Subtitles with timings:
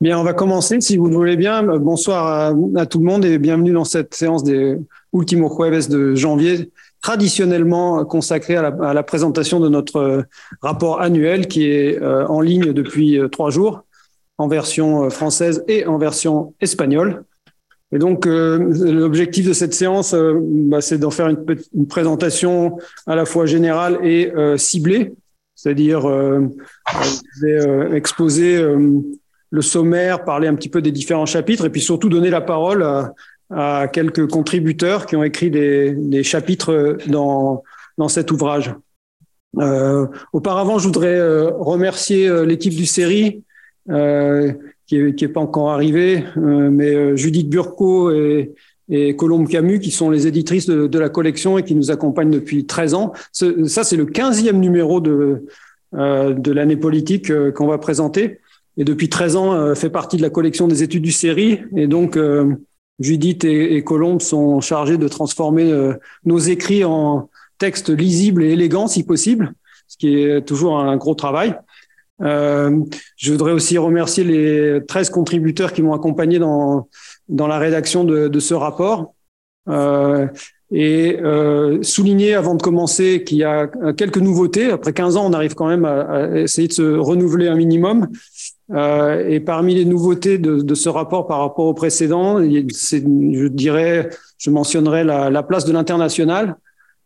[0.00, 1.60] Bien, on va commencer, si vous le voulez bien.
[1.64, 4.78] Bonsoir à, tout le monde et bienvenue dans cette séance des
[5.12, 6.70] Ultimo Jueves de janvier,
[7.02, 10.24] traditionnellement consacrée à la, présentation de notre
[10.62, 13.82] rapport annuel qui est euh, en ligne depuis euh, trois jours,
[14.36, 17.24] en version euh, française et en version espagnole.
[17.90, 22.76] Et donc, l'objectif de cette séance, bah, c'est d'en faire une, présentation
[23.06, 25.14] à la fois générale et ciblée,
[25.54, 26.06] c'est-à-dire
[27.94, 28.62] exposer
[29.50, 32.82] le sommaire, parler un petit peu des différents chapitres et puis surtout donner la parole
[33.50, 37.62] à, quelques contributeurs qui ont écrit des, des chapitres dans,
[37.96, 38.74] dans cet ouvrage.
[39.56, 43.42] Euh, auparavant, je voudrais euh, remercier euh, l'équipe du série
[43.90, 44.52] euh,
[44.86, 48.54] qui n'est pas encore arrivée, mais Judith Burco et,
[48.88, 52.30] et Colombe Camus, qui sont les éditrices de, de, la collection et qui nous accompagnent
[52.30, 53.12] depuis 13 ans.
[53.32, 55.44] Ça, c'est le 15e numéro de,
[55.92, 58.40] de l'année politique qu'on va présenter
[58.78, 61.60] et depuis 13 ans euh, fait partie de la collection des études du série.
[61.76, 62.54] Et donc, euh,
[63.00, 68.86] Judith et, Colombe sont chargés de transformer euh, nos écrits en textes lisibles et élégants
[68.86, 69.52] si possible,
[69.88, 71.56] ce qui est toujours un gros travail.
[72.20, 76.88] Je voudrais aussi remercier les 13 contributeurs qui m'ont accompagné dans,
[77.28, 79.14] dans la rédaction de, ce rapport.
[80.72, 81.16] Et
[81.82, 84.70] souligner avant de commencer qu'il y a quelques nouveautés.
[84.70, 88.08] Après 15 ans, on arrive quand même à essayer de se renouveler un minimum.
[88.70, 94.50] Euh, et parmi les nouveautés de, ce rapport par rapport au précédent, je dirais, je
[94.50, 96.56] mentionnerai la, la place de l'international.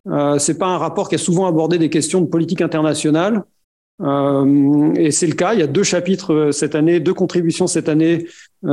[0.09, 3.45] Euh, c'est pas un rapport qui a souvent abordé des questions de politique internationale.
[4.01, 5.55] Euh, et c'est le cas.
[5.55, 8.27] Il y a deux chapitres euh, cette année, deux contributions cette année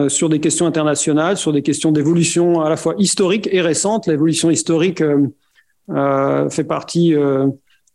[0.08, 4.06] sur des questions internationales, sur des questions d'évolution à la fois historique et récente.
[4.06, 5.04] L'évolution historique
[5.88, 7.16] fait partie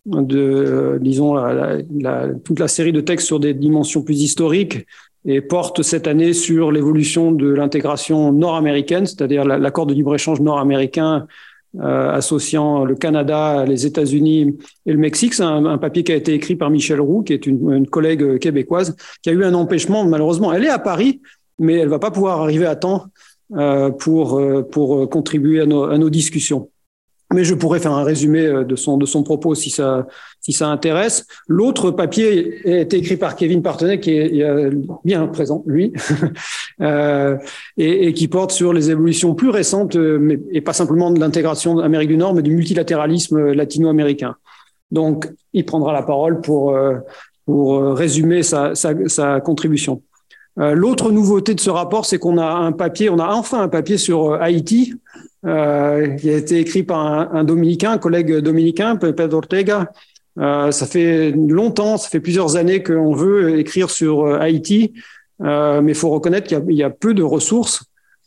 [0.06, 4.86] de, disons, la, la, toute la série de textes sur des dimensions plus historiques
[5.26, 11.26] et porte cette année sur l'évolution de l'intégration nord-américaine, c'est-à-dire l'accord de libre-échange nord-américain
[11.80, 14.56] euh, associant le Canada, les États-Unis
[14.86, 15.34] et le Mexique.
[15.34, 17.86] C'est un, un, papier qui a été écrit par Michel Roux, qui est une, une,
[17.88, 20.52] collègue québécoise, qui a eu un empêchement, malheureusement.
[20.52, 21.20] Elle est à Paris,
[21.58, 23.06] mais elle va pas pouvoir arriver à temps
[23.56, 26.70] euh, pour, euh, pour contribuer à nos, à nos discussions
[27.32, 30.06] mais je pourrais faire un résumé euh, de son, propos si ça,
[30.40, 31.26] si intéresse.
[31.48, 34.44] L'autre papier est écrit par Kevin Partenet, qui est
[35.04, 35.92] bien présent, lui,
[36.82, 37.38] euh,
[37.76, 42.10] et, qui porte sur les évolutions plus récentes, euh, et pas simplement de l'intégration d'Amérique
[42.10, 44.36] du Nord, mais du multilatéralisme latino-américain.
[44.90, 46.98] Donc, il prendra la parole pour, euh,
[47.46, 50.02] pour résumer sa contribution.
[50.56, 53.98] L'autre nouveauté de ce rapport, c'est qu'on a un papier, on a enfin un papier
[53.98, 54.94] sur Haïti,
[55.46, 59.90] euh, qui a été écrit par un, un, dominicain, un collègue dominicain, Pedro Ortega.
[60.38, 64.92] Euh, ça fait longtemps, ça fait plusieurs années qu'on veut écrire sur euh, Haïti,
[65.42, 67.84] euh, mais il faut reconnaître qu'il y, y, a peu de ressources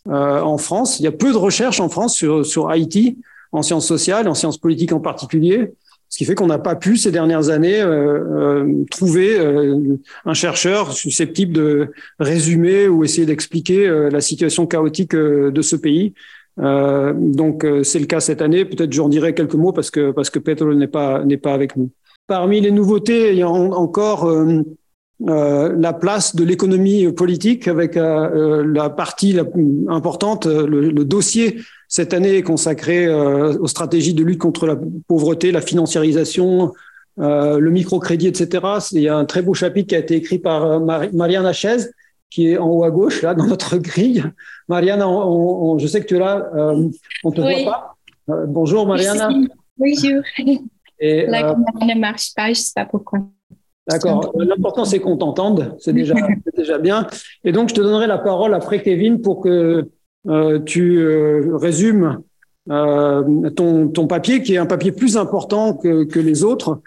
[0.07, 1.00] euh, en France.
[1.00, 3.17] Il y a peu de recherches en France sur, sur Haïti,
[3.51, 5.72] en sciences sociales, en sciences politiques en particulier.
[6.09, 9.38] Ce qui fait qu'on n'a pas pu ces dernières années euh, trouver
[10.25, 16.13] un chercheur susceptible de résumer ou essayer d'expliquer la situation chaotique de ce pays.
[16.59, 18.66] Euh, donc euh, c'est le cas cette année.
[18.66, 21.75] Peut-être j'en dirai quelques mots parce que parce que Petro n'est pas n'est pas avec
[21.75, 21.90] nous.
[22.25, 24.63] Parmi les nouveautés, il y a encore euh,
[25.19, 32.13] la place de l'économie politique avec la partie la plus importante, le, le, dossier cette
[32.13, 36.72] année est consacré aux stratégies de lutte contre la pauvreté, la financiarisation,
[37.18, 38.63] le microcrédit, etc.
[38.91, 41.78] Il y a un très beau chapitre qui a été écrit par Marianne Hachez
[42.29, 44.23] qui est en haut à gauche, là, dans notre grille.
[44.67, 46.89] Mariana, on, on, je sais que tu es là, euh,
[47.23, 47.63] on te oui.
[47.63, 47.97] voit pas.
[48.29, 49.29] Euh, bonjour Mariana.
[49.77, 50.21] Bonjour.
[50.99, 53.19] Et, La euh, ne marche pas, je ne sais pas pourquoi.
[53.88, 54.33] D'accord.
[54.35, 55.75] L'important, c'est qu'on t'entende.
[55.79, 56.13] C'est déjà,
[56.57, 57.07] déjà bien.
[57.45, 59.89] Et donc, je te donnerai la parole après Kevin pour que
[60.27, 61.01] euh, tu
[61.55, 62.21] résumes
[62.67, 66.81] ton, ton papier, qui est un papier plus important que, que les autres,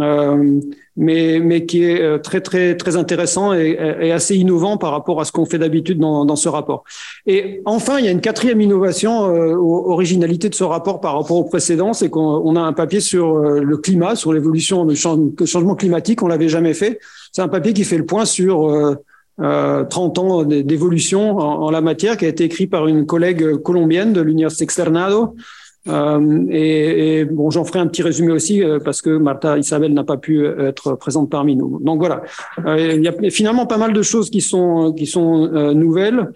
[0.00, 0.60] euh,
[0.96, 5.24] mais, mais qui est euh, très très très intéressant et, assez innovant par rapport à
[5.24, 6.84] ce qu'on fait d'habitude dans, ce rapport.
[7.26, 11.36] Et enfin, il y a une quatrième innovation, euh, originalité de ce rapport par rapport
[11.36, 16.22] au précédent, c'est qu'on a un papier sur le climat, sur l'évolution du changement climatique.
[16.22, 16.98] On l'avait jamais fait.
[17.32, 18.96] C'est un papier qui fait le point sur
[19.40, 23.56] euh, 30 ans d'évolution en, en, la matière, qui a été écrit par une collègue
[23.56, 25.34] colombienne de l'Université Externado,
[25.88, 30.04] euh, et, bon, j'en ferai un petit résumé aussi euh, parce que Martha Isabelle n'a
[30.04, 31.78] pas pu euh, être présente parmi nous.
[31.80, 32.22] Donc voilà,
[32.66, 36.30] il y a finalement pas mal de choses qui sont qui sont nouvelles.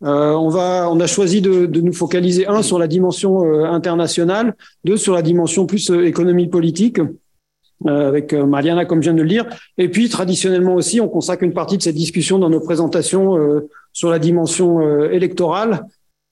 [0.00, 4.54] on va, on a choisi de, de, nous focaliser un sur la dimension internationale,
[4.84, 7.00] deux sur la dimension plus économie politique.
[7.84, 9.46] avec Mariana, comme je viens de le dire.
[9.76, 13.36] Et puis, traditionnellement aussi, on consacre une partie de cette discussion dans nos présentations
[13.92, 15.86] sur la dimension électorale.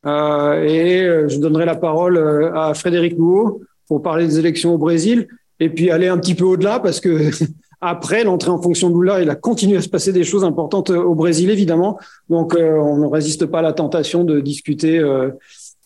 [0.04, 2.18] Et je donnerai la parole
[2.54, 6.44] à Frédéric Louot pour parler des élections au Brésil et puis aller un petit peu
[6.44, 7.30] au-delà parce que
[7.80, 10.90] après l'entrée en fonction de Lula, il a continué à se passer des choses importantes
[10.90, 11.98] au Brésil, évidemment.
[12.28, 15.30] Donc, euh, on ne résiste pas à la tentation de discuter euh,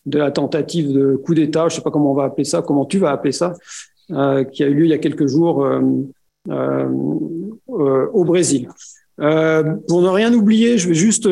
[0.07, 2.63] de la tentative de coup d'État, je ne sais pas comment on va appeler ça,
[2.63, 3.55] comment tu vas appeler ça,
[4.11, 5.67] euh, qui a eu lieu il y a quelques jours
[7.67, 8.69] au Brésil.
[9.17, 11.27] pour ne rien oublier, je vais juste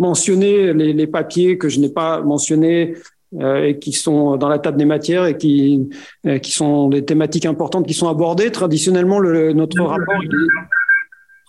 [0.00, 2.94] mentionner les, papiers que je n'ai pas mentionnés
[3.38, 5.88] euh, et qui sont dans la table des matières et qui,
[6.26, 8.50] euh, sont des thématiques importantes qui sont abordées.
[8.50, 9.80] Traditionnellement, le, notre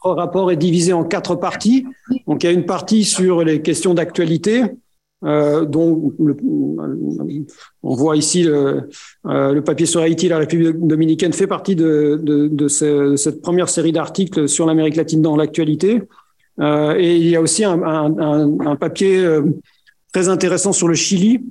[0.04, 1.88] rapport, est divisé en quatre parties.
[2.28, 4.64] Donc, il y a une partie sur les questions d'actualité,
[5.24, 6.14] euh, dont
[7.84, 8.90] on voit ici le,
[9.28, 13.40] euh, le, papier sur Haïti, la République dominicaine fait partie de, de, de, ce, cette
[13.42, 16.02] première série d'articles sur l'Amérique latine dans l'actualité.
[16.62, 19.40] Euh, et il y a aussi un, papier
[20.14, 21.42] très intéressant sur le Chili,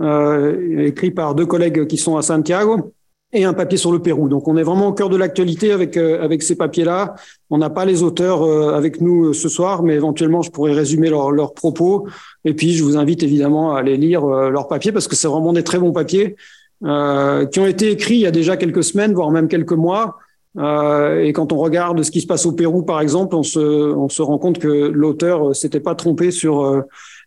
[0.00, 2.92] euh, écrit par deux collègues qui sont à Santiago
[3.32, 4.28] et un papier sur le Pérou.
[4.28, 7.14] Donc on est vraiment au cœur de l'actualité avec euh, avec ces papiers-là.
[7.48, 11.10] On n'a pas les auteurs euh, avec nous ce soir, mais éventuellement je pourrais résumer
[11.10, 12.08] leurs propos.
[12.44, 15.52] Et puis je vous invite évidemment à aller lire leurs papiers parce que c'est vraiment
[15.52, 16.36] des très bons papiers
[16.84, 20.18] euh, qui ont été écrits il y a déjà quelques semaines, voire même quelques mois.
[20.58, 24.22] Euh, et quand on regarde ce qui se passe au Pérou, par exemple, on se
[24.22, 26.82] rend compte que l'auteur s'était pas trompé sur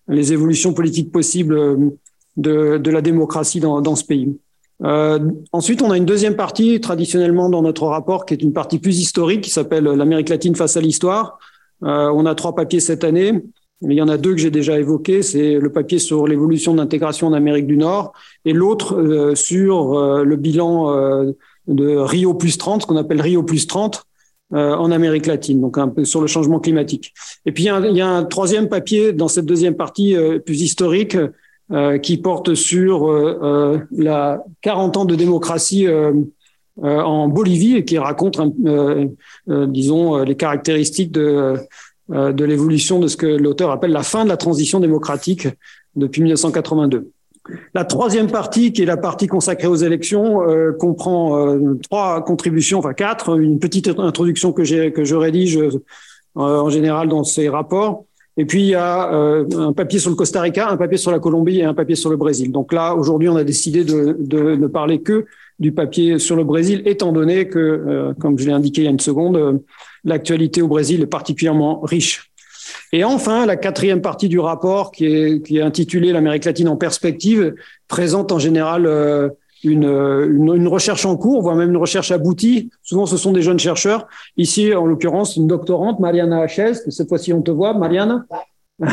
[0.07, 1.77] les évolutions politiques possibles
[2.37, 4.37] de, de la démocratie dans, ce pays.
[4.83, 5.19] Euh,
[5.51, 8.99] ensuite, on a une deuxième partie traditionnellement dans notre rapport qui est une partie plus
[8.99, 11.39] historique qui s'appelle l'Amérique latine face à l'histoire.
[11.83, 13.41] Euh, on a trois papiers cette année,
[13.89, 15.21] il y en a deux que j'ai déjà évoqués.
[15.21, 18.13] C'est le papier sur l'évolution d'intégration en Amérique du Nord
[18.45, 21.31] et l'autre euh, sur euh, le bilan euh,
[21.67, 24.03] de Rio plus 30, ce qu'on appelle Rio plus 30
[24.51, 27.11] en Amérique latine, donc un peu sur le changement climatique.
[27.47, 30.15] Et puis il y a un, troisième papier dans cette deuxième partie
[30.45, 31.17] plus historique
[31.71, 35.87] euh, qui porte sur euh, euh, la 40 ans de démocratie
[36.81, 38.41] en Bolivie et qui raconte,
[39.47, 41.55] disons, les caractéristiques de,
[42.09, 45.47] de l'évolution de ce que l'auteur appelle la fin de la transition démocratique
[45.95, 47.11] depuis 1982.
[47.73, 52.79] La troisième partie, qui est la partie consacrée aux élections, euh, comprend euh, trois contributions,
[52.79, 55.69] enfin quatre, une petite introduction que j'ai que je rédige euh,
[56.35, 58.05] en général dans ces rapports,
[58.35, 61.11] et puis, il y a euh, un papier sur le Costa Rica, un papier sur
[61.11, 62.51] la Colombie et un papier sur le Brésil.
[62.51, 65.25] Donc là, aujourd'hui, on a décidé de, de, ne parler que
[65.59, 68.87] du papier sur le Brésil, étant donné que, euh, comme je l'ai indiqué il y
[68.87, 69.53] a une seconde, euh,
[70.03, 72.31] l'actualité au Brésil est particulièrement riche.
[72.91, 77.53] Et enfin, la quatrième partie du rapport, qui est, intitulée L'Amérique latine en perspective,
[77.87, 78.87] présente en général
[79.63, 82.69] une, une, recherche en cours, voire même une recherche aboutie.
[82.83, 84.07] Souvent, ce sont des jeunes chercheurs.
[84.37, 88.25] Ici, en l'occurrence, une doctorante, Mariana Hachez, cette fois-ci, on te voit, Mariana.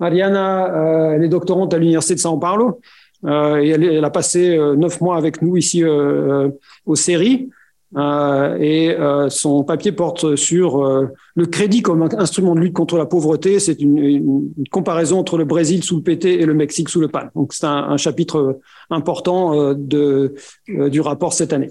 [0.00, 2.80] Mariana, euh, elle est doctorante à l'Université de São Paulo.
[3.24, 6.50] Euh, et elle, a passé euh, neuf mois avec nous ici euh,
[6.86, 7.50] aux séries.
[7.96, 12.98] Euh, et euh, son papier porte sur euh, le crédit comme instrument de lutte contre
[12.98, 13.58] la pauvreté.
[13.60, 17.28] C'est une, comparaison entre le Brésil sous le PT et le Mexique sous le PAN.
[17.34, 18.58] Donc c'est un, un, chapitre
[18.90, 20.34] important de,
[20.66, 21.70] du rapport cette année.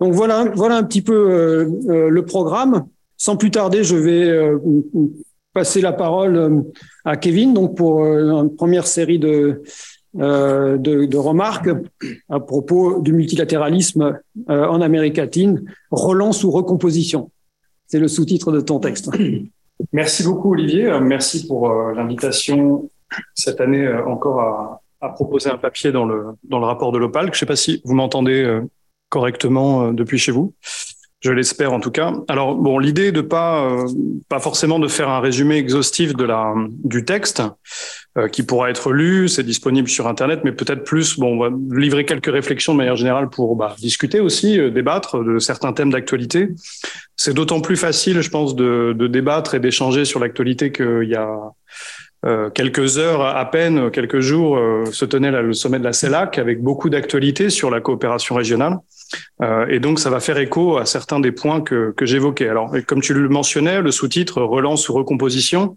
[0.00, 2.84] Donc voilà, voilà un petit peu le programme.
[3.16, 4.52] Sans plus tarder, je vais
[5.54, 6.64] passer la parole
[7.06, 9.62] à Kevin donc pour une première série de
[10.16, 11.68] de, de, remarques
[12.28, 14.18] à propos du multilatéralisme
[14.50, 17.30] euh, en Amérique latine, relance ou recomposition.
[17.86, 19.10] C'est le sous-titre de ton texte.
[19.92, 22.90] Merci beaucoup Olivier, merci pour euh, l'invitation
[23.34, 27.26] cette année encore à, à, proposer un papier dans le, dans le rapport de l'OPAL.
[27.26, 28.60] Je ne sais pas si vous m'entendez
[29.10, 30.54] correctement depuis chez vous.
[31.26, 32.12] Je l'espère en tout cas.
[32.28, 33.88] Alors bon, l'idée de pas euh,
[34.28, 36.54] pas forcément de faire un résumé exhaustif de la
[36.84, 37.42] du texte
[38.16, 41.18] euh, qui pourra être lu, c'est disponible sur internet, mais peut-être plus.
[41.18, 45.24] Bon, on va livrer quelques réflexions de manière générale pour bah, discuter aussi, euh, débattre
[45.24, 46.50] de certains thèmes d'actualité.
[47.16, 51.16] C'est d'autant plus facile, je pense, de, de débattre et d'échanger sur l'actualité qu'il y
[51.16, 51.28] a
[52.26, 56.38] euh, quelques heures à peine, quelques jours, euh, se tenait le sommet de la CELAC
[56.38, 58.78] avec beaucoup d'actualités sur la coopération régionale.
[59.42, 62.48] Euh, et donc, ça va faire écho à certains des points que, que j'évoquais.
[62.48, 65.76] Alors, comme tu le mentionnais, le sous-titre relance ou recomposition.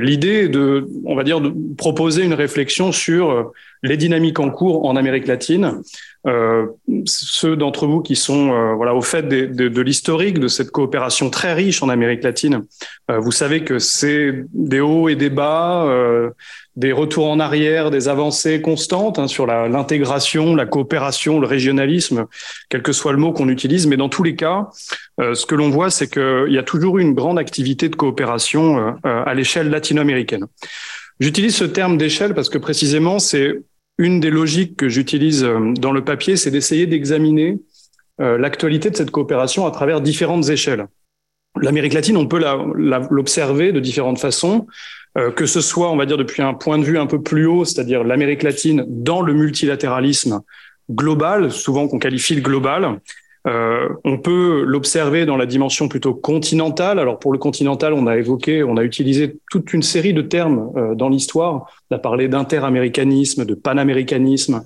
[0.00, 4.84] L'idée est de, on va dire, de proposer une réflexion sur les dynamiques en cours
[4.86, 5.82] en Amérique latine.
[6.26, 6.66] Euh,
[7.06, 10.70] ceux d'entre vous qui sont euh, voilà au fait de, de, de l'historique de cette
[10.70, 12.64] coopération très riche en Amérique latine,
[13.10, 16.30] euh, vous savez que c'est des hauts et des bas, euh,
[16.76, 22.26] des retours en arrière, des avancées constantes hein, sur l'intégration, la, coopération, le régionalisme,
[22.68, 23.86] quel que soit le mot qu'on utilise.
[23.86, 24.68] Mais dans tous les cas,
[25.20, 27.96] euh, ce que l'on voit, c'est qu'il y a toujours eu une grande activité de
[27.96, 30.46] coopération à l'échelle latino-américaine.
[31.20, 33.62] J'utilise ce terme d'échelle parce que précisément, c'est
[33.98, 37.58] une des logiques que j'utilise euh, dans le papier, c'est d'essayer d'examiner
[38.20, 40.86] euh, l'actualité de cette coopération à travers différentes échelles.
[41.60, 42.42] L'Amérique latine, on peut
[43.10, 44.66] l'observer de différentes façons,
[45.16, 47.46] euh, que ce soit, on va dire, depuis un point de vue un peu plus
[47.46, 50.40] haut, c'est-à-dire l'Amérique latine dans le multilatéralisme
[50.90, 53.00] global, souvent qu'on qualifie le global,
[53.48, 56.98] euh, on peut l'observer dans la dimension plutôt continentale.
[56.98, 60.70] Alors pour le continental, on a évoqué, on a utilisé toute une série de termes
[60.76, 61.66] euh, dans l'histoire.
[61.90, 64.64] On a parlé d'interaméricanisme, de panaméricanisme.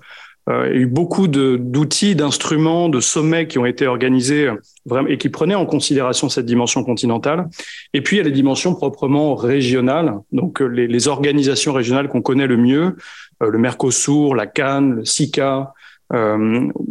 [0.49, 4.49] Euh, il y a eu beaucoup d'outils, d'instruments, de sommets qui ont été organisés
[4.85, 7.49] vraiment, et qui prenaient en considération cette dimension continentale.
[7.95, 12.23] Et puis il y a les dimensions proprement régionales, donc les, les organisations régionales qu'on
[12.23, 12.97] connaît le mieux,
[13.41, 15.82] le Mercosur, la Cannes, le SICA, euh,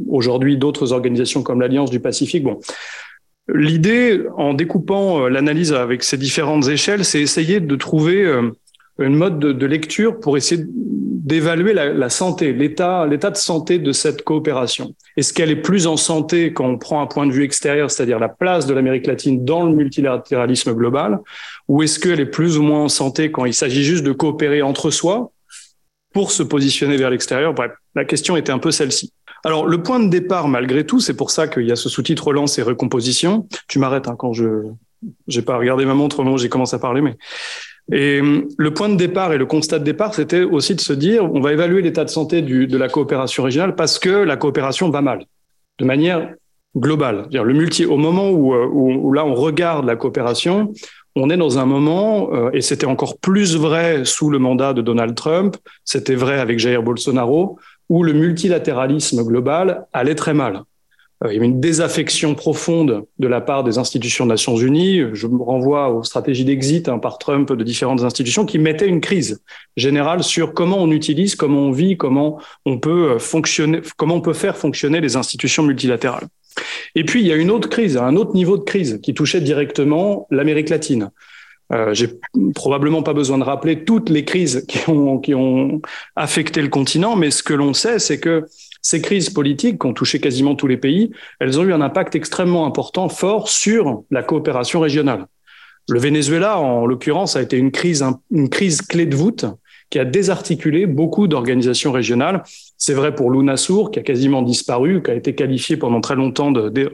[0.09, 2.43] aujourd'hui, d'autres organisations comme l'Alliance du Pacifique.
[2.43, 2.59] Bon,
[3.53, 8.51] l'idée, en découpant euh, l'analyse avec ces différentes échelles, c'est essayer de trouver euh,
[8.99, 13.91] une mode de, lecture pour essayer d'évaluer la, la, santé, l'état, l'état de santé de
[13.91, 14.93] cette coopération.
[15.17, 18.19] Est-ce qu'elle est plus en santé quand on prend un point de vue extérieur, c'est-à-dire
[18.19, 21.19] la place de l'Amérique latine dans le multilatéralisme global,
[21.67, 24.61] ou est-ce qu'elle est plus ou moins en santé quand il s'agit juste de coopérer
[24.61, 25.31] entre soi
[26.13, 29.13] pour se positionner vers l'extérieur Bref, la question était un peu celle-ci.
[29.43, 32.27] Alors, le point de départ, malgré tout, c'est pour ça qu'il y a ce sous-titre
[32.27, 33.47] relance et recomposition.
[33.67, 34.63] Tu m'arrêtes hein, quand je
[35.27, 37.15] j'ai pas regardé ma montre au j'ai commencé à parler, mais
[37.91, 38.21] et
[38.57, 41.41] le point de départ et le constat de départ, c'était aussi de se dire, on
[41.41, 45.01] va évaluer l'état de santé du, de la coopération régionale parce que la coopération va
[45.01, 45.25] mal,
[45.79, 46.33] de manière
[46.77, 47.27] globale.
[47.29, 50.71] -dire le multi, au moment euh, où, où, là on regarde la coopération,
[51.15, 54.81] on est dans un moment, euh, et c'était encore plus vrai sous le mandat de
[54.81, 60.63] Donald Trump, c'était vrai avec Jair Bolsonaro, où le multilatéralisme global allait très mal.
[61.23, 65.01] Euh, il y avait une désaffection profonde de la part des institutions des Nations Unies.
[65.13, 69.01] Je me renvoie aux stratégies d'exit hein, par Trump de différentes institutions qui mettaient une
[69.01, 69.41] crise
[69.75, 74.33] générale sur comment on utilise, comment on vit, comment on peut fonctionner, comment on peut
[74.33, 76.27] faire fonctionner les institutions multilatérales.
[76.95, 79.41] Et puis, il y a une autre crise, un autre niveau de crise qui touchait
[79.41, 81.11] directement l'Amérique latine.
[81.71, 82.09] Euh, J'ai
[82.53, 85.81] probablement pas besoin de rappeler toutes les crises qui ont, qui ont
[86.15, 88.45] affecté le continent, mais ce que l'on sait, c'est que
[88.81, 92.15] ces crises politiques qui ont touché quasiment tous les pays, elles ont eu un impact
[92.15, 95.27] extrêmement important, fort sur la coopération régionale.
[95.89, 99.45] Le Venezuela, en l'occurrence, a été une crise, une crise clé de voûte
[99.91, 102.41] qui a désarticulé beaucoup d'organisations régionales.
[102.77, 106.51] C'est vrai pour l'UNASUR, qui a quasiment disparu, qui a été qualifié pendant très longtemps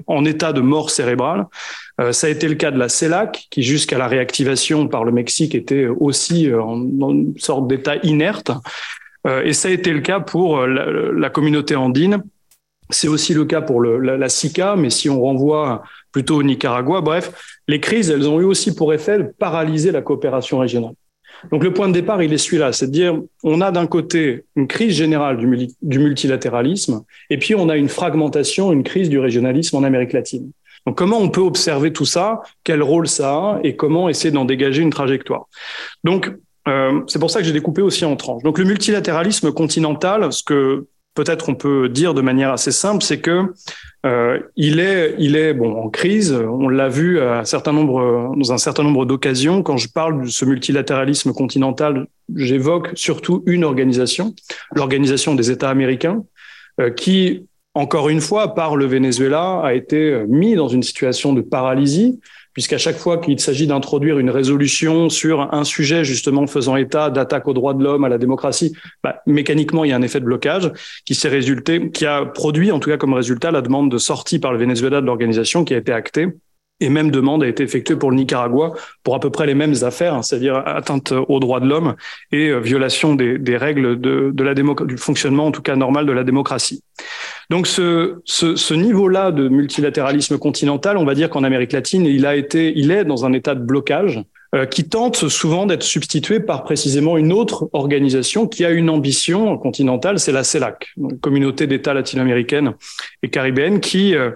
[0.08, 1.46] en état de mort cérébrale.
[2.02, 5.12] Euh, ça a été le cas de la CELAC, qui jusqu'à la réactivation par le
[5.12, 8.52] Mexique était aussi euh, en, une sorte d'état inerte.
[9.28, 12.24] Euh, et ça a été le cas pour la, communauté andine.
[12.90, 17.02] C'est aussi le cas pour la, la, SICA, mais si on renvoie plutôt au Nicaragua,
[17.02, 20.94] bref, les crises, elles ont eu aussi pour effet de paralyser la coopération régionale.
[21.52, 24.46] Donc le point de départ, il est celui-là, c'est de dire, on a d'un côté
[24.56, 29.76] une crise générale du, multilatéralisme, et puis on a une fragmentation, une crise du régionalisme
[29.78, 30.52] en Amérique latine.
[30.86, 34.46] Donc comment on peut observer tout ça, quel rôle ça a, et comment essayer d'en
[34.46, 35.48] dégager une trajectoire?
[36.04, 36.32] Donc
[36.68, 38.44] euh, c'est pour ça que j'ai découpé aussi en tranches.
[38.44, 43.20] Donc le multilatéralisme continental, ce que peut-être on peut dire de manière assez simple, c'est
[43.20, 43.54] que
[44.06, 46.32] euh, il est, il est bon en crise.
[46.34, 49.64] On l'a vu à un certain nombre, dans un certain nombre d'occasions.
[49.64, 54.34] Quand je parle de ce multilatéralisme continental, j'évoque surtout une organisation,
[54.76, 56.24] l'organisation des États américains,
[56.80, 61.42] euh, qui, encore une fois, par le Venezuela, a été mis dans une situation de
[61.42, 62.20] paralysie
[62.58, 67.48] puisqu'à chaque fois qu'il s'agit d'introduire une résolution sur un sujet justement faisant état d'attaque
[67.48, 70.26] aux droits de l'homme, à la démocratie, bah, mécaniquement il y a un effet de
[70.26, 70.72] blocage
[71.06, 74.40] qui s'est résulté, qui a produit en tout cas comme résultat la demande de sortie
[74.40, 76.30] par le Venezuela de l'organisation qui a été actée
[76.80, 79.76] et même demande a été effectuée pour le Nicaragua pour à peu près les mêmes
[79.82, 81.96] affaires, hein, c'est-à-dire atteinte aux droits de l'homme
[82.32, 86.06] et euh, violation des, des règles de, de la du fonctionnement en tout cas normal
[86.06, 86.84] de la démocratie.
[87.50, 92.26] Donc ce, ce, ce niveau-là de multilatéralisme continental, on va dire qu'en Amérique latine, il
[92.26, 94.22] a été, il est dans un état de blocage
[94.56, 99.58] euh, qui tente souvent d'être substitué par précisément une autre organisation qui a une ambition
[99.58, 102.74] continentale, c'est la CELAC, Communauté d'États latino-américaines
[103.24, 104.32] et caribéennes, qui euh,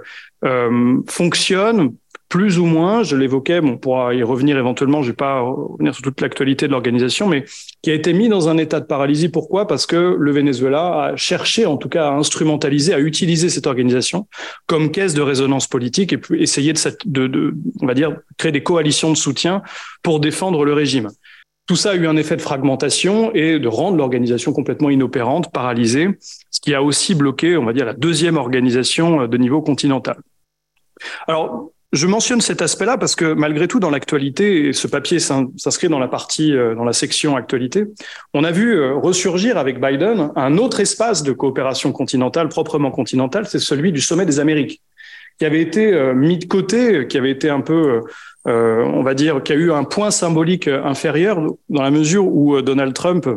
[0.46, 1.94] euh, fonctionne
[2.32, 5.94] plus ou moins, je l'évoquais, bon, on pourra y revenir éventuellement, je vais pas revenir
[5.94, 7.44] sur toute l'actualité de l'organisation, mais
[7.82, 9.28] qui a été mis dans un état de paralysie.
[9.28, 9.68] Pourquoi?
[9.68, 14.28] Parce que le Venezuela a cherché, en tout cas, à instrumentaliser, à utiliser cette organisation
[14.66, 18.64] comme caisse de résonance politique et essayer de, de, de, on va dire, créer des
[18.64, 19.62] coalitions de soutien
[20.02, 21.10] pour défendre le régime.
[21.68, 26.08] Tout ça a eu un effet de fragmentation et de rendre l'organisation complètement inopérante, paralysée,
[26.50, 30.16] ce qui a aussi bloqué, on va dire, la deuxième organisation de niveau continental.
[31.28, 35.90] Alors, je mentionne cet aspect-là parce que malgré tout, dans l'actualité, et ce papier s'inscrit
[35.90, 37.86] dans la partie, euh, dans la section actualité,
[38.34, 43.46] on a vu euh, ressurgir avec Biden un autre espace de coopération continentale, proprement continentale,
[43.46, 44.82] c'est celui du sommet des Amériques,
[45.38, 48.02] qui avait été euh, mis de côté, qui avait été un peu,
[48.46, 52.94] on va dire, qui a eu un point symbolique inférieur dans la mesure où Donald
[52.94, 53.28] Trump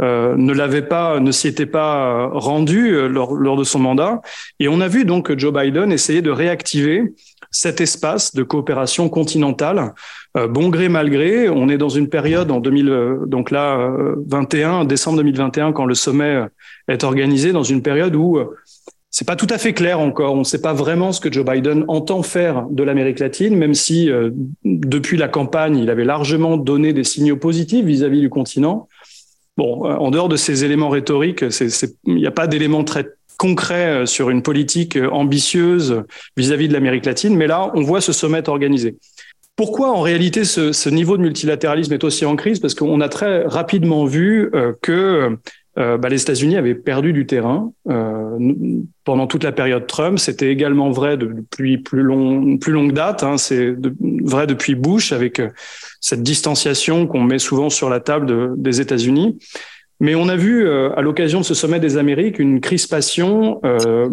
[0.00, 4.20] ne l'avait pas, ne s'y était pas rendu lors, de son mandat.
[4.60, 7.12] Et on a vu donc Joe Biden essayer de réactiver
[7.52, 9.92] cet espace de coopération continentale.
[10.36, 13.94] Euh, bon gré mal gré, on est dans une période en 2000, euh, donc là
[14.26, 16.46] 21 décembre 2021 quand le sommet
[16.88, 18.56] est organisé, dans une période où euh,
[19.12, 20.34] c'est pas tout à fait clair encore.
[20.34, 23.74] On ne sait pas vraiment ce que Joe Biden entend faire de l'Amérique latine, même
[23.74, 24.10] si
[24.64, 28.88] depuis la campagne, il avait largement donné des signaux positifs vis-à-vis -vis du continent.
[29.58, 31.44] Bon, en dehors de ces éléments rhétoriques,
[32.06, 33.06] il n'y a pas d'éléments très
[33.42, 36.04] concret euh, sur une politique euh, ambitieuse
[36.36, 38.96] vis-à-vis de l'Amérique latine, mais là, on voit ce sommet organisé.
[39.56, 42.60] Pourquoi en réalité ce, niveau de multilatéralisme est aussi en crise?
[42.60, 45.36] Parce qu'on a très rapidement vu euh, que
[45.76, 47.72] bah, les États-Unis avaient perdu du terrain
[49.04, 50.18] pendant toute la période Trump.
[50.18, 53.22] C'était également vrai depuis plus, long, plus longue date.
[53.22, 53.38] Hein.
[53.38, 55.40] C'est vrai depuis Bush avec
[56.00, 59.38] cette distanciation qu'on met souvent sur la table des États-Unis.
[60.02, 64.08] Mais on a vu euh, à l'occasion de ce sommet des Amériques une crispation, euh,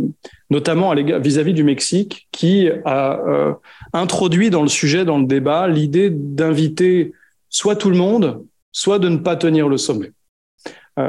[0.51, 3.53] notamment vis-à-vis du Mexique, qui a euh,
[3.91, 7.11] introduit dans le sujet, dans le débat, l'idée d'inviter
[7.49, 10.11] soit tout le monde, soit de ne pas tenir le sommet.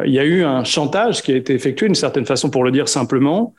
[0.04, 2.70] Il y a eu un chantage qui a été effectué, d'une certaine façon, pour le
[2.70, 3.54] dire simplement,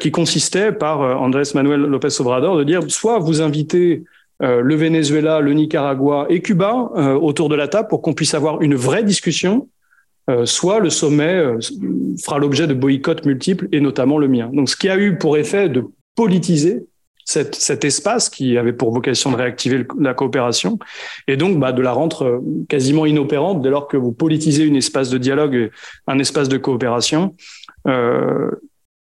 [0.00, 4.04] qui consistait par Andrés Manuel López Obrador de dire soit vous invitez
[4.40, 6.72] le Venezuela, le Nicaragua et Cuba
[7.20, 9.68] autour de la table pour qu'on puisse avoir une vraie discussion
[10.30, 11.58] euh, soit le sommet euh,
[12.22, 14.50] fera l'objet de boycotts multiples, et notamment le mien.
[14.52, 16.86] Donc, ce qui a eu pour effet de politiser
[17.24, 20.78] cet, espace qui avait pour vocation de réactiver la coopération,
[21.26, 24.74] et donc bah, de la rendre euh, quasiment inopérante dès lors que vous politisez un
[24.74, 25.70] espace de dialogue,
[26.06, 27.34] un espace de coopération.
[27.88, 28.50] Euh,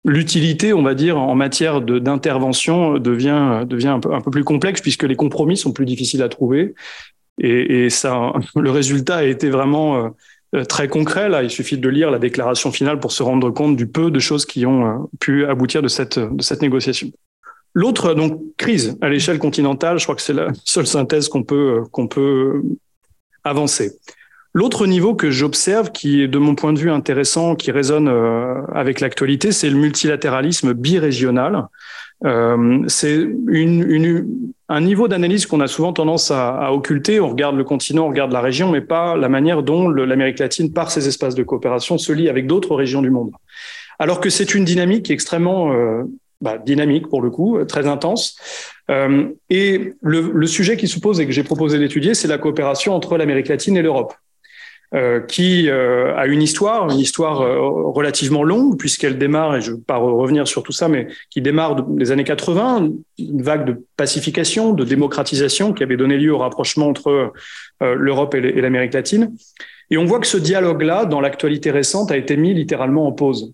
[0.09, 5.17] L'utilité, on va dire, en matière d'intervention devient, devient un peu, plus complexe puisque les
[5.17, 6.75] compromis sont plus difficiles à trouver.
[7.41, 10.15] Et, ça, le résultat a été vraiment
[10.55, 11.29] euh, très concret.
[11.29, 14.21] Là, il suffit de lire la déclaration finale pour se rendre compte du peu de
[14.21, 16.19] choses qui ont euh, pu aboutir de cette
[16.63, 17.11] négociation.
[17.77, 21.81] L'autre donc crise à l'échelle continentale, je crois que c'est la seule synthèse qu'on peut
[21.81, 22.63] euh, qu'on peut
[23.45, 23.93] avancer.
[24.55, 28.09] L'autre niveau que j'observe, qui est de mon point de vue intéressant, qui résonne
[28.73, 31.69] avec l'actualité, c'est le multilatéralisme birégional.
[32.25, 33.29] Euh, c'est
[34.69, 37.21] un niveau d'analyse qu'on a souvent tendance à, occulter.
[37.21, 40.73] On regarde le continent, on regarde la région, mais pas la manière dont l'Amérique latine,
[40.73, 43.33] par ses espaces de coopération, se lie avec d'autres régions du monde.
[43.99, 46.05] Alors que c'est une dynamique extrêmement euh,
[46.41, 48.37] bah, dynamique pour le coup, très intense.
[48.91, 52.95] Euh, et le, sujet qui se pose et que j'ai proposé d'étudier, c'est la coopération
[52.95, 54.15] entre l'Amérique latine et l'Europe.
[54.95, 57.59] Euh, qui euh, a une histoire, une histoire euh,
[57.91, 61.43] relativement longue, puisqu'elle démarre, et je ne vais pas revenir sur tout ça, mais qui
[61.43, 66.39] démarre des années 80, une vague de pacification, de démocratisation qui avait donné lieu au
[66.39, 67.33] rapprochement entre
[67.81, 69.35] l'Europe et l'Amérique latine.
[69.91, 73.53] Et on voit que ce dialogue-là, dans l'actualité récente, a été mis littéralement en pause.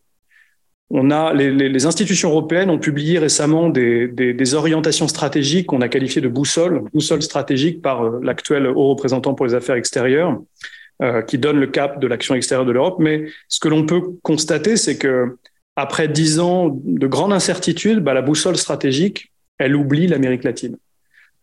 [0.95, 6.29] On a, les, institutions européennes ont publié récemment des, orientations stratégiques qu'on a qualifiées de
[6.29, 10.39] boussole, boussole stratégique par l'actuel haut représentant pour les affaires extérieures,
[11.03, 12.97] euh, qui donne le cap de l'action extérieure de l'Europe.
[12.99, 15.39] Mais ce que l'on peut constater, c'est que
[15.77, 20.77] après dix ans de grande incertitude, bah, la boussole stratégique, elle oublie l'Amérique latine.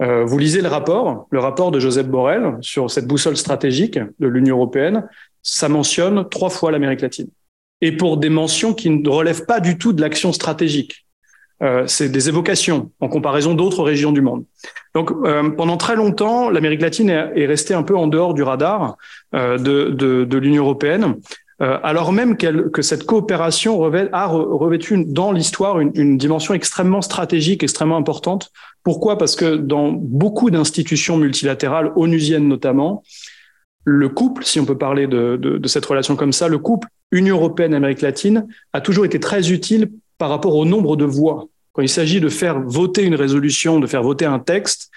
[0.03, 4.27] Euh, vous lisez le rapport, le rapport de Joseph Borrell sur cette boussole stratégique de
[4.27, 5.07] l'Union européenne,
[5.41, 7.29] ça mentionne trois fois l'Amérique latine.
[7.81, 11.05] Et pour des mentions qui ne relèvent pas du tout de l'action stratégique.
[11.61, 14.45] Euh, c'est des évocations en comparaison d'autres régions du monde.
[14.95, 18.95] Donc, euh, pendant très longtemps, l'Amérique latine est, restée un peu en dehors du radar
[19.35, 21.15] euh, de, de, de l'Union européenne,
[21.61, 27.63] alors même que cette coopération revêt, a revêtu dans l'histoire une, une, dimension extrêmement stratégique,
[27.63, 28.53] extrêmement importante.
[28.81, 29.17] Pourquoi?
[29.17, 33.03] Parce que dans beaucoup d'institutions multilatérales, onusiennes notamment,
[33.89, 36.87] le couple, si on peut parler de, de, de cette relation comme ça, le couple
[37.11, 41.83] Union européenne-Amérique latine a toujours été très utile par rapport au nombre de voix quand
[41.83, 44.91] il s'agit de faire voter une résolution, de faire voter un texte,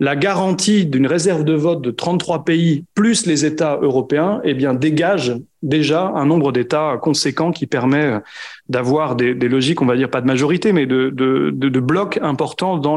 [0.00, 4.74] la garantie d'une réserve de vote de 33 pays plus les États européens, eh bien,
[4.74, 8.18] dégage déjà un nombre d'États conséquent qui permet
[8.68, 12.96] d'avoir des, logiques, on va dire pas de majorité, mais de, de blocs importants dans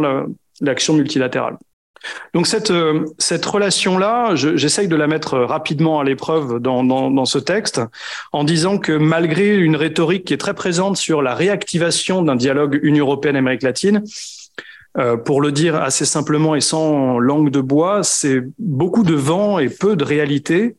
[0.59, 1.57] l'action multilatérale.
[2.33, 7.39] Donc cette, euh, cette relation-là, j'essaye de la mettre rapidement à l'épreuve dans, dans, ce
[7.39, 7.81] texte
[8.31, 12.79] en disant que malgré une rhétorique qui est très présente sur la réactivation d'un dialogue
[12.83, 14.03] Union européenne-Amérique latine,
[14.97, 19.59] euh, pour le dire assez simplement et sans langue de bois, c'est beaucoup de vent
[19.59, 20.75] et peu de réalité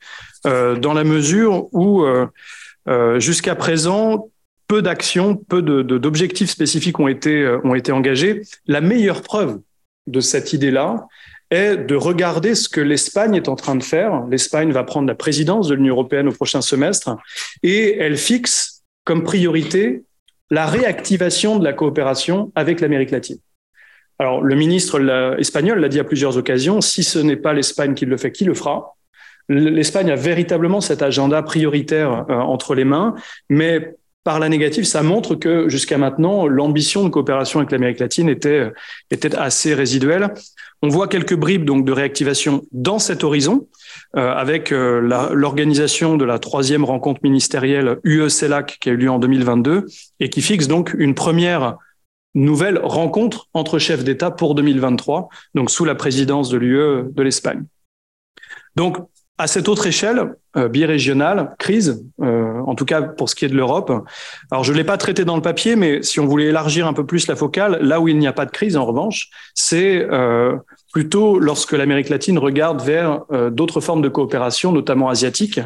[0.47, 4.29] euh, dans la mesure où euh, jusqu'à présent,
[4.67, 8.43] peu d'actions, peu d'objectifs spécifiques ont été, ont été engagés.
[8.67, 9.61] La meilleure preuve
[10.11, 11.07] de cette idée-là
[11.51, 14.25] est de regarder ce que l'Espagne est en train de faire.
[14.31, 17.17] L'Espagne va prendre la présidence de l'Union européenne au prochain semestre
[17.63, 20.03] et elle fixe comme priorité
[20.51, 23.39] la réactivation de la coopération avec l'Amérique latine.
[24.19, 25.01] Alors, le ministre
[25.39, 28.45] espagnol l'a dit à plusieurs occasions, si ce n'est pas l'Espagne qui le fait, qui
[28.45, 28.97] le fera?
[29.49, 33.15] L'Espagne a véritablement cet agenda prioritaire euh, entre les mains,
[33.49, 33.95] mais
[34.25, 38.71] par la négative, ça montre que jusqu'à maintenant, l'ambition de coopération avec l'Amérique latine était,
[39.11, 40.35] était assez résiduelle.
[40.83, 43.69] On voit quelques bribes donc de réactivation dans cet horizon,
[44.17, 45.01] euh, avec euh,
[45.33, 49.87] l'organisation de la troisième rencontre ministérielle UE-CELAC qui a eu lieu en 2022
[50.21, 51.77] et qui fixe donc une première
[52.35, 57.65] nouvelle rencontre entre chefs d'État pour 2023, donc sous la présidence de l'UE de l'Espagne.
[58.77, 58.99] Donc,
[59.39, 63.57] à cette autre échelle, birégionale, crise, euh, en tout cas pour ce qui est de
[63.57, 63.93] l'Europe.
[64.51, 66.93] Alors je ne l'ai pas traité dans le papier, mais si on voulait élargir un
[66.93, 70.07] peu plus la focale, là où il n'y a pas de crise, en revanche, c'est
[70.11, 70.57] euh,
[70.93, 75.61] plutôt lorsque l'Amérique latine regarde vers euh, d'autres formes de coopération, notamment asiatiques.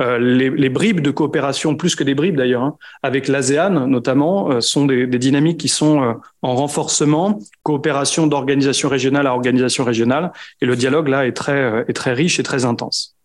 [0.00, 4.50] Euh, les, les, bribes de coopération, plus que des bribes d'ailleurs, hein, avec l'ASEAN notamment,
[4.50, 10.32] euh, sont des, des, dynamiques qui sont en renforcement, coopération d'organisation régionale à organisation régionale,
[10.60, 13.16] et le dialogue là est très, est très riche et très intense.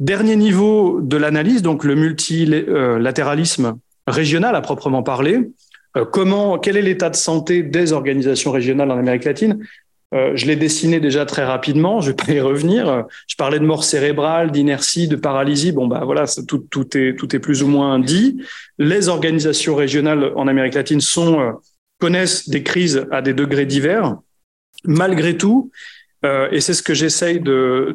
[0.00, 5.50] Dernier niveau de l'analyse, donc le multilatéralisme régional à proprement parler.
[6.12, 9.58] Comment, quel est l'état de santé des organisations régionales en Amérique latine?
[10.14, 13.04] Euh, je l'ai dessiné déjà très rapidement, je vais pas y revenir.
[13.26, 15.72] Je parlais de mort cérébrale, d'inertie, de paralysie.
[15.72, 18.42] Bon, bah voilà, tout, est, tout est plus ou moins dit.
[18.78, 21.52] Les organisations régionales en Amérique latine euh,
[21.98, 24.16] connaissent des crises à des degrés divers.
[24.84, 25.70] Malgré tout,
[26.24, 27.40] euh, et c'est ce que j'essaye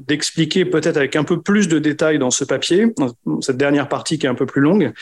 [0.07, 4.17] d'expliquer peut-être avec un peu plus de détails dans ce papier, dans cette dernière partie
[4.17, 4.93] qui est un peu plus longue,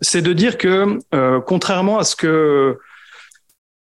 [0.00, 2.78] c'est de dire que, euh, contrairement à ce que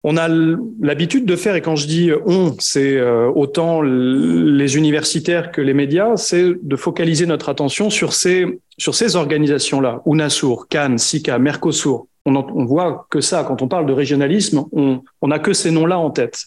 [0.08, 5.50] on a l'habitude de faire, et quand je dis on, c'est euh, autant les universitaires
[5.50, 10.98] que les médias, c'est de focaliser notre attention sur ces, sur ces organisations-là, UNASUR, Cannes,
[10.98, 12.06] SICA, Mercosur.
[12.24, 15.98] On, on voit que ça, quand on parle de régionalisme, on n'a que ces noms-là
[15.98, 16.46] en tête.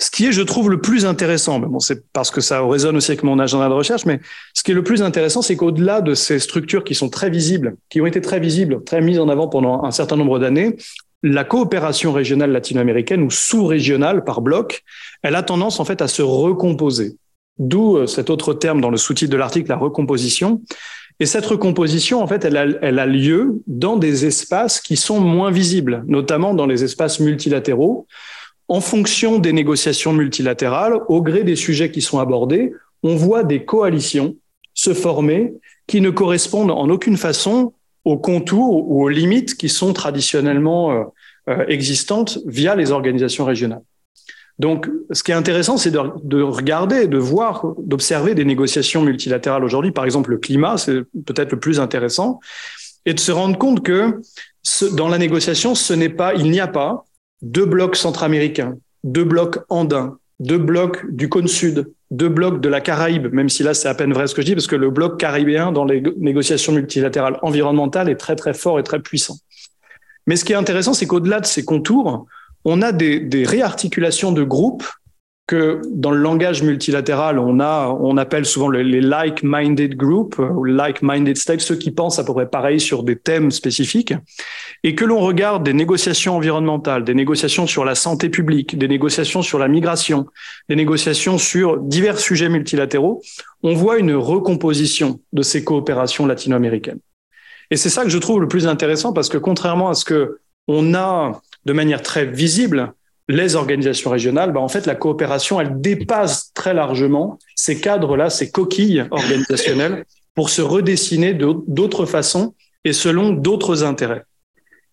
[0.00, 3.10] Ce qui est, je trouve, le plus intéressant, bon, c'est parce que ça résonne aussi
[3.10, 4.18] avec mon agenda de recherche, mais
[4.54, 7.76] ce qui est le plus intéressant, c'est qu'au-delà de ces structures qui sont très visibles,
[7.90, 10.76] qui ont été très visibles, très mises en avant pendant un certain nombre d'années,
[11.22, 14.84] la coopération régionale latino-américaine ou sous-régionale par bloc,
[15.22, 17.16] elle a tendance en fait à se recomposer.
[17.58, 20.62] D'où euh, cet autre terme dans le sous-titre de l'article, la recomposition.
[21.18, 25.20] Et cette recomposition, en fait, elle a, elle a, lieu dans des espaces qui sont
[25.20, 28.06] moins visibles, notamment dans les espaces multilatéraux.
[28.70, 33.64] En fonction des négociations multilatérales, au gré des sujets qui sont abordés, on voit des
[33.64, 34.36] coalitions
[34.74, 35.54] se former
[35.88, 37.72] qui ne correspondent en aucune façon
[38.04, 41.02] aux contours ou aux limites qui sont traditionnellement euh,
[41.48, 43.82] euh, existantes via les organisations régionales.
[44.60, 49.64] Donc, ce qui est intéressant, c'est de, de, regarder, de voir, d'observer des négociations multilatérales
[49.64, 49.90] aujourd'hui.
[49.90, 52.38] Par exemple, le climat, c'est peut-être le plus intéressant,
[53.04, 54.20] et de se rendre compte que
[54.92, 57.04] dans la négociation, ce n'est pas, il n'y a pas
[57.42, 62.80] deux blocs centra-américains, deux blocs andins, deux blocs du cône sud, deux blocs de la
[62.80, 64.90] Caraïbe, même si là c'est à peine vrai ce que je dis, parce que le
[64.90, 69.36] bloc caribéen dans les négociations multilatérales environnementales est très très fort et très puissant.
[70.26, 72.26] Mais ce qui est intéressant, c'est qu'au-delà de ces contours,
[72.64, 74.84] on a des, des réarticulations de groupes
[75.50, 81.36] que dans le langage multilatéral, on a, on appelle souvent les like-minded groups ou like-minded
[81.36, 84.14] states, ceux qui pensent à peu près pareil sur des thèmes spécifiques,
[84.84, 89.42] et que l'on regarde des négociations environnementales, des négociations sur la santé publique, des négociations
[89.42, 90.26] sur la migration,
[90.68, 93.20] des négociations sur divers sujets multilatéraux,
[93.64, 97.00] on voit une recomposition de ces coopérations latino-américaines.
[97.72, 100.38] Et c'est ça que je trouve le plus intéressant parce que contrairement à ce que
[100.68, 102.92] on a de manière très visible
[103.30, 108.50] les organisations régionales, bah en fait, la coopération, elle dépasse très largement ces cadres-là, ces
[108.50, 114.24] coquilles organisationnelles pour se redessiner d'autres façons et selon d'autres intérêts.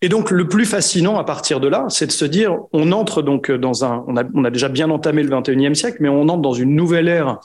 [0.00, 3.22] Et donc, le plus fascinant à partir de là, c'est de se dire, on entre
[3.22, 6.28] donc dans un, on a, on a déjà bien entamé le 21e siècle, mais on
[6.28, 7.40] entre dans une nouvelle ère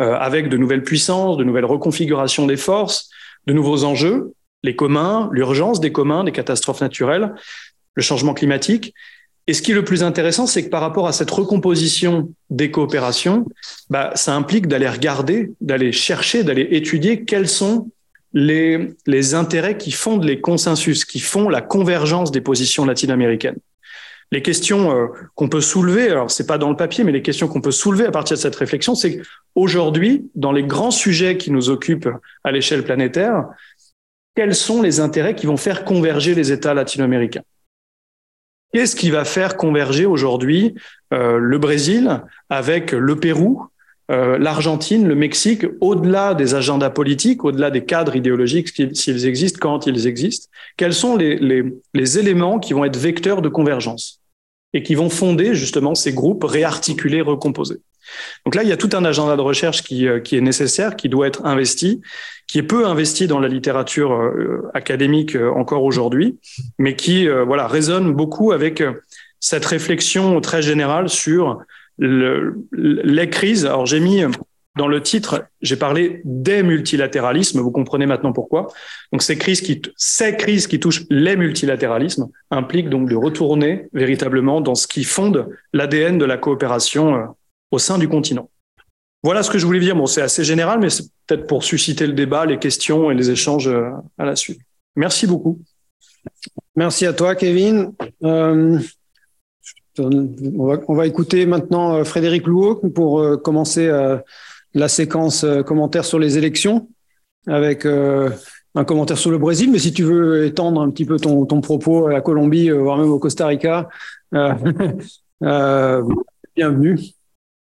[0.00, 3.08] euh, avec de nouvelles puissances, de nouvelles reconfigurations des forces,
[3.46, 7.34] de nouveaux enjeux, les communs, l'urgence des communs, des catastrophes naturelles,
[7.94, 8.92] le changement climatique.
[9.46, 12.70] Et ce qui est le plus intéressant, c'est que par rapport à cette recomposition des
[12.70, 13.44] coopérations,
[13.90, 17.90] bah, ça implique d'aller regarder, d'aller chercher, d'aller étudier quels sont
[18.32, 23.58] les, intérêts qui fondent les consensus, qui font la convergence des positions latino-américaines.
[24.32, 27.46] Les questions euh, qu'on peut soulever, alors c'est pas dans le papier, mais les questions
[27.46, 31.52] qu'on peut soulever à partir de cette réflexion, c'est qu'aujourd'hui, dans les grands sujets qui
[31.52, 32.08] nous occupent
[32.42, 33.44] à l'échelle planétaire,
[34.34, 37.42] quels sont les intérêts qui vont faire converger les États latino-américains?
[38.74, 40.74] Qu'est-ce qui va faire converger aujourd'hui
[41.12, 43.68] euh, le Brésil avec le Pérou,
[44.10, 49.86] euh, l'Argentine, le Mexique, au-delà des agendas politiques, au-delà des cadres idéologiques, s'ils existent, quand
[49.86, 54.20] ils existent, quels sont les, éléments qui vont être vecteurs de convergence
[54.72, 57.80] et qui vont fonder justement ces groupes réarticulés, recomposés?
[58.44, 60.96] Donc là, il y a tout un agenda de recherche qui, euh, qui est nécessaire,
[60.96, 62.00] qui doit être investi,
[62.46, 66.38] qui est peu investi dans la littérature euh, académique encore aujourd'hui,
[66.78, 68.82] mais qui voilà résonne beaucoup avec
[69.40, 71.58] cette réflexion très générale sur
[71.98, 73.66] le, les crises.
[73.66, 74.24] Alors j'ai mis
[74.76, 77.60] dans le titre, j'ai parlé des multilatéralismes.
[77.60, 78.68] Vous comprenez maintenant pourquoi.
[79.12, 84.60] Donc ces crises qui, ces crises qui touchent les multilatéralismes impliquent donc de retourner véritablement
[84.60, 87.24] dans ce qui fonde l'ADN de la coopération euh,
[87.70, 88.50] au sein du continent.
[89.24, 89.96] Voilà ce que je voulais dire.
[89.96, 93.30] Bon, c'est assez général, mais c'est peut-être pour susciter le débat, les questions et les
[93.30, 94.60] échanges euh, à la suite.
[94.96, 95.62] Merci beaucoup.
[96.76, 97.94] Merci à toi, Kevin.
[98.22, 98.78] Euh,
[99.98, 103.90] on va, écouter maintenant euh, Frédéric Louot pour commencer
[104.74, 106.88] la séquence commentaires sur les élections
[107.46, 109.70] avec un commentaire sur le Brésil.
[109.70, 113.10] Mais si tu veux étendre un petit peu ton, propos à la Colombie, voire même
[113.10, 113.88] au Costa Rica,
[116.56, 116.98] bienvenue.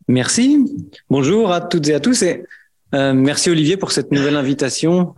[0.08, 0.66] Merci.
[1.10, 2.22] Bonjour à toutes et à tous.
[2.22, 2.44] Et
[2.92, 5.14] merci Olivier pour cette nouvelle invitation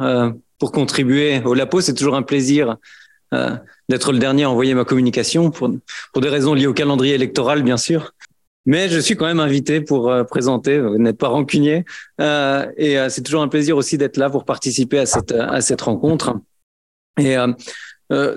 [0.60, 1.82] pour contribuer au LAPO.
[1.82, 2.78] C'est toujours un plaisir
[3.90, 5.70] d'être le dernier à envoyer ma communication pour,
[6.14, 8.14] pour des raisons liées au calendrier électoral, bien sûr.
[8.68, 10.78] Mais je suis quand même invité pour euh, présenter.
[10.80, 11.86] Vous n'êtes pas rancunier.
[12.20, 15.62] Euh, et euh, c'est toujours un plaisir aussi d'être là pour participer à cette, à
[15.62, 16.36] cette rencontre.
[17.18, 17.36] Et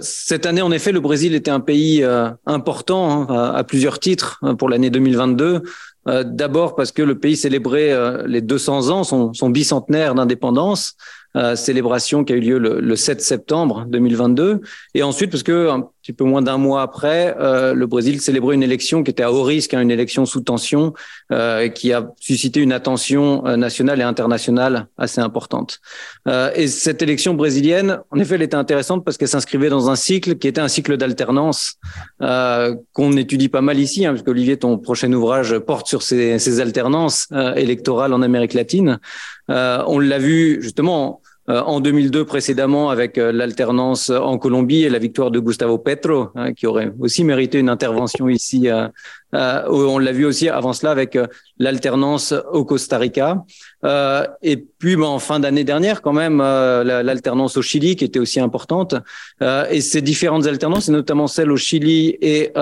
[0.01, 2.03] cette année, en effet, le Brésil était un pays
[2.47, 5.63] important hein, à, plusieurs titres hein, pour l'année 2022.
[6.07, 7.95] D'abord parce que le pays célébrait
[8.27, 10.97] les 200 ans, son, bicentenaire d'indépendance.
[11.37, 14.63] Euh, célébration qui a eu lieu le, le, 7 septembre 2022.
[14.95, 15.71] Et ensuite, parce que
[16.03, 19.33] petit peu moins d'un mois après, euh, le Brésil célébrait une élection qui était à
[19.33, 20.95] haut risque, hein, une élection sous tension,
[21.31, 25.81] euh, qui a suscité une attention euh, nationale et internationale assez importante.
[26.27, 29.97] Euh, et cette élection brésilienne, en effet, elle était intéressante parce qu'elle s'inscrivait dans un
[29.97, 31.75] cycle qui était un cycle d'alternance
[32.93, 36.61] qu'on étudie pas mal ici, hein, parce qu'Olivier, ton prochain ouvrage porte sur ces, ces
[36.61, 38.99] alternances électorales en Amérique latine.
[39.49, 44.99] on l'a vu justement euh, en 2002 précédemment avec euh, l'alternance en Colombie et la
[44.99, 48.69] victoire de Gustavo Petro, hein, qui aurait aussi mérité une intervention ici.
[48.69, 48.89] Euh,
[49.33, 51.17] on l'a vu aussi avant cela avec
[51.59, 53.45] l'alternance au Costa Rica.
[54.43, 58.41] et puis ben, en fin d'année dernière, quand même, l'alternance au Chili qui était aussi
[58.41, 58.97] importante.
[59.41, 62.53] et ces différentes alternances, et notamment celle au Chili et,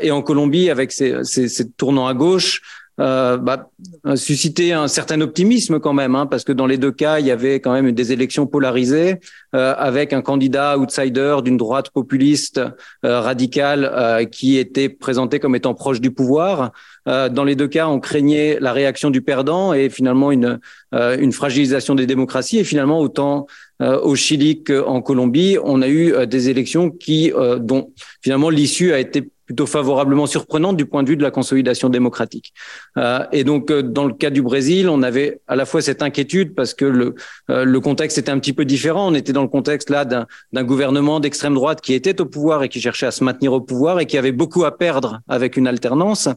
[0.00, 2.62] et en Colombie avec ces, ces, ces tournants à gauche,
[2.98, 3.68] euh, bah,
[4.14, 7.30] susciter un certain optimisme quand même, hein, parce que dans les deux cas, il y
[7.30, 9.20] avait quand même des élections polarisées
[9.54, 12.60] euh, avec un candidat outsider d'une droite populiste
[13.04, 16.72] euh, radicale euh, qui était présenté comme étant proche du pouvoir.
[17.08, 20.58] Euh, dans les deux cas, on craignait la réaction du perdant et finalement une,
[20.92, 22.58] une fragilisation des démocraties.
[22.58, 23.46] Et finalement, autant
[23.80, 29.28] au Chili qu'en Colombie, on a eu des élections qui, dont finalement l'issue a été
[29.46, 32.52] plutôt favorablement surprenante du point de vue de la consolidation démocratique.
[32.98, 36.02] Euh, et donc, euh, dans le cas du Brésil, on avait à la fois cette
[36.02, 37.14] inquiétude parce que le,
[37.50, 39.08] euh, le contexte était un petit peu différent.
[39.10, 42.68] On était dans le contexte là d'un gouvernement d'extrême droite qui était au pouvoir et
[42.68, 45.66] qui cherchait à se maintenir au pouvoir et qui avait beaucoup à perdre avec une
[45.66, 46.28] alternance.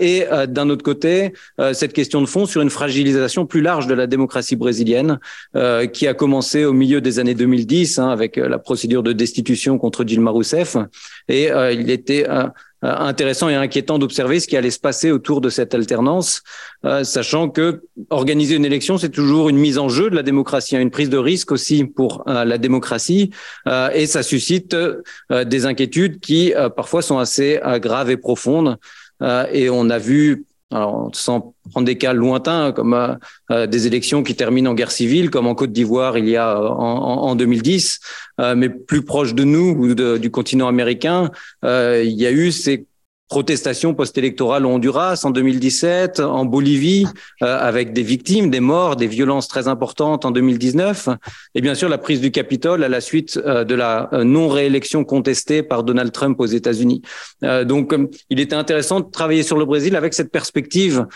[0.00, 1.32] Et d'un autre côté,
[1.72, 5.18] cette question de fond sur une fragilisation plus large de la démocratie brésilienne
[5.92, 10.04] qui a commencé au milieu des années 2010 hein, avec la procédure de destitution contre
[10.04, 10.76] Dilma Rousseff.
[11.28, 12.26] Et il était
[12.84, 16.42] intéressant et inquiétant d'observer ce qui allait se passer autour de cette alternance,
[16.84, 20.76] euh, sachant que organiser une élection, c'est toujours une mise en jeu de la démocratie,
[20.76, 23.30] hein, une prise de risque aussi pour la démocratie,
[23.94, 24.76] et ça suscite
[25.30, 28.76] des inquiétudes qui parfois sont assez graves et profondes.
[29.52, 33.18] et on a vu alors sans prendre des cas lointains comme
[33.50, 37.28] des élections qui terminent en guerre civile, comme en Côte d'Ivoire il y a en,
[37.28, 38.00] en 2010,
[38.56, 41.30] mais plus proche de nous ou du continent américain,
[41.62, 42.86] il y a eu ces
[43.34, 47.04] protestations post-électorales au Honduras en 2017, en Bolivie,
[47.42, 51.08] euh, avec des victimes, des morts, des violences très importantes en 2019,
[51.56, 55.02] et bien sûr la prise du Capitole à la suite euh, de la euh, non-réélection
[55.02, 57.02] contestée par Donald Trump aux États-Unis.
[57.64, 57.92] donc,
[58.30, 61.06] il était intéressant de travailler sur le Brésil avec cette perspective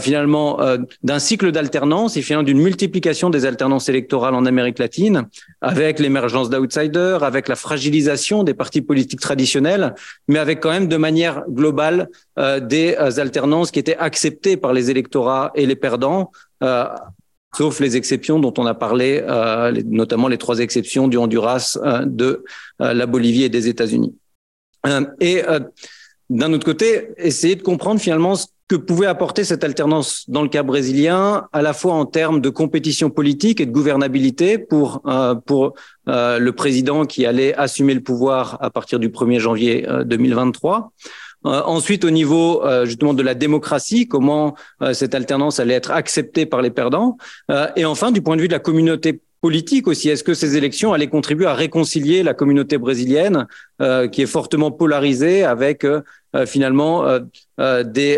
[0.00, 0.58] finalement
[1.02, 5.28] d'un cycle d'alternance et finalement d'une multiplication des alternances électorales en Amérique latine,
[5.60, 9.94] avec l'émergence d'outsiders, avec la fragilisation des partis politiques traditionnels,
[10.28, 14.72] mais avec quand même de manière globale euh, des euh, alternances qui étaient acceptées par
[14.72, 16.86] les électorats et les perdants, euh,
[17.56, 19.22] sauf les exceptions dont on a parlé,
[19.86, 22.44] notamment les trois exceptions du Honduras, de
[22.80, 24.12] la Bolivie et des États-Unis.
[25.20, 25.42] et
[26.30, 30.48] d'un autre côté, essayer de comprendre finalement ce que pouvait apporter cette alternance dans le
[30.48, 35.02] cas brésilien, à la fois en termes de compétition politique et de gouvernabilité pour
[35.46, 35.74] pour
[36.06, 40.92] le président qui allait assumer le pouvoir à partir du 1er janvier 2023,
[41.46, 45.90] euh, ensuite, au niveau euh, justement de la démocratie, comment euh, cette alternance allait être
[45.90, 47.16] acceptée par les perdants.
[47.76, 50.08] et enfin, du point de vue de la communauté politique aussi.
[50.08, 53.46] Est-ce que ces élections allaient contribuer à réconcilier la communauté brésilienne,
[53.82, 56.00] euh, qui est fortement polarisée, avec euh,
[56.34, 57.20] euh finalement euh,
[57.60, 58.14] euh des,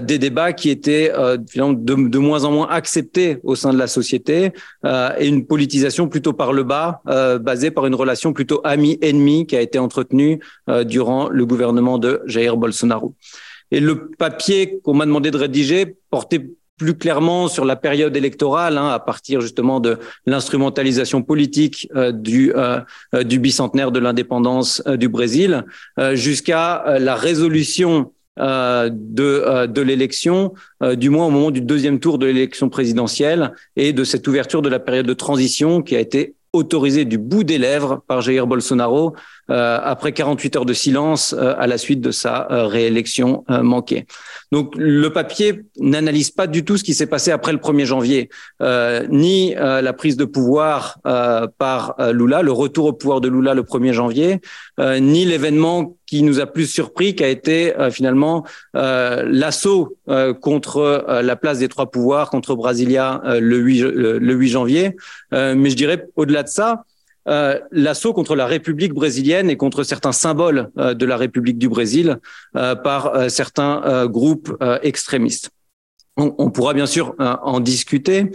[0.00, 1.12] des débats qui étaient
[1.46, 4.36] finalement de, de, moins en moins acceptés au sein de la société,
[5.20, 7.02] et une politisation plutôt par le bas,
[7.48, 10.40] basée par une relation plutôt ami-ennemi qui a été entretenue
[10.94, 13.14] durant le gouvernement de Jair Bolsonaro.
[13.70, 16.42] Et le papier qu'on m'a demandé de rédiger portait
[16.80, 22.54] plus clairement sur la période électorale, hein, à partir justement de l'instrumentalisation politique euh, du,
[22.56, 22.80] euh,
[23.14, 25.64] euh, du bicentenaire de l'indépendance du Brésil,
[26.14, 30.54] jusqu'à la résolution de, de l'élection,
[30.94, 34.70] du moins au moment du deuxième tour de l'élection présidentielle, et de cette ouverture de
[34.70, 39.14] la période de transition qui a été autorisée du bout des lèvres par Jair Bolsonaro
[39.48, 44.06] après 48 heures de silence à la suite de sa réélection manquée.
[44.52, 48.28] Donc le papier n'analyse pas du tout ce qui s'est passé après le 1er janvier,
[49.08, 50.98] ni la prise de pouvoir
[51.58, 54.40] par Lula, le retour au pouvoir de Lula le 1er janvier,
[54.78, 59.96] ni l'événement qui nous a plus surpris, qui a été finalement l'assaut
[60.40, 64.96] contre la place des trois pouvoirs contre Brasilia le 8, le 8 janvier.
[65.32, 66.89] mais je dirais au-delà de ça, euh,
[67.70, 72.18] l'assaut contre la République brésilienne et contre certains symboles euh, de la République du Brésil
[72.56, 75.50] euh, par certains groupes extrémistes.
[76.16, 78.30] On, pourra bien sûr en discuter.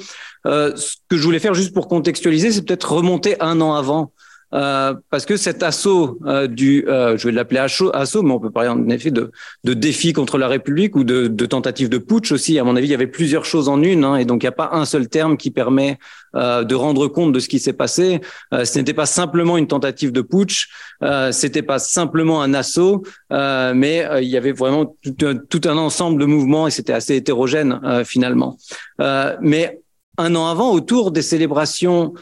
[0.45, 4.11] ce que je voulais faire juste pour contextualiser, c'est peut-être remonter un an avant
[4.53, 8.51] euh, parce que cet assaut euh, du, euh, je vais l'appeler assaut, mais on peut
[8.51, 9.31] parler en effet de,
[9.63, 12.59] de défi contre la République ou de, de tentative de putsch aussi.
[12.59, 14.49] À mon avis, il y avait plusieurs choses en une, hein, et donc il n'y
[14.49, 15.97] a pas un seul terme qui permet
[16.33, 18.19] de rendre compte de ce qui s'est passé.
[18.51, 20.67] ce n'était pas simplement une tentative de putsch,
[21.01, 25.77] euh, c'était pas simplement un assaut, mais il y avait vraiment tout un, tout un,
[25.77, 28.57] ensemble de mouvements et c'était assez hétérogène finalement.
[28.99, 29.79] mais
[30.17, 32.13] un an avant, autour des célébrations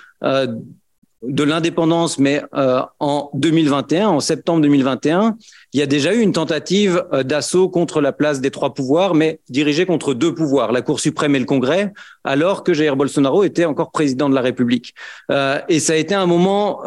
[1.24, 5.38] de l'indépendance, mais euh, en 2021, en septembre 2021,
[5.72, 9.16] il y a déjà eu une tentative euh, d'assaut contre la place des trois pouvoirs,
[9.16, 11.94] mais dirigée contre deux pouvoirs, la Cour suprême et le Congrès,
[12.26, 14.94] alors que Jair Bolsonaro était encore président de la République.
[15.32, 16.82] Euh, et ça a été un moment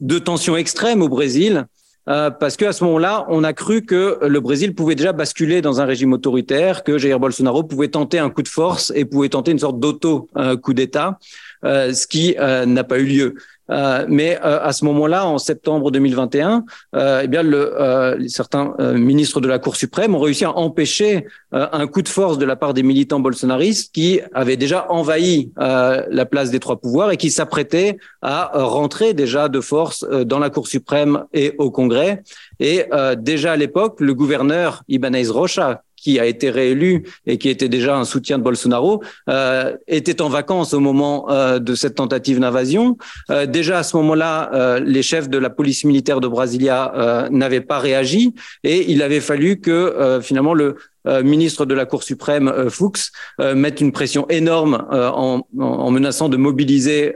[0.00, 1.66] de tension extrême au Brésil.
[2.06, 5.84] parce qu'à ce moment-là, on a cru que le Brésil pouvait déjà basculer dans un
[5.84, 9.58] régime autoritaire, que Jair Bolsonaro pouvait tenter un coup de force et pouvait tenter une
[9.58, 11.18] sorte d'auto-coup d'État.
[11.64, 13.34] Euh, ce qui euh, n'a pas eu lieu.
[13.70, 19.40] Euh, mais euh, à ce moment-là, en septembre 2021, euh, eh bien, le, certains ministres
[19.40, 22.74] de la Cour suprême ont réussi à empêcher un coup de force de la part
[22.74, 27.98] des militants bolsonaristes qui avaient déjà envahi la place des trois pouvoirs et qui s'apprêtaient
[28.22, 32.22] à rentrer déjà de force dans la Cour suprême et au Congrès.
[32.60, 32.84] Et
[33.18, 37.96] déjà à l'époque, le gouverneur Ibanez Rocha, qui a été réélu et qui était déjà
[37.96, 42.96] un soutien de Bolsonaro, euh, était en vacances au moment euh, de cette tentative d'invasion.
[43.30, 47.28] Euh, déjà à ce moment-là, euh, les chefs de la police militaire de Brasilia euh,
[47.30, 48.34] n'avaient pas réagi
[48.64, 52.70] et il avait fallu que euh, finalement le euh, ministre de la Cour suprême euh,
[52.70, 57.14] Fuchs euh, mette une pression énorme en, en, menaçant de mobiliser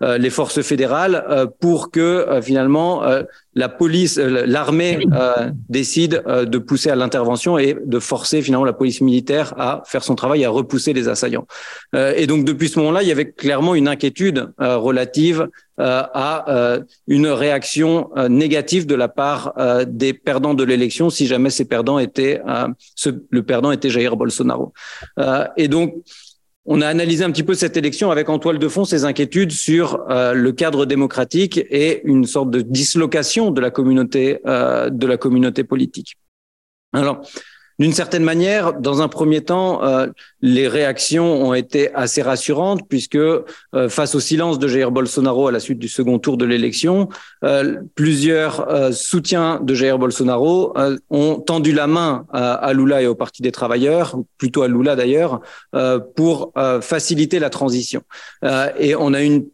[0.00, 3.02] les forces fédérales pour que finalement
[3.54, 4.98] la police, l'armée
[5.68, 10.14] décide de pousser à l'intervention et de forcer finalement la police militaire à faire son
[10.14, 11.46] travail, à repousser les assaillants.
[11.94, 18.10] et donc depuis ce moment-là, il y avait clairement une inquiétude relative à une réaction
[18.28, 19.54] négative de la part
[19.86, 22.40] des perdants de l'élection si jamais ces perdants étaient
[23.30, 24.72] le perdant était Jair Bolsonaro.
[25.56, 25.94] et donc
[26.66, 29.52] on a analysé un petit peu cette élection avec en toile de fond ses inquiétudes
[29.52, 35.06] sur euh, le cadre démocratique et une sorte de dislocation de la communauté euh, de
[35.06, 36.16] la communauté politique.
[36.92, 37.20] Alors,
[37.78, 40.06] d'une certaine manière, dans un premier temps, euh,
[40.40, 43.42] les réactions ont été assez rassurantes puisque euh,
[43.88, 47.08] face au silence de Jair Bolsonaro à la suite du second tour de l'élection,
[47.44, 50.74] euh, plusieurs soutiens de Jair Bolsonaro
[51.10, 55.40] ont tendu la main à, Lula et au Parti des travailleurs, plutôt à Lula d'ailleurs,
[56.16, 58.02] pour faciliter la transition.
[58.78, 59.44] et on a une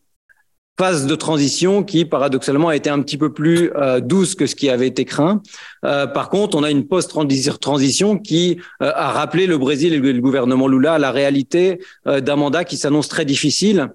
[0.81, 4.55] phase de transition qui, paradoxalement, a été un petit peu plus euh, douce que ce
[4.55, 5.43] qui avait été craint.
[5.85, 10.21] Euh, par contre, on a une post-transition qui euh, a rappelé le Brésil et le
[10.23, 13.91] gouvernement Lula à la réalité d'un mandat qui s'annonce très difficile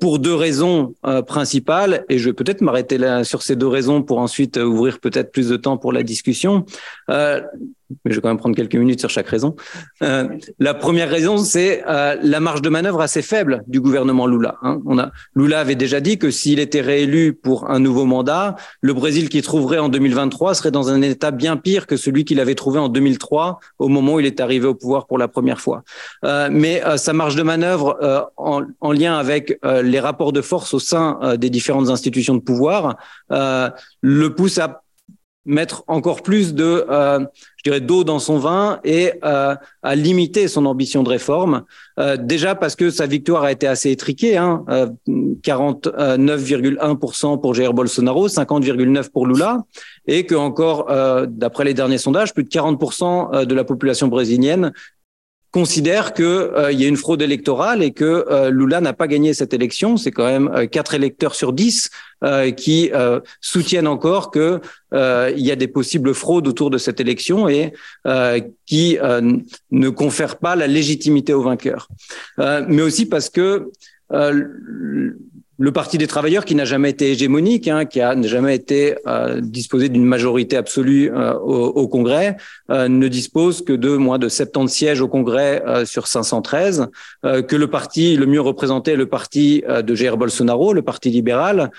[0.00, 0.94] pour deux raisons
[1.26, 5.30] principales, et je vais peut-être m'arrêter là sur ces deux raisons pour ensuite ouvrir peut-être
[5.30, 6.64] plus de temps pour la discussion
[8.04, 9.56] mais je vais quand même prendre quelques minutes sur chaque raison.
[10.02, 10.28] Euh,
[10.58, 14.56] la première raison, c'est euh, la marge de manœuvre assez faible du gouvernement Lula.
[14.62, 14.80] Hein.
[14.86, 18.94] On a, Lula avait déjà dit que s'il était réélu pour un nouveau mandat, le
[18.94, 22.54] Brésil qu'il trouverait en 2023 serait dans un état bien pire que celui qu'il avait
[22.54, 25.82] trouvé en 2003 au moment où il est arrivé au pouvoir pour la première fois.
[26.24, 30.42] Euh, mais euh, sa marge de manœuvre euh, en, en, lien avec les rapports de
[30.42, 32.96] force au sein des différentes institutions de pouvoir
[33.30, 34.82] le pousse à
[35.44, 37.18] mettre encore plus de, euh,
[37.56, 41.64] je dirais, d'eau dans son vin et euh, à limiter son ambition de réforme.
[41.98, 44.64] Euh, déjà parce que sa victoire a été assez étriquée, hein,
[45.08, 49.64] 49,1% pour Jair Bolsonaro, 50,9% pour Lula,
[50.06, 50.86] et que encore,
[51.28, 54.72] d'après les derniers sondages, plus de 40% de la population brésilienne
[55.52, 59.34] considère qu'il euh, y a une fraude électorale et que euh, Lula n'a pas gagné
[59.34, 59.98] cette élection.
[59.98, 61.90] C'est quand même euh, quatre électeurs sur dix
[62.56, 62.92] qui
[63.40, 64.60] soutiennent encore que
[64.92, 67.72] il y a des possibles fraudes autour de cette élection et
[68.64, 68.96] qui
[69.72, 71.88] ne confèrent pas la légitimité au vainqueur.
[72.38, 73.72] mais aussi parce que
[75.58, 79.40] le Parti des travailleurs, qui n'a jamais été hégémonique, hein, qui n'a jamais été euh,
[79.40, 82.36] disposé d'une majorité absolue euh, au, Congrès,
[82.70, 86.88] euh, ne dispose que de moins de 70 sièges au Congrès sur 513,
[87.22, 91.70] que le parti le mieux représenté est le parti de Jair Bolsonaro, le Parti libéral,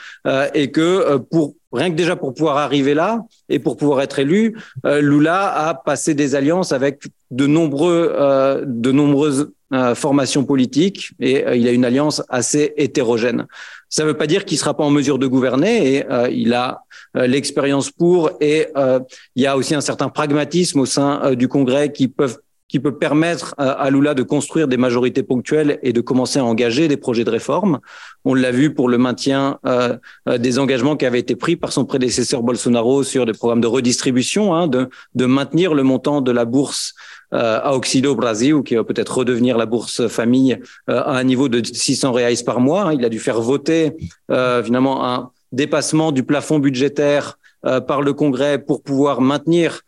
[0.53, 4.55] et que pour rien que déjà pour pouvoir arriver là et pour pouvoir être élu,
[4.83, 11.55] Lula a passé des alliances avec de nombreux, de nombreuses euh, formation politique et euh,
[11.55, 13.47] il a une alliance assez hétérogène.
[13.89, 16.53] Ça ne veut pas dire qu'il sera pas en mesure de gouverner et euh, il
[16.53, 16.83] a
[17.15, 18.67] l'expérience pour et
[19.35, 22.39] il y a aussi un certain pragmatisme au sein du Congrès qui peuvent
[22.73, 26.87] qui peut permettre à Lula de construire des majorités ponctuelles et de commencer à engager
[26.87, 27.79] des projets de réforme.
[28.25, 29.95] On l'a vu pour le maintien euh,
[30.39, 34.55] des engagements qui avaient été pris par son prédécesseur Bolsonaro sur des programmes de redistribution,
[34.55, 36.95] hein, de, de maintenir le montant de la bourse
[37.35, 40.57] euh, à Auxilio Brasil, qui va peut-être redevenir la bourse famille
[40.89, 42.95] euh, à un niveau de 600 reais par mois.
[42.95, 43.93] Il a dû faire voter
[44.31, 47.37] euh, finalement un dépassement du plafond budgétaire
[47.87, 49.83] par le Congrès pour pouvoir maintenir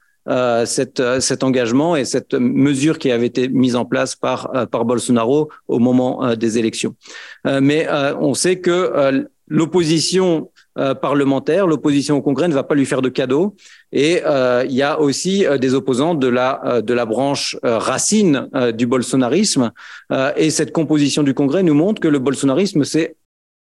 [0.66, 5.50] cette, cet engagement et cette mesure qui avait été mise en place par, par Bolsonaro
[5.68, 6.96] au moment des élections.
[7.44, 7.88] mais
[8.20, 11.68] on sait que l'opposition euh, parlementaire.
[11.68, 13.56] L'opposition au Congrès ne va pas lui faire de cadeaux.
[13.94, 18.50] Et euh, il y a aussi euh, des opposants de la de la branche racine
[18.74, 19.72] du bolsonarisme.
[20.36, 23.16] et cette composition du Congrès nous montre que le bolsonarisme c'est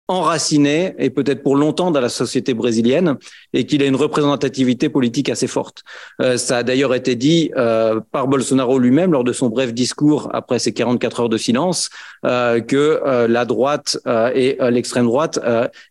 [0.09, 3.15] enraciné et peut-être pour longtemps dans la société brésilienne
[3.53, 5.83] et qu'il a une représentativité politique assez forte.
[6.21, 10.29] Euh, ça a d'ailleurs été dit euh, par Bolsonaro lui-même lors de son bref discours
[10.33, 11.89] après ses 44 heures de silence
[12.25, 15.39] euh, que euh, la droite euh, et euh, l'extrême droite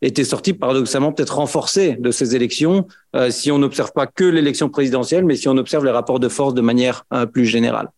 [0.02, 2.86] étaient sortis paradoxalement peut-être renforcés de ces élections
[3.30, 6.54] si on n'observe pas que l'élection présidentielle mais si on observe les rapports de force
[6.54, 7.88] de manière plus générale.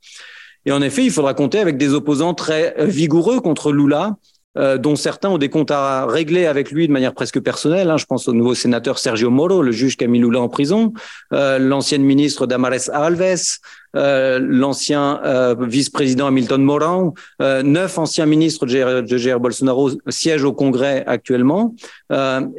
[0.67, 4.17] Et en effet, il faudra compter avec des opposants très vigoureux contre Lula,
[4.57, 7.91] euh, dont certains ont des comptes à régler avec lui de manière presque personnelle.
[7.91, 7.97] Hein.
[7.97, 10.93] Je pense au nouveau sénateur Sergio Moro, le juge Camille Lula en prison,
[11.33, 13.59] euh, l'ancienne ministre Damares Alves,
[13.97, 21.05] euh, l'ancien euh, vice-président Hamilton Moran, neuf anciens ministres de Jair Bolsonaro siègent au Congrès
[21.07, 21.75] actuellement.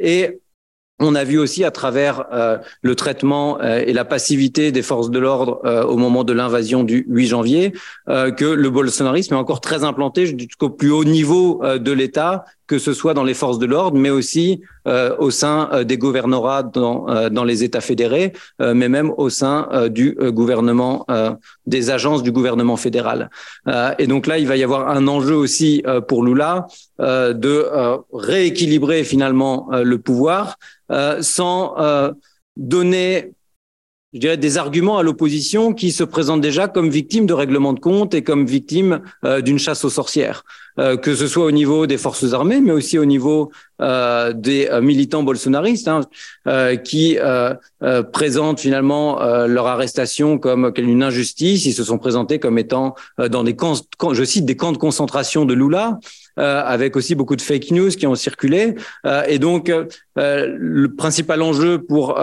[0.00, 0.38] et
[0.98, 5.10] on a vu aussi à travers euh, le traitement euh, et la passivité des forces
[5.10, 7.72] de l'ordre euh, au moment de l'invasion du 8 janvier
[8.06, 12.92] que le bolsonarisme est encore très implanté jusqu'au plus haut niveau de l'État que ce
[12.92, 14.60] soit dans les forces de l'ordre, mais aussi
[15.18, 21.04] au sein des gouvernorats dans, dans les États fédérés, mais même au sein du gouvernement,
[21.66, 23.30] des agences du gouvernement fédéral.
[23.98, 26.66] et donc là, il va y avoir un enjeu aussi pour Lula
[27.00, 27.66] de
[28.12, 30.56] rééquilibrer finalement le pouvoir
[31.20, 31.74] sans
[32.56, 33.32] donner
[34.16, 37.80] je dirais, des arguments à l'opposition qui se présentent déjà comme victimes de règlements de
[37.80, 40.42] compte et comme victimes euh, d'une chasse aux sorcières,
[40.78, 43.50] euh, que ce soit au niveau des forces armées, mais aussi au niveau
[43.82, 46.00] euh, des militants bolsonaristes hein,
[46.82, 47.18] qui
[48.12, 51.66] présentent finalement leur arrestation comme une injustice.
[51.66, 53.74] Ils se sont présentés comme étant dans des camps,
[54.12, 55.98] je cite, des camps de concentration de Lula.
[56.36, 58.74] avec aussi beaucoup de fake news qui ont circulé.
[59.28, 59.70] et donc,
[60.16, 62.18] le principal enjeu pour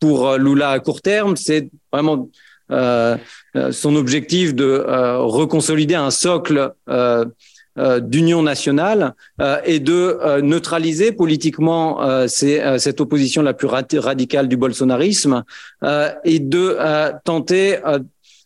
[0.00, 2.28] pour euh, Lula à court terme, c'est vraiment
[2.70, 3.16] euh,
[3.54, 7.24] euh, son objectif de euh, reconsolider un socle euh,
[8.00, 9.14] d'union nationale
[9.66, 15.44] et de neutraliser politiquement cette opposition la plus radicale du bolsonarisme
[16.24, 16.78] et de
[17.24, 17.76] tenter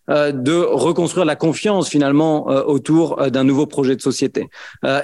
[0.09, 4.49] de reconstruire la confiance finalement autour d'un nouveau projet de société.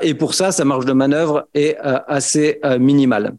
[0.02, 3.36] et pour ça, sa marge de manœuvre est assez minimale.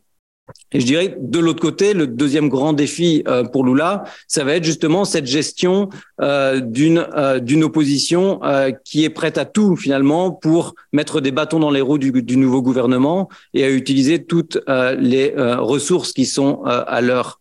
[0.71, 4.55] Et je dirais de l'autre côté, le deuxième grand défi euh, pour Lula, ça va
[4.55, 5.89] être justement cette gestion
[6.21, 8.39] euh, d'une euh, d'une opposition
[8.83, 12.37] qui est prête à tout finalement pour mettre des bâtons dans les roues du, du
[12.37, 17.39] nouveau gouvernement et à utiliser toutes les ressources qui sont à leur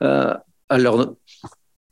[0.00, 1.14] à leur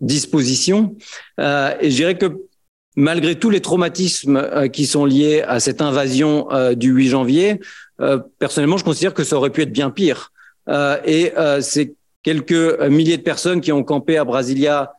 [0.01, 0.97] disposition.
[1.39, 2.50] et je dirais que
[2.97, 7.61] malgré tous les traumatismes qui sont liés à cette invasion du 8 janvier,
[8.01, 10.33] euh, personnellement, je considère que ça aurait pu être bien pire.
[10.69, 14.93] Euh, et euh, c'est quelques milliers de personnes qui ont campé à Brasilia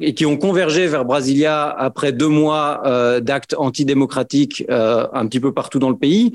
[0.00, 5.78] et qui ont convergé vers Brasilia après deux mois d'actes antidémocratiques un petit peu partout
[5.78, 6.32] dans le pays.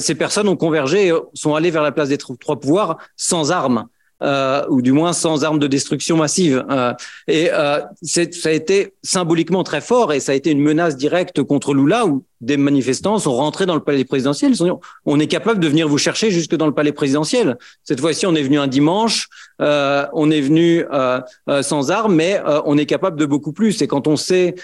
[0.00, 3.86] ces personnes ont convergé et sont allées vers la place des trois pouvoirs sans armes.
[4.20, 6.64] Euh, ou du moins sans armes de destruction massive.
[6.70, 6.92] Euh,
[7.28, 11.40] et euh, ça a été symboliquement très fort et ça a été une menace directe
[11.44, 14.52] contre Lula où des manifestants sont rentrés dans le palais présidentiel.
[14.52, 14.72] Ils sont dit,
[15.04, 17.58] on est capable de venir vous chercher jusque dans le palais présidentiel.
[17.84, 19.28] Cette fois-ci, on est venu un dimanche,
[19.60, 23.82] euh, on est venu euh, euh, sans armes, mais on est capable de beaucoup plus.
[23.82, 24.54] Et quand on sait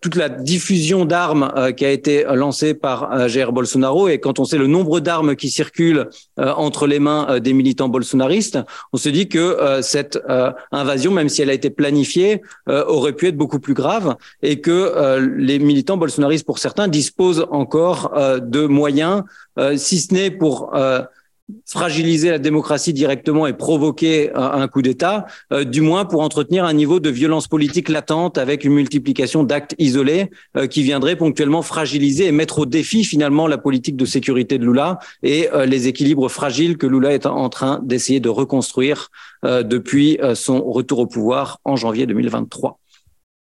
[0.00, 4.08] toute la diffusion d'armes qui a été lancée par Jair Bolsonaro.
[4.08, 6.08] Et quand on sait le nombre d'armes qui circulent
[6.38, 8.58] entre les mains des militants bolsonaristes,
[8.92, 10.18] on se dit que cette
[10.72, 15.18] invasion, même si elle a été planifiée, aurait pu être beaucoup plus grave et que
[15.36, 19.22] les militants bolsonaristes pour certains, disposent encore euh, de moyens,
[19.58, 21.02] euh, si ce n'est pour euh,
[21.66, 25.26] fragiliser la démocratie directement et provoquer un coup d'État,
[25.66, 30.30] du moins pour entretenir un niveau de violence politique latente avec une multiplication d'actes isolés
[30.70, 34.98] qui viendraient ponctuellement fragiliser et mettre au défi finalement la politique de sécurité de Lula
[35.22, 39.08] et les équilibres fragiles que Lula est en train d'essayer de reconstruire
[39.44, 42.80] depuis son retour au pouvoir en janvier 2023.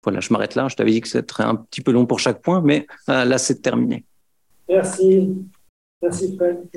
[0.03, 0.67] Voilà, je m'arrête là.
[0.67, 3.37] Je t'avais dit que c'était un petit peu long pour chaque point, mais euh, là,
[3.37, 4.05] c'est terminé.
[4.67, 5.35] Merci.
[6.01, 6.69] Merci, Fred.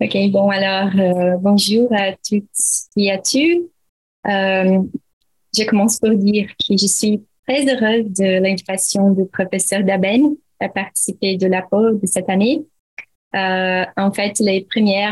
[0.00, 2.44] OK, bon, alors, euh, bonjour à toutes
[2.96, 3.68] et à tous.
[4.26, 4.82] Euh,
[5.56, 10.68] je commence par dire que je suis très heureuse de l'invitation du professeur Daben à
[10.68, 12.64] participer de l'apport de cette année.
[13.34, 15.10] en fait, les premiers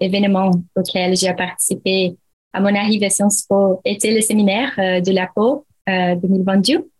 [0.00, 2.16] événements auxquels j'ai participé
[2.56, 6.90] à mon arrivée à Sciences Po était le séminaire euh, de la peau 2022.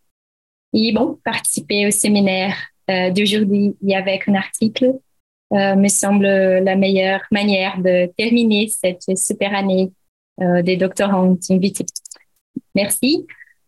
[0.73, 2.55] Et bon, participer au séminaire
[2.91, 5.06] euh, d'aujourd'hui avec un article euh,
[5.51, 9.91] me semble la meilleure manière de terminer cette super année
[10.39, 11.85] des doctorantes invitées.
[12.75, 13.25] Merci.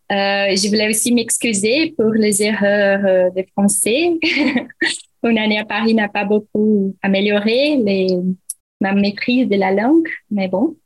[0.10, 4.20] je voulais aussi m'excuser pour les erreurs de français.
[5.24, 7.78] Mon année à Paris n'a pas beaucoup amélioré
[8.82, 10.78] ma maîtrise de la langue, mais bon,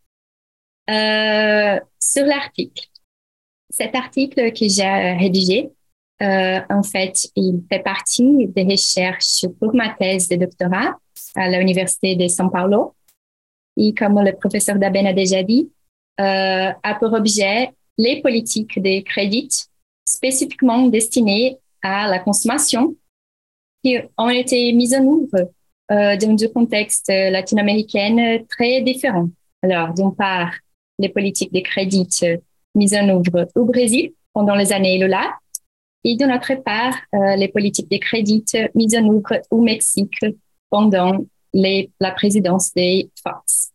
[0.89, 2.87] euh, sur l'article.
[3.69, 5.69] Cet article que j'ai rédigé,
[6.21, 10.95] euh, en fait, il fait partie des recherches pour ma thèse de doctorat
[11.35, 12.95] à l'Université de São Paulo.
[13.75, 15.71] Et comme le professeur Daben a déjà dit,
[16.19, 19.49] euh, a pour objet les politiques de crédit
[20.05, 22.95] spécifiquement destinées à la consommation
[23.83, 25.51] qui ont été mises en œuvre
[25.91, 29.29] euh, dans deux contextes latino-américains très différents.
[29.63, 30.53] Alors, d'une part,
[30.99, 32.07] les politiques de crédit
[32.75, 35.33] mises en œuvre au Brésil pendant les années Lola
[36.03, 38.43] et de notre part, euh, les politiques de crédit
[38.75, 40.19] mises en œuvre au Mexique
[40.69, 41.17] pendant
[41.53, 43.71] la présidence des Fox.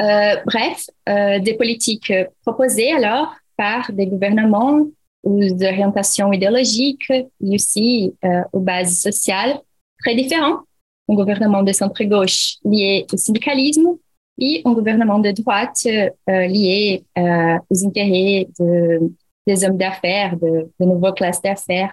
[0.00, 2.12] Euh, bref, des politiques
[2.42, 4.80] proposées alors par des gouvernements
[5.22, 8.14] aux orientations idéologiques et aussi
[8.52, 9.60] aux bases sociales
[10.00, 10.60] très différentes.
[11.08, 13.98] Un gouvernement de centre-gauche lié au syndicalisme
[14.38, 15.86] et un gouvernement de droite
[16.26, 19.12] lié aux intérêts de,
[19.46, 21.92] des hommes d'affaires, de, de nouvelles classes d'affaires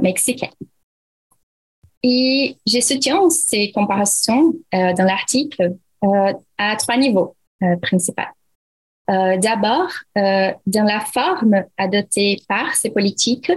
[0.00, 0.50] mexicaines.
[2.06, 8.22] Et je soutiens ces comparaisons euh, dans l'article euh, à trois niveaux euh, principaux.
[9.06, 13.52] D'abord, dans la forme adoptée par ces politiques,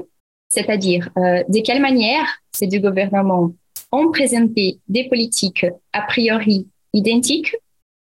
[0.50, 3.54] c'est-à-dire de quelle manière ces deux gouvernements
[3.94, 7.56] ont présenté des politiques a priori identiques,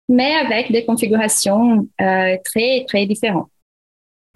[0.08, 3.50] mais avec des configurations très, très différentes.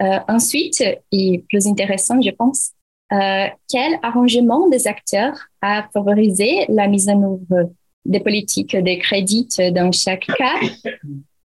[0.00, 0.82] Ensuite,
[1.12, 2.72] et plus intéressant, je pense,
[3.12, 7.70] euh, quel arrangement des acteurs a favorisé la mise en œuvre
[8.04, 10.60] des politiques de crédit dans chaque cas?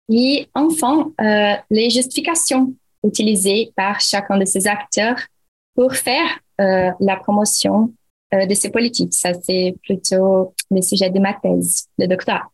[0.09, 2.73] Et enfin euh, les justifications
[3.05, 5.17] utilisées par chacun de ces acteurs
[5.75, 7.93] pour faire euh, la promotion
[8.33, 9.13] euh, de ces politiques.
[9.13, 12.49] Ça, c'est plutôt le sujet de ma thèse de doctorat.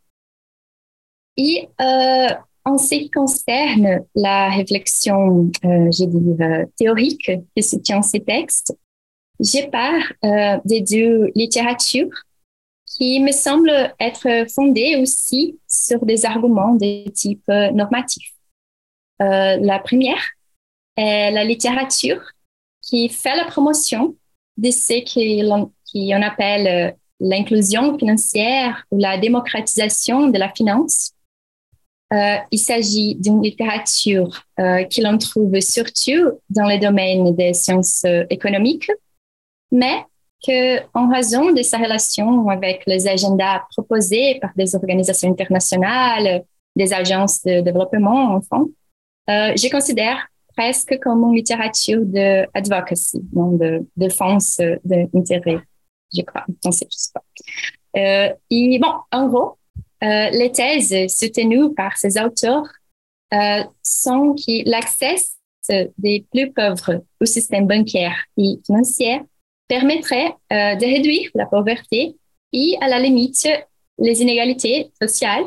[1.35, 2.27] Et euh,
[2.68, 8.76] en ce qui concerne la réflexion, euh, je théorique qui soutient ces textes,
[9.39, 12.11] j'ai pars euh, des deux littératures
[12.86, 18.34] qui me semblent être fondées aussi sur des arguments de type normatif.
[19.22, 20.24] Euh, la première
[20.97, 22.22] est la littérature
[22.82, 24.15] qui fait la promotion
[24.57, 31.13] de ce qu'on appelle l'inclusion financière ou la démocratisation de la finance.
[32.14, 38.05] Euh, il s'agit d'une littérature euh, que l'on trouve surtout dans le domaine des sciences
[38.30, 38.89] économiques,
[39.72, 40.05] mais
[40.45, 46.43] que, en raison de sa relation avec les agendas proposés par des organisations internationales,
[46.76, 48.66] des agences de développement, enfin,
[49.30, 55.60] euh, je considère presque comme une littérature de advocacy, non, de défense d'intérêt,
[56.16, 57.24] je crois, je sais pas.
[57.97, 59.57] Euh, et bon, en gros,
[60.04, 62.68] euh, les thèses soutenues par ces auteurs
[63.34, 65.16] euh, sont que l'accès
[65.98, 69.22] des plus pauvres au système bancaire et financier
[69.68, 72.16] permettrait euh, de réduire la pauvreté
[72.54, 73.48] et, à la limite,
[73.98, 75.45] les inégalités sociales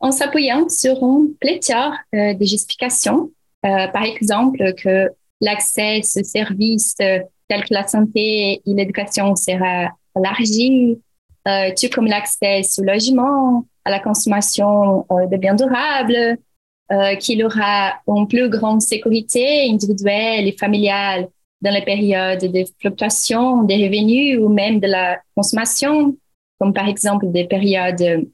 [0.00, 3.30] en s'appuyant sur une pléthore de justifications,
[3.62, 5.08] par exemple que
[5.40, 10.98] l'accès aux services tels que la santé et l'éducation sera élargi,
[11.46, 16.38] tout comme l'accès au logement, à la consommation de biens durables,
[17.20, 21.28] qu'il aura une plus grande sécurité individuelle et familiale
[21.62, 26.16] dans les périodes de fluctuation des revenus ou même de la consommation,
[26.58, 28.28] comme par exemple des périodes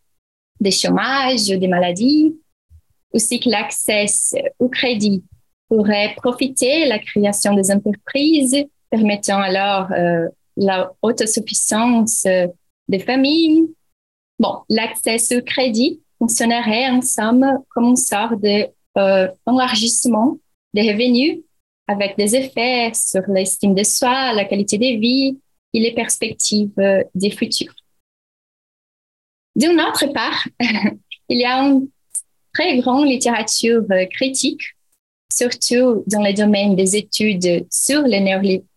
[0.61, 2.35] de chômage ou des maladies,
[3.13, 4.07] aussi que l'accès
[4.59, 5.23] au crédit
[5.69, 8.57] pourrait profiter la création des entreprises,
[8.91, 12.27] permettant alors euh, la autosuffisance
[12.89, 13.63] des familles.
[14.69, 18.41] L'accès au crédit fonctionnerait en somme comme une sorte
[18.95, 20.39] d'enlargissement euh,
[20.75, 21.41] des revenus
[21.89, 25.39] avec des effets sur l'estime de soi, la qualité de vie
[25.75, 27.75] et les perspectives euh, des futurs.
[29.57, 30.47] D'une autre part,
[31.29, 31.89] il y a une
[32.53, 34.63] très grande littérature euh, critique,
[35.33, 38.19] surtout dans le domaine des études sur le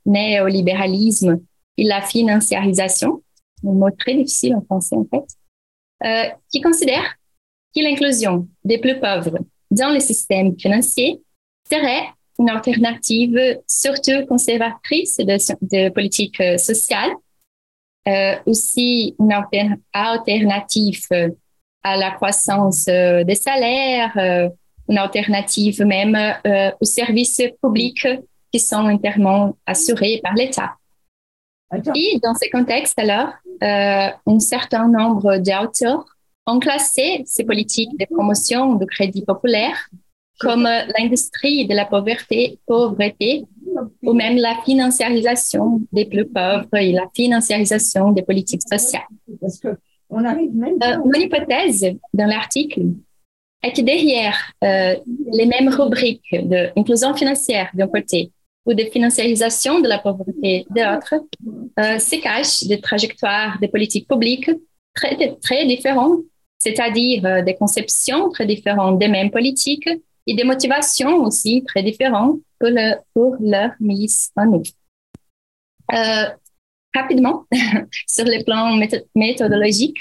[0.05, 1.41] néolibéralisme
[1.77, 3.21] et la financiarisation,
[3.65, 5.25] un mot très difficile en français en fait,
[6.05, 7.15] euh, qui considère
[7.75, 9.39] que l'inclusion des plus pauvres
[9.71, 11.19] dans le système financier
[11.69, 17.11] serait une alternative surtout conservatrice de, de politique euh, sociale,
[18.07, 19.33] euh, aussi une
[19.93, 21.07] alternative
[21.83, 24.15] à la croissance des salaires,
[24.87, 26.17] une alternative même
[26.79, 28.07] aux services publics
[28.51, 30.75] qui sont entièrement assurés par l'État.
[31.95, 36.05] Et dans ce contexte, alors, un certain nombre d'auteurs
[36.47, 39.89] ont classé ces politiques de promotion du crédit populaire
[40.39, 43.45] comme l'industrie de la pauvreté, pauvreté
[44.03, 49.03] ou même la financiarisation des plus pauvres et la financiarisation des politiques sociales.
[50.09, 52.81] on arrive même euh, mon hypothèse dans l'article
[53.63, 54.95] est que derrière euh,
[55.33, 58.31] les mêmes rubriques d'inclusion financière d'un côté
[58.65, 61.15] ou de financiarisation de la pauvreté d'autre
[61.79, 64.49] euh, se cachent des trajectoires des politiques publiques
[64.93, 66.21] très, très différentes,
[66.57, 69.89] c'est-à-dire euh, des conceptions très différentes des mêmes politiques
[70.27, 74.63] et des motivations aussi très différentes pour, le, pour leur mise en œuvre.
[75.93, 76.29] Euh,
[76.95, 77.45] rapidement,
[78.07, 78.75] sur le plan
[79.13, 79.99] méthodologique,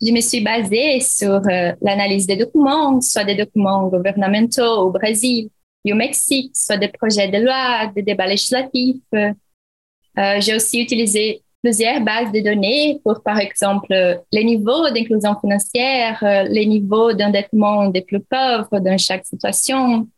[0.00, 5.48] je me suis basée sur euh, l'analyse des documents, soit des documents gouvernementaux au Brésil
[5.86, 9.12] du Mexique, soit des projets de loi, des débats législatifs.
[9.14, 13.94] Euh, j'ai aussi utilisé plusieurs bases de données pour, par exemple,
[14.32, 20.08] les niveaux d'inclusion financière, euh, les niveaux d'endettement des plus pauvres dans chaque situation,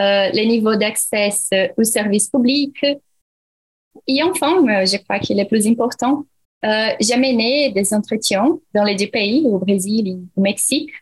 [0.00, 1.30] euh, les niveaux d'accès
[1.76, 2.84] aux services publics.
[4.06, 6.24] Et enfin, je crois qu'il est plus important,
[6.64, 10.92] j'ai mené des entretiens dans les deux pays, au Brésil et au Mexique,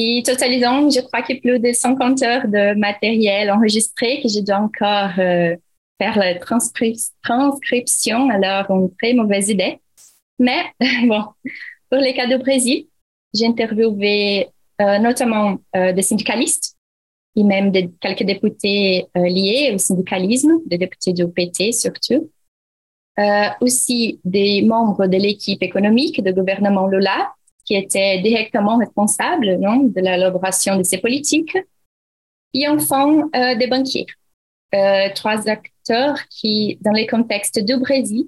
[0.00, 4.28] et totalisant, je crois qu'il y a plus de 50 heures de matériel enregistré que
[4.28, 5.56] je dois encore euh,
[6.00, 8.28] faire la transcription.
[8.30, 9.80] Alors, une très mauvaise idée.
[10.38, 10.62] Mais
[11.08, 11.24] bon,
[11.90, 12.86] pour les cas du Brésil,
[13.34, 14.46] j'ai interviewé
[14.80, 16.76] euh, notamment euh, des syndicalistes
[17.34, 22.30] et même quelques députés liés au syndicalisme, des députés du PT surtout.
[23.60, 27.32] aussi des membres de l'équipe économique du gouvernement Lula
[27.68, 31.54] qui était directement responsable non, de l'élaboration de ces politiques,
[32.54, 34.06] et enfin euh, des banquiers.
[34.74, 38.24] Euh, trois acteurs qui, dans les contextes du Brésil,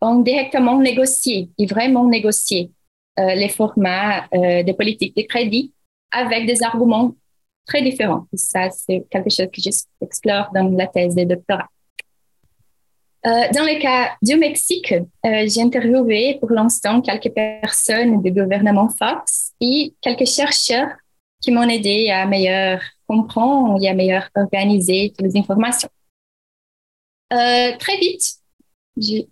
[0.00, 2.70] ont directement négocié et vraiment négocié
[3.18, 5.74] euh, les formats des politiques de crédit
[6.10, 7.14] avec des arguments
[7.66, 8.26] très différents.
[8.32, 11.68] Ça, c'est quelque chose que j'explore dans la thèse de doctorat.
[13.26, 18.88] Euh, dans le cas du Mexique, euh, j'ai interviewé pour l'instant quelques personnes du gouvernement
[18.88, 20.88] Fox et quelques chercheurs
[21.42, 25.90] qui m'ont aidé à mieux comprendre et à mieux organiser toutes les informations.
[27.32, 28.22] Euh, très vite,
[28.96, 29.28] j'ai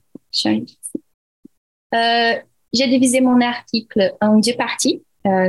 [2.72, 5.02] divisé mon article en deux parties,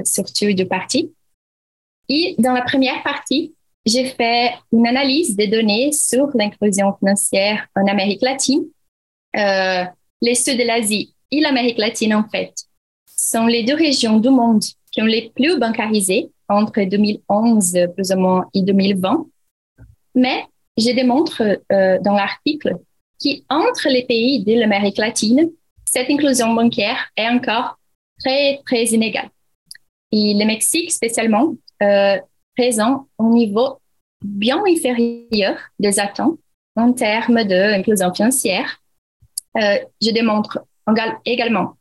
[0.06, 1.14] surtout deux parties.
[2.08, 3.54] Et dans la première partie,
[3.90, 8.66] j'ai fait une analyse des données sur l'inclusion financière en Amérique latine.
[9.36, 9.84] Euh,
[10.22, 12.54] les Sud de l'Asie et l'Amérique latine, en fait,
[13.06, 18.20] sont les deux régions du monde qui ont les plus bancarisées entre 2011 plus ou
[18.20, 19.28] moins et 2020.
[20.16, 20.46] Mais
[20.78, 22.78] je démontre euh, dans l'article
[23.22, 25.52] qu'entre les pays de l'Amérique latine,
[25.86, 27.78] cette inclusion bancaire est encore
[28.20, 29.30] très, très inégale.
[30.12, 32.18] Et le Mexique, spécialement, euh,
[32.56, 33.79] présent au niveau
[34.24, 36.40] bien inférieur des attentes
[36.76, 38.82] en termes d'inclusion financière.
[39.58, 40.60] Euh, je démontre
[41.26, 41.78] également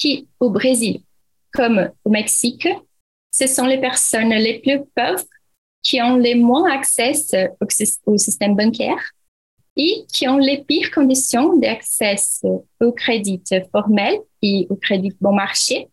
[0.00, 1.00] qu'au Brésil,
[1.52, 2.68] comme au Mexique,
[3.30, 5.24] ce sont les personnes les plus pauvres
[5.82, 7.12] qui ont les moins accès
[8.06, 9.12] au, système bancaire
[9.76, 12.16] et qui ont les pires conditions d'accès
[12.80, 13.42] au crédit
[13.72, 15.88] formel et au crédit bon marché.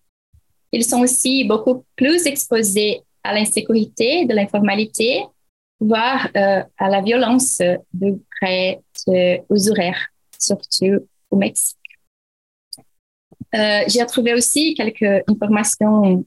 [0.72, 5.24] Ils sont aussi beaucoup plus exposés à l'insécurité, de l'informalité,
[5.80, 7.60] voire euh, à la violence
[7.94, 8.82] de prêts
[9.50, 10.08] usuraires,
[10.38, 11.78] surtout au Mexique.
[13.56, 16.26] Euh, J'ai trouvé aussi quelques informations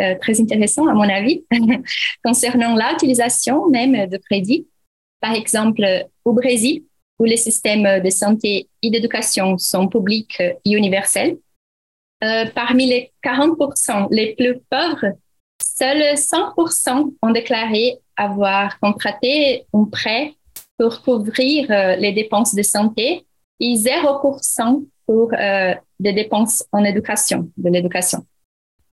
[0.00, 1.44] euh, très intéressantes, à mon avis,
[2.24, 4.66] concernant l'utilisation même de crédit.
[5.20, 5.84] Par exemple,
[6.24, 6.84] au Brésil,
[7.18, 11.38] où les systèmes de santé et d'éducation sont publics et universels,
[12.24, 15.16] euh, parmi les 40% les plus pauvres,
[15.62, 20.34] Seuls 100% ont déclaré avoir contracté un prêt
[20.78, 23.26] pour couvrir euh, les dépenses de santé
[23.60, 28.26] et 0% pour euh, des dépenses en éducation, de l'éducation.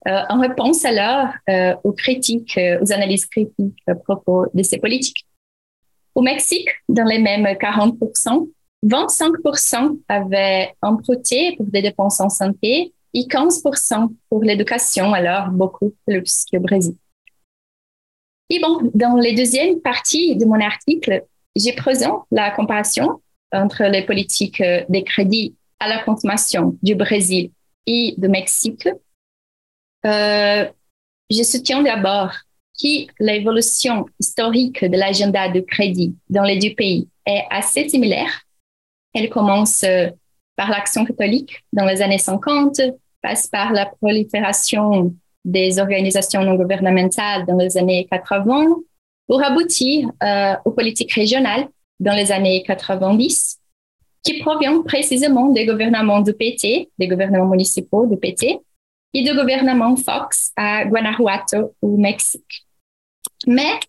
[0.09, 1.29] Euh, en réponse alors
[1.85, 5.27] aux critiques, aux analyses critiques à propos de ces politiques.
[6.15, 8.49] Au Mexique, dans les mêmes 40%,
[8.85, 16.45] 25% avaient emprunté pour des dépenses en santé et 15% pour l'éducation, alors beaucoup plus
[16.51, 16.95] qu'au Brésil.
[18.51, 21.25] Et bon, dans les deuxièmes parties de mon article,
[21.55, 23.21] j'ai présent la comparaison
[23.53, 27.51] entre les politiques des crédits à la consommation du Brésil
[27.87, 28.89] et du Mexique.
[30.05, 30.67] Euh,
[31.31, 32.33] je soutiens d'abord
[32.81, 38.43] que l'évolution historique de l'agenda de crédit dans les deux pays est assez similaire.
[39.15, 40.09] Elle commence euh,
[40.57, 42.81] par l'action catholique dans les années 50,
[43.23, 45.15] passe par la prolifération
[45.45, 48.77] des organisations non gouvernementales dans les années 80
[49.27, 51.69] pour aboutir euh, aux politiques régionales
[51.99, 53.59] dans les années 90
[54.23, 58.61] qui proviennent précisément des gouvernements du PT, des gouvernements municipaux du PT
[59.15, 62.67] et du gouvernement Fox à Guanajuato au Mexique.
[63.47, 63.81] Mais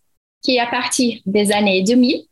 [0.42, 2.24] qui à partir des années 2000,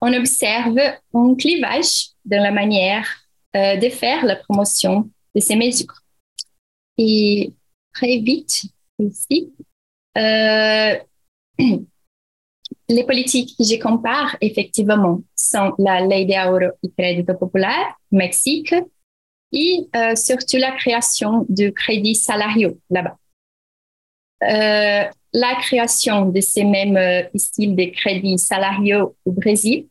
[0.00, 0.78] on observe
[1.14, 3.06] un clivage dans la manière
[3.56, 6.02] euh, de faire la promotion de ces mesures.
[6.98, 7.52] Et
[7.92, 8.62] très vite
[8.98, 9.52] ici,
[10.16, 10.96] euh,
[12.88, 18.74] les politiques que je compare effectivement sont la Ley de Oro y Crédito Popular, Mexique,
[19.52, 23.16] et euh, surtout la création du crédit salariaux là-bas.
[24.44, 29.86] Euh, la création de ces mêmes styles de crédits salariaux au Brésil,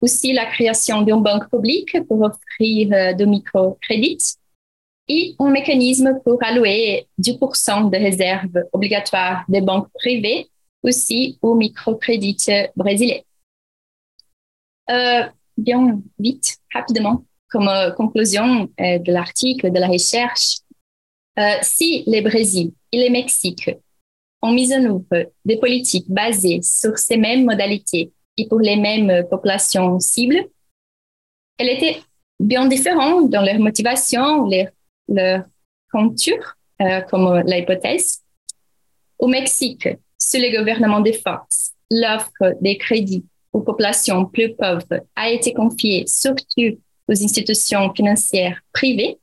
[0.00, 4.38] aussi la création d'une banque publique pour offrir de microcrédits
[5.08, 10.48] et un mécanisme pour allouer 10% de réserves obligatoires des banques privées
[10.82, 13.20] aussi aux microcrédits brésiliens.
[14.90, 15.24] Euh,
[15.56, 20.58] bien vite, rapidement, comme euh, conclusion euh, de l'article, de la recherche,
[21.38, 23.70] euh, si le Brésil et le Mexique
[24.42, 29.26] ont mis en œuvre des politiques basées sur ces mêmes modalités et pour les mêmes
[29.28, 30.46] populations cibles,
[31.58, 32.02] elles étaient
[32.38, 34.48] bien différentes dans leur motivation,
[35.08, 35.44] leur
[35.90, 36.38] contour,
[36.80, 38.22] euh, comme l'hypothèse.
[39.18, 39.88] Au Mexique,
[40.18, 46.04] sous le gouvernement de force, l'offre des crédits aux populations plus pauvres a été confiée
[46.06, 46.78] surtout
[47.08, 49.18] aux institutions financières privées,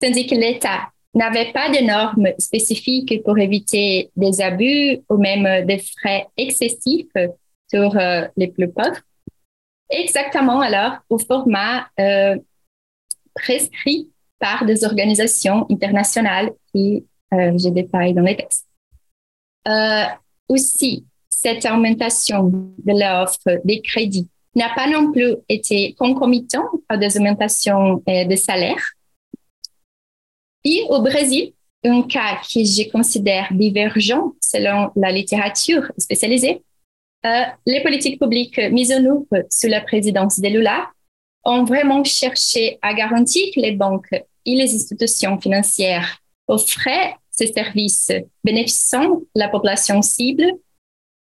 [0.00, 5.78] tandis que l'État n'avait pas de normes spécifiques pour éviter des abus ou même des
[5.78, 7.16] frais excessifs
[7.68, 9.00] sur euh, les plus pauvres.
[9.90, 12.36] Exactement alors au format euh,
[13.34, 14.08] prescrit
[14.40, 18.66] par des organisations internationales qui euh, je détaille dans les textes.
[19.68, 20.04] Euh,
[20.48, 27.16] aussi, cette augmentation de l'offre des crédits n'a pas non plus été concomitant à des
[27.16, 28.92] augmentations euh, de salaires.
[30.64, 31.52] Et au Brésil,
[31.84, 36.62] un cas que je considère divergent selon la littérature spécialisée,
[37.24, 40.90] euh, les politiques publiques mises en œuvre sous la présidence de Lula
[41.44, 44.14] ont vraiment cherché à garantir que les banques
[44.44, 46.18] et les institutions financières
[46.48, 48.12] offraient ces services
[48.44, 50.52] bénéficiant la population cible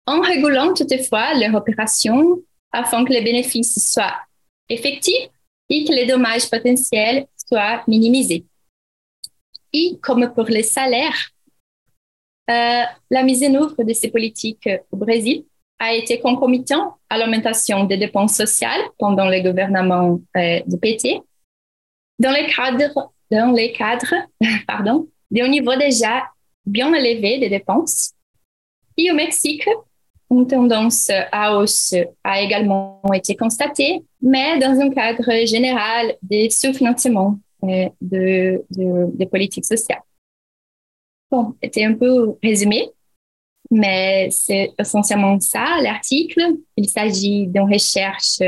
[0.05, 2.41] en régulant toutefois leurs opérations
[2.71, 4.15] afin que les bénéfices soient
[4.67, 5.29] effectifs
[5.69, 8.45] et que les dommages potentiels soient minimisés.
[9.71, 11.29] Et comme pour les salaires,
[12.49, 15.45] euh, la mise en œuvre de ces politiques au Brésil
[15.77, 21.21] a été concomitante à l'augmentation des dépenses sociales pendant le gouvernement euh, du PT,
[22.19, 24.13] dans les cadres, dans les cadres
[24.67, 26.23] pardon, d'un niveau déjà
[26.65, 28.13] bien élevé des dépenses.
[28.97, 29.67] Et au Mexique,
[30.29, 37.39] une tendance à hausse a également été constatée, mais dans un cadre général des sous-financements
[37.63, 40.01] euh, de, de, des politiques sociales.
[41.31, 42.89] Bon, c'était un peu résumé,
[43.71, 46.41] mais c'est essentiellement ça, l'article.
[46.75, 48.39] Il s'agit d'une recherche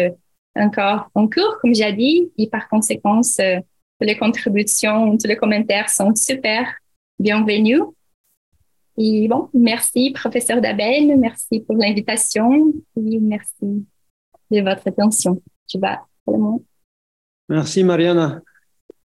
[0.55, 3.59] encore en cours, comme j'ai dit, et par conséquent, euh,
[3.99, 6.67] toutes les contributions, tous les commentaires sont super
[7.19, 7.81] bienvenus.
[8.97, 13.85] Et bon, merci, professeur Daben, merci pour l'invitation et merci
[14.51, 15.41] de votre attention.
[15.67, 16.01] Tu vas,
[17.49, 18.41] Merci, Mariana.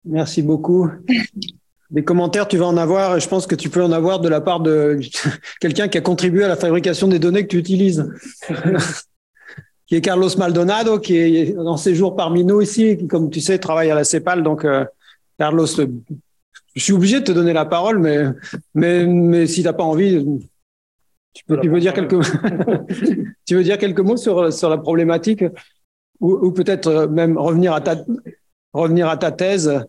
[0.03, 0.89] Merci beaucoup.
[1.91, 4.27] Des commentaires, tu vas en avoir, et je pense que tu peux en avoir de
[4.27, 4.99] la part de
[5.61, 8.11] quelqu'un qui a contribué à la fabrication des données que tu utilises,
[9.87, 13.59] qui est Carlos Maldonado, qui est en séjour parmi nous ici, qui, comme tu sais,
[13.59, 14.43] travaille à la CEPAL.
[14.43, 14.85] Donc, euh,
[15.37, 18.25] Carlos, je suis obligé de te donner la parole, mais,
[18.73, 20.25] mais, mais si tu n'as pas envie,
[21.33, 22.19] tu peux, tu veux dire quelques,
[23.45, 25.43] tu veux dire quelques mots sur, sur la problématique
[26.19, 27.97] ou, ou peut-être même revenir à ta,
[28.73, 29.85] revenir à ta thèse?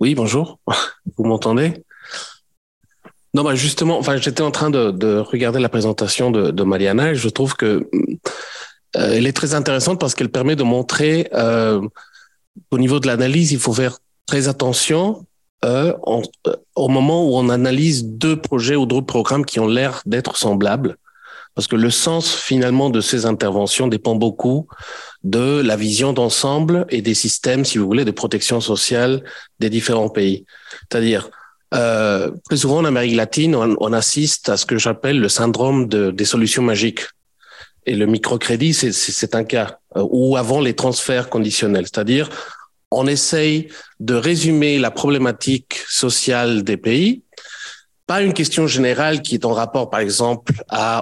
[0.00, 0.58] oui, bonjour.
[1.16, 1.84] Vous m'entendez?
[3.34, 7.10] Non, bah justement, enfin, j'étais en train de, de, regarder la présentation de, de Mariana
[7.10, 7.88] et je trouve que
[8.96, 11.80] euh, elle est très intéressante parce qu'elle permet de montrer euh,
[12.70, 15.26] au niveau de l'analyse, il faut faire très attention
[15.64, 15.94] euh,
[16.46, 20.36] euh, au moment où on analyse deux projets ou deux programmes qui ont l'air d'être
[20.36, 20.96] semblables,
[21.54, 24.66] parce que le sens finalement de ces interventions dépend beaucoup
[25.22, 29.24] de la vision d'ensemble et des systèmes, si vous voulez, de protection sociale
[29.58, 30.44] des différents pays.
[30.90, 31.30] C'est-à-dire,
[31.74, 36.10] euh, plus souvent en Amérique latine, on, assiste à ce que j'appelle le syndrome de,
[36.10, 37.02] des solutions magiques.
[37.86, 39.78] Et le microcrédit, c'est un cas.
[39.96, 42.30] Euh, ou avant les transferts conditionnels, c'est-à-dire
[42.90, 43.68] on essaye
[43.98, 47.22] de résumer la problématique sociale des pays,
[48.06, 50.52] pas une question générale qui est en rapport, par exemple,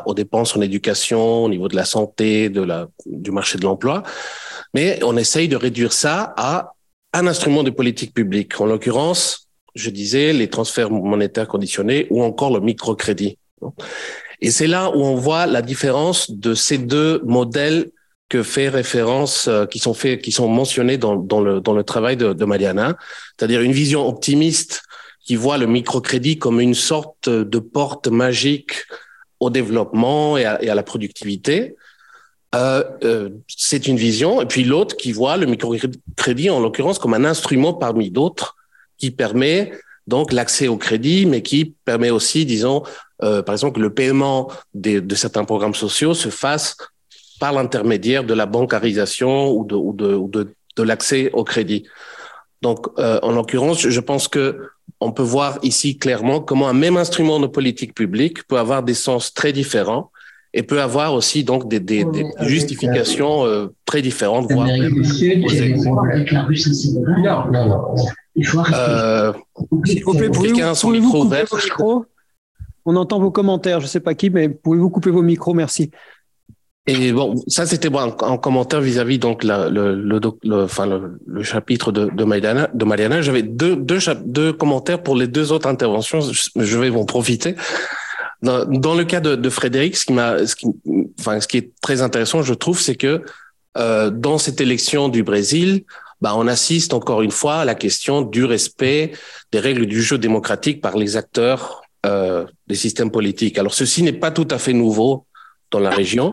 [0.07, 4.05] aux dépenses en éducation, au niveau de la santé, de la, du marché de l'emploi,
[4.73, 6.73] mais on essaye de réduire ça à
[7.13, 8.59] un instrument de politique publique.
[8.61, 13.39] En l'occurrence, je disais, les transferts monétaires conditionnés ou encore le microcrédit.
[14.41, 17.91] Et c'est là où on voit la différence de ces deux modèles
[18.29, 21.85] que fait référence, euh, qui sont faits, qui sont mentionnés dans, dans le dans le
[21.85, 22.97] travail de, de Mariana,
[23.37, 24.83] c'est-à-dire une vision optimiste
[25.25, 28.73] qui voit le microcrédit comme une sorte de porte magique
[29.39, 31.77] au développement et à, et à la productivité.
[32.55, 34.43] Euh, euh, c'est une vision.
[34.43, 38.57] Et puis l'autre qui voit le microcrédit, en l'occurrence, comme un instrument parmi d'autres
[39.03, 39.73] qui permet
[40.07, 42.85] donc l'accès au crédit, mais qui permet aussi, disons,
[43.25, 46.77] euh, par exemple, que le paiement de certains programmes sociaux se fasse
[47.41, 51.83] par l'intermédiaire de la bancarisation ou de, ou de, ou de, de l'accès au crédit.
[52.63, 54.45] Donc, euh, en l'occurrence, je pense que
[55.01, 58.95] on peut voir ici clairement comment un même instrument de politique publique peut avoir des
[58.95, 60.13] sens très différents
[60.55, 62.25] et peut avoir aussi donc des, des, des
[62.55, 64.53] justifications euh, très différentes.
[64.53, 64.69] Voire
[68.37, 72.07] euh, couper vos micros
[72.85, 75.91] On entend vos commentaires, je ne sais pas qui, mais pouvez-vous couper vos micros Merci.
[76.89, 81.21] Et bon, ça c'était bon, en, commentaire vis-à-vis donc la, le, le, le, enfin le,
[81.27, 82.69] le, chapitre de, de Mariana.
[82.75, 86.21] De Mariana, j'avais deux, deux, deux commentaires pour les deux autres interventions.
[86.21, 87.55] Je, vais en profiter.
[88.43, 90.67] Dans, dans, le cas de, de Frédéric, ce qui m'a, ce qui,
[91.21, 93.23] enfin, ce qui est très intéressant, je trouve, c'est que
[93.79, 95.85] euh, dans cette élection du Brésil,
[96.23, 99.11] bah, on assiste encore une fois à la question du respect
[99.51, 103.59] des règles du jeu démocratique par les acteurs euh, des systèmes politiques.
[103.59, 105.27] Alors, ceci n'est pas tout à fait nouveau
[105.73, 106.33] dans la région.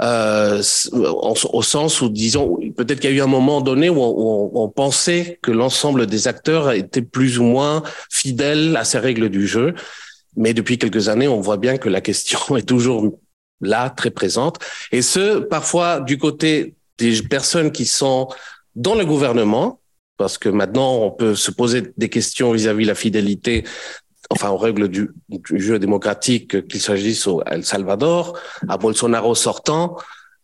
[0.00, 0.62] Euh,
[0.92, 4.68] au sens où, disons, peut-être qu'il y a eu un moment donné où on, on
[4.70, 9.74] pensait que l'ensemble des acteurs étaient plus ou moins fidèles à ces règles du jeu.
[10.36, 13.18] Mais depuis quelques années, on voit bien que la question est toujours
[13.60, 14.58] là, très présente.
[14.90, 18.28] Et ce, parfois, du côté des personnes qui sont
[18.78, 19.80] dans le gouvernement,
[20.16, 23.64] parce que maintenant, on peut se poser des questions vis-à-vis de la fidélité
[24.30, 25.10] enfin aux règles du,
[25.54, 29.96] jeu démocratique, qu'il s'agisse au Salvador, à Bolsonaro sortant.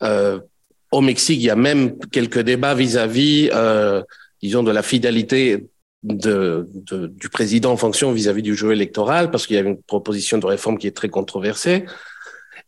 [0.03, 0.41] Euh,
[0.91, 4.03] au Mexique, il y a même quelques débats vis-à-vis, euh,
[4.43, 5.67] disons, de la fidélité
[6.03, 10.47] du président en fonction vis-à-vis du jeu électoral, parce qu'il y a une proposition de
[10.47, 11.85] réforme qui est très controversée.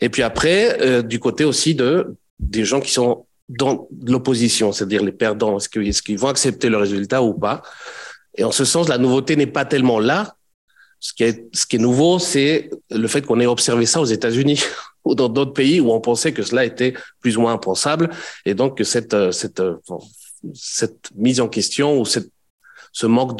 [0.01, 5.03] Et puis après, euh, du côté aussi de des gens qui sont dans l'opposition, c'est-à-dire
[5.03, 7.63] les perdants, est-ce qu'ils vont accepter le résultat ou pas?
[8.37, 10.37] Et en ce sens, la nouveauté n'est pas tellement là,
[10.99, 14.63] ce qui est, nouveau, c'est le fait qu'on ait observé ça aux États-Unis
[15.05, 18.11] ou dans d'autres pays où on pensait que cela était plus ou moins impensable,
[18.45, 19.31] et donc que cette euh,
[19.61, 19.77] euh,
[21.15, 23.39] mise en question ou ce manque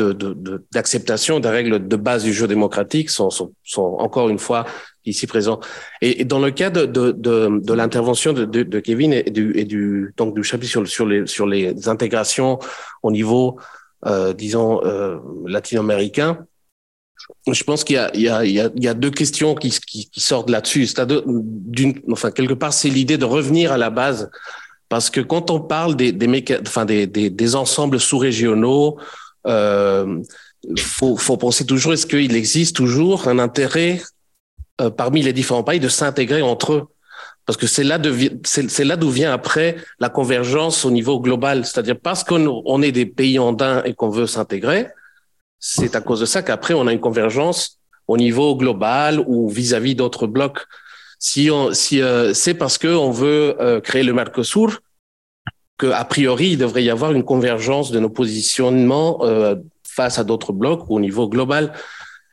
[0.71, 3.31] d'acceptation de, des règles de base du jeu démocratique sont
[3.77, 4.67] encore une fois
[5.07, 5.61] ici présents.
[6.03, 10.13] Et, dans le cas de, de, de, l'intervention de, de, Kevin et du, et du,
[10.17, 12.59] donc du chapitre sur, sur, les, sur les intégrations
[13.03, 13.59] au niveau,
[14.07, 16.47] euh, disons, euh, latino-américain,
[17.51, 20.11] je pense qu'il y a, il y a, il y a, deux questions qui, qui,
[20.11, 20.87] qui sortent là-dessus.
[21.27, 24.31] D'une, enfin, quelque part, c'est l'idée de revenir à la base.
[24.89, 28.99] Parce que quand on parle des, des, enfin, des, des, des ensembles sous-régionaux,
[29.47, 30.23] euh,
[30.79, 34.01] faut, faut penser toujours, est-ce qu'il existe toujours un intérêt
[34.81, 36.89] euh, parmi les différents pays de s'intégrer entre eux
[37.47, 37.99] parce que c'est là
[38.45, 41.65] c'est là d'où vient après la convergence au niveau global.
[41.65, 44.89] C'est-à-dire parce qu'on on est des pays andins et qu'on veut s'intégrer,
[45.61, 49.95] c'est à cause de ça qu'après, on a une convergence au niveau global ou vis-à-vis
[49.95, 50.67] d'autres blocs.
[51.19, 54.81] Si, on, si euh, c'est parce qu'on veut euh, créer le Mercosur
[55.79, 59.55] qu'a priori, il devrait y avoir une convergence de nos positionnements euh,
[59.85, 61.73] face à d'autres blocs au niveau global.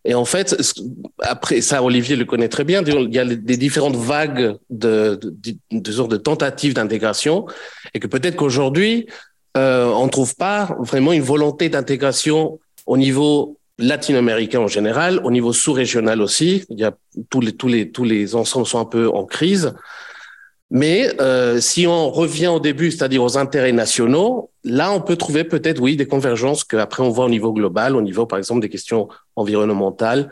[0.05, 0.55] Et en fait,
[1.19, 2.83] après ça, Olivier le connaît très bien.
[2.83, 7.45] Il y a des différentes vagues de, de, de, de tentatives d'intégration,
[7.93, 9.07] et que peut-être qu'aujourd'hui,
[9.55, 15.53] euh, on trouve pas vraiment une volonté d'intégration au niveau latino-américain en général, au niveau
[15.53, 16.65] sous-régional aussi.
[16.69, 16.93] Il y a
[17.29, 19.73] tous les tous les tous les ensembles sont un peu en crise.
[20.75, 25.43] Mais euh, si on revient au début, c'est-à-dire aux intérêts nationaux, là, on peut trouver
[25.43, 28.69] peut-être, oui, des convergences qu'après on voit au niveau global, au niveau, par exemple, des
[28.69, 30.31] questions environnementales.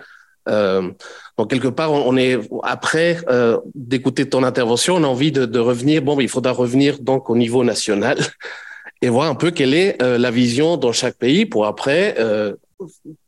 [0.50, 0.90] Euh,
[1.38, 6.02] donc, quelque part, on est, après euh, d'écouter ton intervention, on a envie de, revenir,
[6.02, 8.18] bon, il faudra revenir donc au niveau national
[9.04, 12.16] et voir un peu quelle est la vision dans chaque pays pour après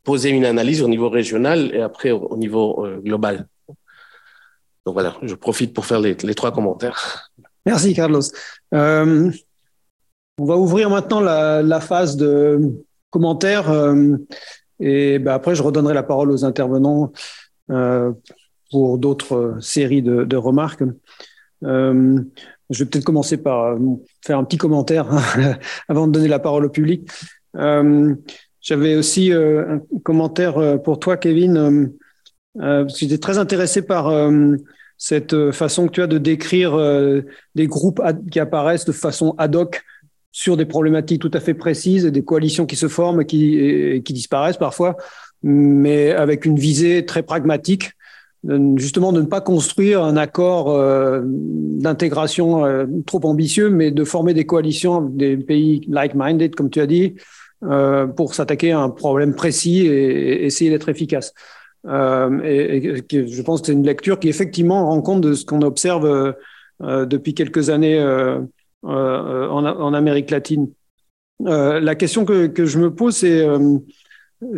[0.04, 3.48] poser une analyse au niveau régional et après au, niveau global.
[4.86, 7.32] Donc voilà, je profite pour faire les, trois commentaires.
[7.66, 8.22] Merci Carlos.
[8.74, 9.32] Euh,
[10.38, 12.60] on va ouvrir maintenant la, phase de
[13.10, 13.72] commentaires
[14.80, 17.14] et ben après je redonnerai la parole aux intervenants
[18.72, 20.84] pour d'autres séries de, remarques.
[21.62, 23.78] Je vais peut-être commencer par euh,
[24.26, 25.08] faire un petit commentaire
[25.88, 27.08] avant de donner la parole au public.
[27.58, 28.16] Euh,
[28.64, 31.88] J'avais aussi euh, un commentaire euh, pour toi, Kevin, euh,
[32.60, 34.12] que j'étais très intéressé par
[34.98, 36.78] cette façon que tu as de décrire
[37.56, 38.02] des groupes
[38.32, 39.84] qui apparaissent de façon ad hoc
[40.32, 44.14] sur des problématiques tout à fait précises, et des coalitions qui se forment et qui,
[44.14, 44.98] disparaissent parfois,
[45.42, 47.92] mais avec une visée très pragmatique
[48.76, 54.34] justement de ne pas construire un accord euh, d'intégration euh, trop ambitieux, mais de former
[54.34, 57.16] des coalitions avec des pays like-minded, comme tu as dit,
[57.64, 61.34] euh, pour s'attaquer à un problème précis et, essayer d'être efficace.
[61.86, 66.36] Et, je pense que c'est une lecture qui effectivement rend compte de ce qu'on observe
[66.80, 68.02] depuis quelques années
[68.84, 70.70] en, Amérique latine.
[71.40, 73.46] la question que, je me pose, c'est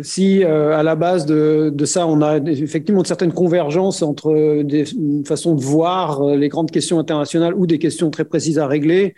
[0.02, 4.84] si euh, à la base de, ça, on a effectivement une certaine convergence entre des
[5.26, 9.14] façons de voir euh, les grandes questions internationales ou des questions très précises à régler,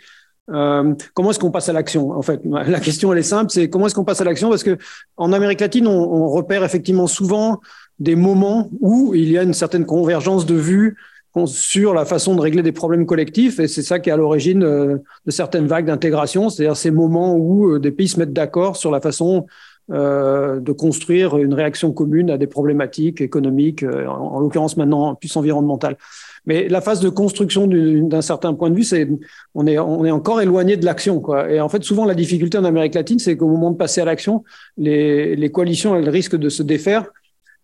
[0.51, 3.69] euh, comment est-ce qu'on passe à l'action En fait, la question elle est simple, c'est
[3.69, 4.49] comment est-ce qu'on passe à l'action?
[4.49, 4.77] Parce que
[5.17, 7.59] en Amérique latine, on, repère effectivement souvent
[7.99, 10.97] des moments où il y a une certaine convergence de vues
[11.45, 14.59] sur la façon de régler des problèmes collectifs, et c'est ça qui est à l'origine
[14.59, 18.99] de certaines vagues d'intégration, c'est-à-dire ces moments où des pays se mettent d'accord sur la
[18.99, 19.45] façon
[19.91, 25.35] euh, de construire une réaction commune à des problématiques économiques, euh, en, l'occurrence maintenant plus
[25.35, 25.97] environnementales.
[26.45, 29.09] Mais la phase de construction d'un certain point de vue, c'est
[29.55, 31.23] on est on est encore éloigné de l'action.
[31.47, 34.05] Et en fait, souvent la difficulté en Amérique latine, c'est qu'au moment de passer à
[34.05, 34.43] l'action,
[34.77, 37.05] les, les coalitions elles risquent de se défaire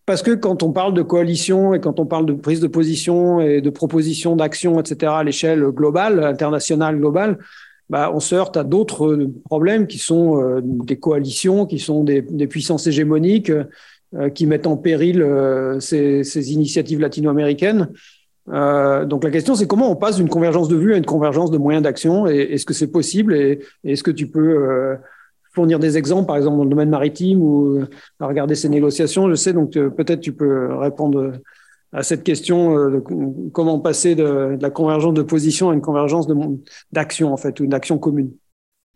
[0.06, 3.42] parce que quand on parle de coalition et quand on parle de prise de position
[3.42, 7.40] et de proposition d'action, etc., à l'échelle globale, internationale, globale,
[7.90, 12.04] bah, on se heurte à d'autres euh, problèmes qui sont euh, des coalitions, qui sont
[12.04, 15.26] des, puissances hégémoniques, euh, qui mettent en péril
[15.80, 17.90] ces, initiatives latino-américaines.
[18.48, 21.58] donc la question, c'est comment on passe d'une convergence de vues à une convergence de
[21.58, 24.98] moyens d'action et Est-ce que c'est possible et, est-ce que tu peux
[25.56, 27.80] fournir des exemples, par exemple dans le domaine maritime ou
[28.20, 31.34] à regarder ces négociations Je sais, donc peut-être tu peux répondre
[31.96, 33.00] à cette question euh, de
[33.52, 36.28] comment passer de, la convergence de position à une convergence
[36.92, 38.34] d'action en fait ou d'action commune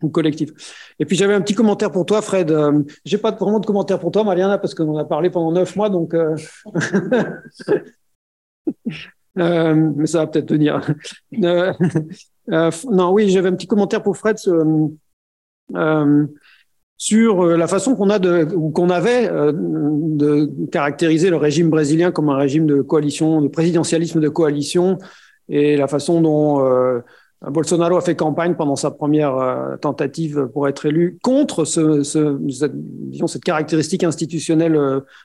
[0.02, 0.52] ou collective.
[0.98, 2.50] Et puis j'avais un petit commentaire pour toi, Fred.
[2.50, 5.76] Euh, j'ai pas vraiment de commentaire pour toi, Mariana, parce qu'on a parlé pendant neuf
[5.76, 6.14] mois, donc.
[6.14, 6.36] Euh,
[9.34, 10.80] mais ça va peut-être tenir.
[11.32, 14.36] non, oui, j'avais un petit commentaire pour Fred
[17.00, 22.10] sur euh, la façon qu'on a de qu'on avait euh, de caractériser le régime brésilien
[22.10, 24.98] comme un régime de coalition, de présidentialisme de coalition,
[25.48, 27.00] et la façon dont euh,
[27.40, 32.72] Bolsonaro a fait campagne pendant sa première tentative pour être élu contre ce, ce cette,
[32.74, 34.78] disons, cette caractéristique institutionnelle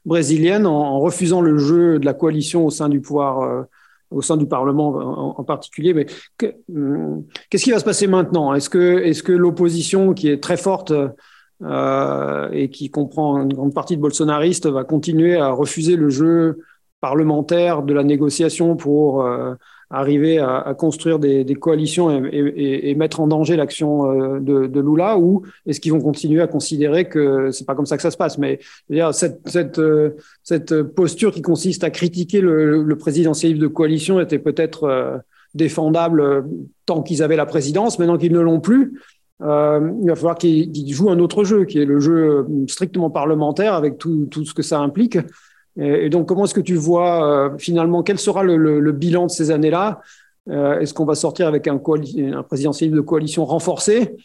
[0.05, 3.65] brésilienne en, refusant le jeu de la coalition au sein du pouvoir
[4.11, 5.93] au sein du Parlement en, particulier.
[5.93, 6.05] Mais
[6.37, 8.53] qu'est-ce qui va se passer maintenant?
[8.53, 10.93] Est-ce que, est -ce que l'opposition, qui est très forte
[11.63, 16.59] euh, et qui comprend une grande partie de bolsonaristes, va continuer à refuser le jeu
[17.01, 19.53] parlementaire de la négociation pour euh,
[19.89, 24.79] arriver à, construire des, coalitions et, et, et, mettre en danger l'action euh, de, de,
[24.79, 28.11] Lula ou est-ce qu'ils vont continuer à considérer que c'est pas comme ça que ça
[28.11, 28.37] se passe?
[28.37, 28.59] Mais
[28.89, 30.11] dire, cette, euh,
[30.43, 35.21] cette posture qui consiste à critiquer le, le présidentialisme de coalition était peut-être
[35.53, 36.45] défendable
[36.85, 38.93] tant qu'ils avaient la présidence maintenant qu'ils ne l'ont plus
[39.41, 43.09] euh, il va falloir qu'il joue un autre jeu, qui est le jeu euh, strictement
[43.09, 45.17] parlementaire avec tout, tout ce que ça implique.
[45.79, 49.51] Et, donc, comment est-ce que tu vois euh, finalement quel sera le, bilan de ces
[49.51, 50.01] années-là?
[50.49, 54.15] Euh, Est-ce qu'on va sortir avec un, présidentialisme de coalition renforcé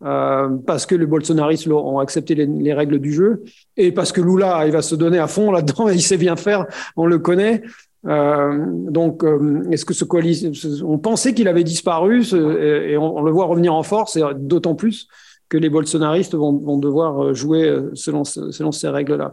[0.00, 3.42] parce que les bolsonaristes ont accepté les, les, règles du jeu
[3.78, 6.36] et parce que Lula il va se donner à fond là-dedans et il sait bien
[6.36, 7.62] faire, on le connaît.
[8.06, 10.52] Euh, donc, euh, est-ce que ce coalition,
[10.86, 15.08] on pensait qu'il avait disparu et, on, le voit revenir en force, d'autant plus
[15.48, 19.32] que les bolsonaristes vont, vont devoir jouer selon, selon ces règles-là.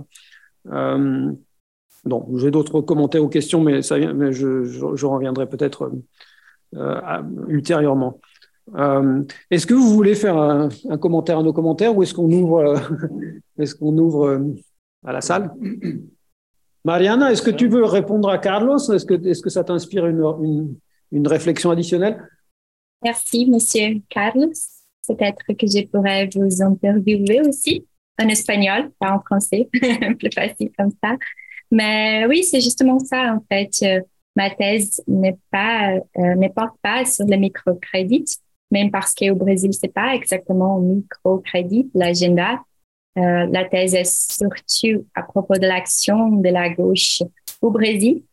[0.72, 1.32] Euh,
[2.04, 5.91] donc, j'ai d'autres commentaires ou questions, mais, ça, mais je, reviendrai peut-être
[6.76, 8.20] euh, ultérieurement.
[8.76, 12.76] Euh, est-ce que vous voulez faire un, commentaire à nos commentaires ou est-ce qu'on ouvre,
[13.60, 14.41] est-ce qu'on ouvre
[15.06, 15.52] à la salle?
[16.86, 18.78] Mariana, est-ce que tu veux répondre à Carlos?
[18.78, 20.76] Est-ce que, est que ça t'inspire une, une,
[21.12, 22.28] une, réflexion additionnelle?
[23.04, 24.52] Merci, monsieur Carlos.
[25.08, 27.86] Peut-être que je pourrais vous interviewer aussi
[28.20, 29.70] en espagnol, pas en français,
[30.20, 31.18] plus facile comme ça.
[31.72, 33.72] Mais oui, c'est justement ça, en fait.
[33.84, 34.02] Euh,
[34.36, 38.26] ma thèse n'est pas, euh, ne porte pas sur le microcrédit,
[38.70, 42.60] même parce qu'au Brésil, c'est pas exactement microcrédit, l'agenda
[43.18, 47.22] euh, la thèse est surtout à propos de l'action de la gauche
[47.62, 48.24] au Brésil.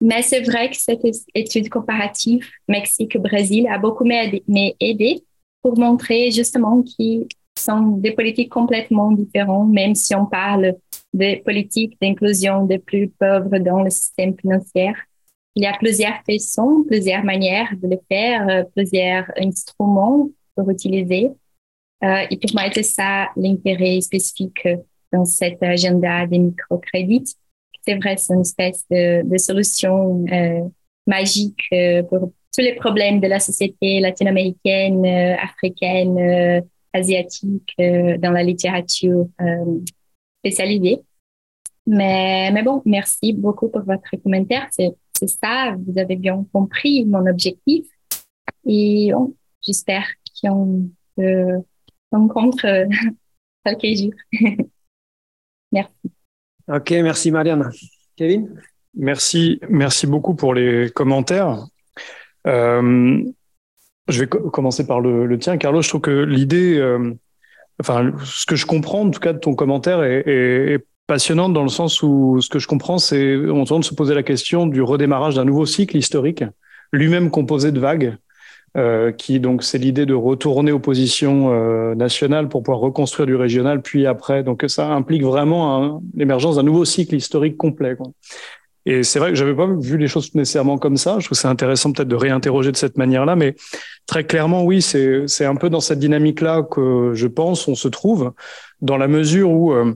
[0.00, 5.24] Mais c'est vrai que cette étude comparative Mexique-Brésil a beaucoup aidé
[5.62, 7.26] pour montrer justement qu'ils
[7.56, 10.74] sont des politiques complètement différentes, même si on parle
[11.12, 14.92] de politiques d'inclusion des plus pauvres dans le système financier.
[15.54, 21.30] Il y a plusieurs façons, plusieurs manières de le faire, euh, plusieurs instruments pour utiliser.
[22.02, 24.66] Euh, et pour moi, c'est ça l'intérêt spécifique
[25.12, 27.36] dans cet agenda des microcrédits.
[27.82, 30.62] c'est vrai, c'est une espèce de, solution euh,
[31.06, 31.68] magique
[32.08, 36.62] pour tous les problèmes de la société latino-américaine, africaine,
[36.92, 39.26] asiatique dans la littérature
[40.42, 41.02] spécialisée.
[41.86, 44.68] Mais, mais bon, merci beaucoup pour votre commentaire.
[44.70, 44.94] C'est
[45.26, 47.86] ça, vous avez bien compris mon objectif.
[48.66, 50.06] Et bon, j'espère
[50.40, 51.60] qu'on se
[52.10, 52.66] rencontre
[53.64, 54.14] quelques jours.
[55.72, 55.94] merci.
[56.68, 57.70] Ok, merci Marianne.
[58.16, 58.60] Kevin?
[58.94, 61.66] Merci, merci beaucoup pour les commentaires.
[62.46, 63.22] Euh,
[64.08, 65.82] je vais commencer par le, le, tien, Carlos.
[65.82, 67.14] Je trouve que l'idée, euh,
[67.80, 71.52] enfin, ce que je comprends en tout cas de ton commentaire est, est, est passionnante
[71.52, 74.22] dans le sens où ce que je comprends, c'est on tente de se poser la
[74.22, 76.44] question du redémarrage d'un nouveau cycle historique,
[76.92, 78.16] lui-même composé de vagues.
[78.74, 83.36] Euh, qui donc c'est l'idée de retourner aux positions euh, nationales pour pouvoir reconstruire du
[83.36, 84.42] régional, puis après.
[84.42, 87.96] Donc ça implique vraiment l'émergence d'un nouveau cycle historique complet.
[87.96, 88.06] Quoi.
[88.84, 91.18] Et c'est vrai que j'avais pas vu les choses nécessairement comme ça.
[91.20, 93.54] Je trouve c'est intéressant peut-être de réinterroger de cette manière-là, mais
[94.06, 97.88] très clairement, oui, c'est c'est un peu dans cette dynamique-là que je pense on se
[97.88, 98.32] trouve,
[98.80, 99.94] dans la mesure où euh,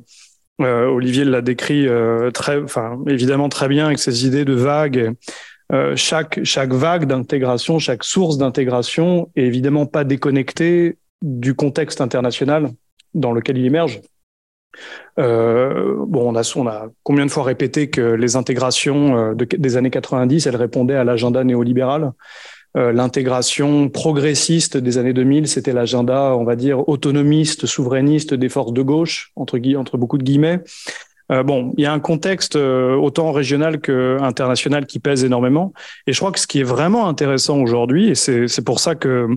[0.60, 5.14] euh, Olivier l'a décrit euh, très, enfin évidemment très bien avec ses idées de vagues.
[5.72, 12.70] Euh, chaque chaque vague d'intégration, chaque source d'intégration est évidemment pas déconnectée du contexte international
[13.14, 14.00] dans lequel il émerge.
[15.19, 19.90] Euh, bon, on a, combien de fois répété que les intégrations euh, de, des années
[19.90, 22.12] 90, elles répondaient à l'agenda néolibéral?
[22.77, 28.73] Euh, L'intégration progressiste des années 2000, c'était l'agenda, on va dire, autonomiste, souverainiste des forces
[28.73, 30.61] de gauche, entre, entre beaucoup de guillemets.
[31.32, 35.73] Euh, bon, il y a un contexte euh, autant régional que international qui pèse énormément.
[36.07, 39.28] Et je crois que ce qui est vraiment intéressant aujourd'hui, et c'est pour ça que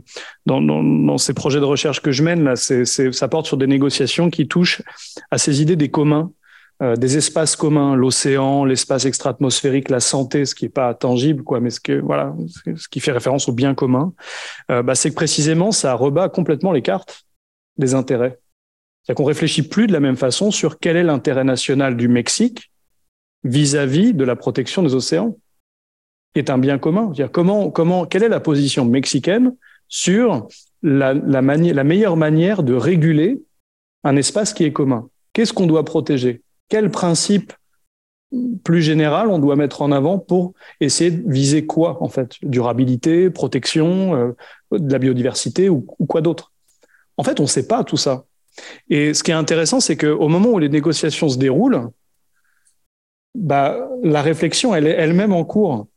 [0.46, 3.68] dans, dans, dans, ces projets de recherche que je mène, là, ça porte sur des
[3.68, 4.82] négociations qui touchent
[5.32, 6.32] à ces idées des communs,
[6.82, 11.60] euh, des espaces communs, l'océan, l'espace extra-atmosphérique, la santé, ce qui est pas tangible, quoi,
[11.60, 14.14] mais ce que voilà, ce qui fait référence au bien commun,
[14.72, 17.26] euh, bah, c'est que précisément ça rebat complètement les cartes
[17.78, 18.40] des intérêts.
[19.10, 22.72] C'est qu'on réfléchit plus de la même façon sur quel est l'intérêt national du Mexique
[23.44, 25.36] vis-à-vis -vis de la protection des océans,
[26.36, 27.12] qui est un bien commun.
[27.32, 29.56] comment, quelle est la position mexicaine
[29.88, 30.48] sur
[30.84, 33.42] la, meilleure manière de réguler
[34.04, 35.10] un espace qui est commun?
[35.34, 36.44] Qu'est-ce qu'on doit protéger?
[36.68, 37.54] Quel principe
[38.64, 42.36] plus général on doit mettre en avant pour essayer de viser quoi en fait?
[42.44, 44.36] Durabilité, protection, euh,
[44.78, 46.52] de la biodiversité ou quoi d'autre?
[47.18, 48.26] En fait, on ne sait pas tout ça.
[48.90, 51.90] Et ce qui est intéressant, c'est qu'au moment où les négociations se déroulent,
[53.36, 55.88] bah, la réflexion, elle est elle-même en cours.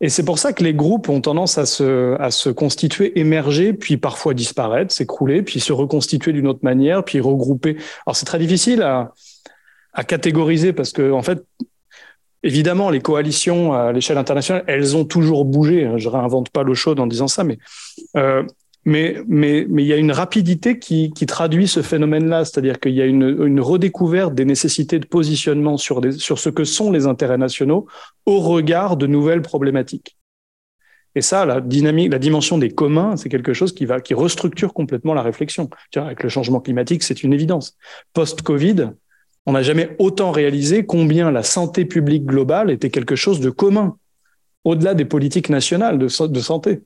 [0.00, 4.34] Et c'est pour ça que les groupes ont tendance à se, constituer, émerger, puis parfois
[4.34, 7.78] disparaître, s'écrouler, puis se reconstituer d'une autre manière, puis regrouper.
[8.06, 9.12] Alors c'est très difficile à,
[10.06, 11.42] catégoriser parce que, en fait,
[12.42, 15.90] évidemment, les coalitions à l'échelle internationale, elles ont toujours bougé.
[15.96, 17.56] Je réinvente pas l'eau chaude en disant ça, mais
[18.16, 18.42] euh,
[18.86, 22.94] mais, mais, mais il y a une rapidité qui, qui traduit ce phénomène-là, c'est-à-dire qu'il
[22.94, 26.92] y a une, une, redécouverte des nécessités de positionnement sur, des, sur ce que sont
[26.92, 27.88] les intérêts nationaux
[28.26, 30.16] au regard de nouvelles problématiques.
[31.16, 34.72] Et ça, la dynamique, la dimension des communs, c'est quelque chose qui va, qui restructure
[34.72, 35.68] complètement la réflexion.
[35.96, 37.76] Avec le changement climatique, c'est une évidence.
[38.12, 38.90] Post-Covid,
[39.46, 43.96] on n'a jamais autant réalisé combien la santé publique globale était quelque chose de commun,
[44.62, 46.82] au-delà des politiques nationales de, de santé.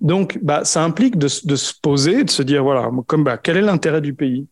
[0.00, 3.62] Donc, bah, ça implique de, se poser, de se dire, voilà, comme, bah, quel est
[3.62, 4.46] l'intérêt du pays?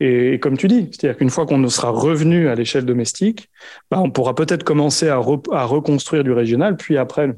[0.00, 3.50] Et, comme tu dis, c'est-à-dire qu'une fois qu'on sera revenu à l'échelle domestique,
[3.90, 7.32] bah, on pourra peut-être commencer à, re, à reconstruire du régional, puis après.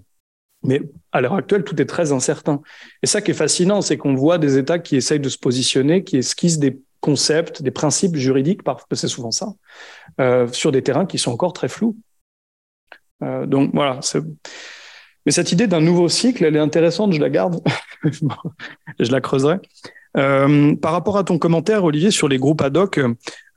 [0.67, 0.81] Mais
[1.13, 2.63] à l'heure actuelle, tout est très incertain.
[3.03, 6.05] Et ça qui est fascinant, c'est qu'on voit des États qui essayent de se positionner,
[6.05, 9.53] qui esquissent des concepts, des principes juridiques, parce que c'est souvent ça,
[10.23, 11.99] euh, sur des terrains qui sont encore très flous.
[13.23, 14.01] Euh, donc voilà,
[15.27, 17.61] mais cette idée d'un nouveau cycle, elle est intéressante, je la garde,
[18.05, 19.57] je la creuserai.
[20.17, 23.01] Euh, par rapport à ton commentaire, Olivier, sur les groupes ad hoc,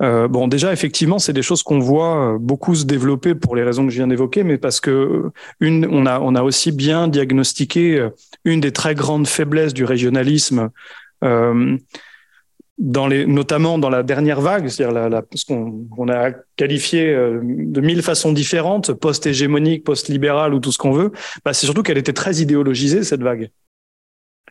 [0.02, 3.86] euh, bon, déjà, effectivement, c'est des choses qu'on voit beaucoup se développer pour les raisons
[3.86, 5.30] que je viens d'évoquer, mais parce que
[5.60, 8.08] une, on a, on a aussi bien diagnostiqué
[8.44, 10.70] une des très grandes faiblesses du régionalisme.
[11.24, 11.78] Euh,
[12.78, 17.10] dans les, notamment dans la dernière vague, c'est-à-dire la, la, ce qu'on on a qualifié
[17.10, 21.12] euh, de mille façons différentes, post-hégémonique, post-libérale ou tout ce qu'on veut,
[21.44, 23.50] bah, c'est surtout qu'elle était très idéologisée, cette vague.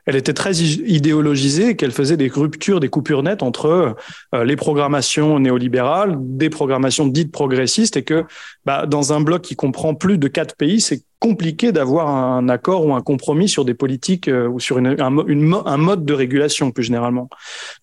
[0.07, 3.97] Elle était très idéologisée qu'elle faisait des ruptures, des coupures nettes entre
[4.35, 8.25] euh, les programmations néolibérales, des programmations dites progressistes, et que
[8.65, 12.87] bah, dans un bloc qui comprend plus de quatre pays, c'est compliqué d'avoir un accord
[12.87, 16.85] ou un compromis sur des politiques euh, ou sur un, un, mode de régulation plus
[16.85, 17.29] généralement.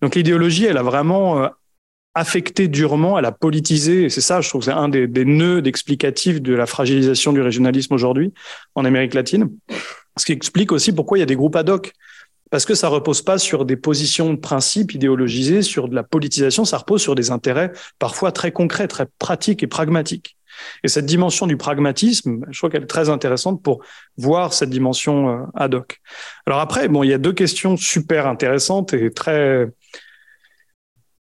[0.02, 1.48] Donc l'idéologie, elle a vraiment euh,
[2.14, 5.62] affecté durement, elle a politisé, et c'est ça, je trouve, c'est un des, des nœuds
[5.62, 8.32] d'explicatif de la fragilisation du régionalisme aujourd'hui
[8.74, 9.50] en Amérique latine.
[10.16, 11.92] Ce qui explique aussi pourquoi il y a des groupes ad hoc.
[12.50, 16.64] Parce que ça repose pas sur des positions de principe idéologisées, sur de la politisation,
[16.64, 20.36] ça repose sur des intérêts parfois très concrets, très pratiques et pragmatiques.
[20.82, 23.82] Et cette dimension du pragmatisme, je crois qu'elle est très intéressante pour
[24.16, 26.00] voir cette dimension euh, ad hoc.
[26.46, 29.68] Alors après, bon, il y a deux questions super intéressantes et très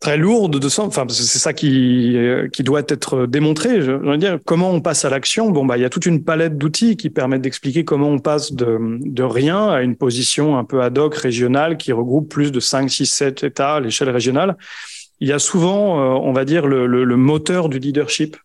[0.03, 0.89] très lourde de sens.
[0.89, 3.81] Enfin, c'est ça qui euh, qui doit être démontré.
[3.81, 6.25] Je veux dire, comment on passe à l'action Bon, bah, il y a toute une
[6.25, 10.65] palette d'outils qui permettent d'expliquer comment on passe de de rien à une position un
[10.65, 14.57] peu ad hoc régionale qui regroupe plus de 5, 6, 7 États à l'échelle régionale.
[15.21, 18.37] Il y a souvent, euh, on va dire, le, le, le moteur du leadership.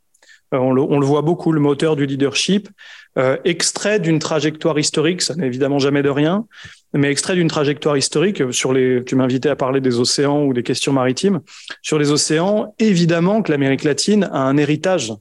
[0.53, 2.69] Euh, on le, on le, voit beaucoup, le moteur du leadership,
[3.17, 6.45] euh, extrait d'une trajectoire historique, ça n'est évidemment jamais de rien,
[6.93, 10.63] mais extrait d'une trajectoire historique sur les, tu m'invitais à parler des océans ou des
[10.63, 11.41] questions maritimes.
[11.81, 15.13] Sur les océans, évidemment que l'Amérique latine a un héritage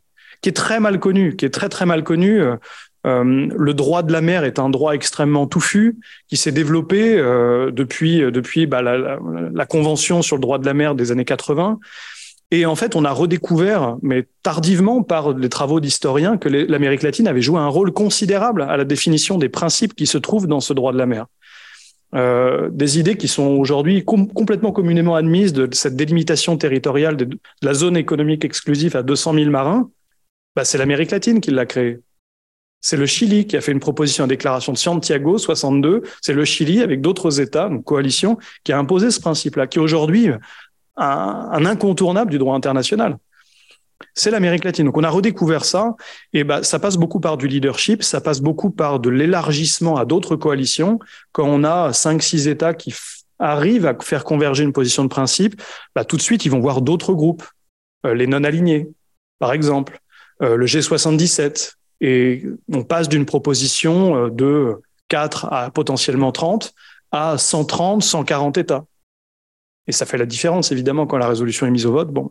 [0.43, 2.43] qui est très mal connu, qui est très très mal connu.
[3.07, 5.97] Euh, le droit de la mer est un droit extrêmement touffu
[6.28, 10.94] qui s'est développé euh, depuis depuis bah, la, convention sur le droit de la mer
[10.94, 11.78] des années 80.
[12.52, 17.27] Et en fait, on a redécouvert, mais tardivement par les travaux d'historiens, que l'Amérique latine
[17.27, 20.73] avait joué un rôle considérable à la définition des principes qui se trouvent dans ce
[20.73, 21.27] droit de la mer.
[22.14, 27.24] Euh, des idées qui sont aujourd'hui com complètement communément admises de cette délimitation territoriale de,
[27.24, 29.90] de, la zone économique exclusive à 200 000 marins,
[30.55, 31.98] bah, c'est l'Amérique latine qui l'a créée.
[32.81, 36.02] C'est le Chili qui a fait une proposition à déclaration de Santiago 62.
[36.23, 40.28] C'est le Chili avec d'autres États, une coalition, qui a imposé ce principe-là, qui aujourd'hui
[40.97, 43.18] un, un, incontournable du droit international.
[44.14, 44.86] C'est l'Amérique latine.
[44.86, 45.94] Donc on a redécouvert ça,
[46.32, 50.05] et bah, ça passe beaucoup par du leadership, ça passe beaucoup par de l'élargissement à
[50.05, 50.98] d'autres coalitions.
[51.32, 52.94] Quand on a cinq, six États qui
[53.39, 55.60] arrivent à faire converger une position de principe,
[55.94, 57.44] bah, tout de suite ils vont voir d'autres groupes,
[58.05, 58.89] euh, les non-alignés,
[59.39, 60.01] par exemple,
[60.43, 66.74] euh, le G77, et on passe d'une proposition euh, de 4 à potentiellement 30
[67.12, 68.85] à 130, 140 États.
[69.86, 72.10] Et ça fait la différence, évidemment, quand la résolution est mise au vote.
[72.10, 72.30] Bon.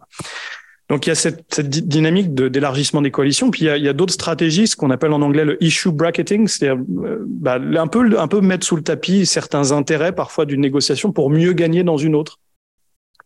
[0.89, 3.83] Donc il y a cette, cette dynamique d'élargissement des coalitions, puis il y a, il
[3.83, 7.55] y a d'autres stratégies, ce qu'on appelle en anglais le issue bracketing, c'est-à-dire euh, bah,
[7.55, 11.53] un peu un peu mettre sous le tapis certains intérêts parfois d'une négociation pour mieux
[11.53, 12.39] gagner dans une autre.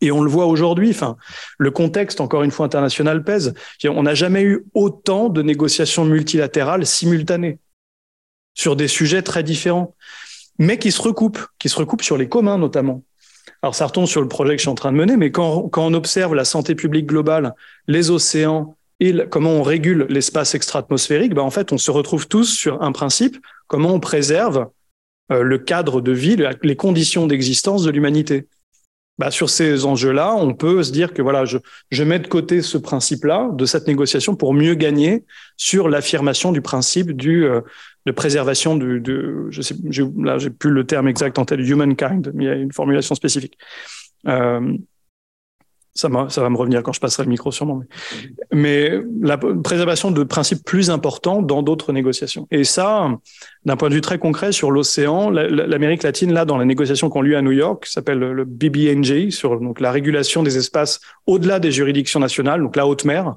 [0.00, 0.88] Et on le voit aujourd'hui.
[0.88, 1.18] Enfin,
[1.58, 3.52] le contexte encore une fois international pèse.
[3.84, 7.58] On n'a jamais eu autant de négociations multilatérales simultanées
[8.54, 9.94] sur des sujets très différents,
[10.58, 13.02] mais qui se recoupent, qui se recoupent sur les communs notamment.
[13.62, 15.68] Alors ça retombe sur le projet que je suis en train de mener, mais quand,
[15.68, 17.54] quand on observe la santé publique globale,
[17.88, 22.44] les océans et comment on régule l'espace extra-atmosphérique, ben en fait, on se retrouve tous
[22.44, 24.68] sur un principe, comment on préserve
[25.32, 28.46] euh, le cadre de vie, les conditions d'existence de l'humanité?
[29.18, 31.58] Bah, sur ces enjeux-là, on peut se dire que voilà, je,
[31.90, 35.24] je mets de côté ce principe-là de cette négociation pour mieux gagner
[35.58, 37.60] sur l'affirmation du principe du, euh,
[38.06, 39.74] de préservation du, de, je sais,
[40.16, 43.14] là, j'ai plus le terme exact en tête, humankind, mais il y a une formulation
[43.14, 43.58] spécifique.
[44.26, 44.74] Euh,
[46.00, 47.80] ça, ça, va me revenir quand je passerai le micro sûrement.
[47.80, 47.88] Mais,
[48.52, 52.46] mais la préservation de principes plus importants dans d'autres négociations.
[52.50, 53.10] Et ça,
[53.64, 57.22] d'un point de vue très concret sur l'océan, l'Amérique latine, là, dans la négociation qu'on
[57.22, 61.70] lui à New York, s'appelle le BBNJ, sur donc, la régulation des espaces au-delà des
[61.70, 63.36] juridictions nationales, donc la haute mer,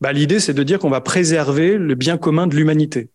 [0.00, 3.10] bah, l'idée, c'est de dire qu'on va préserver le bien commun de l'humanité.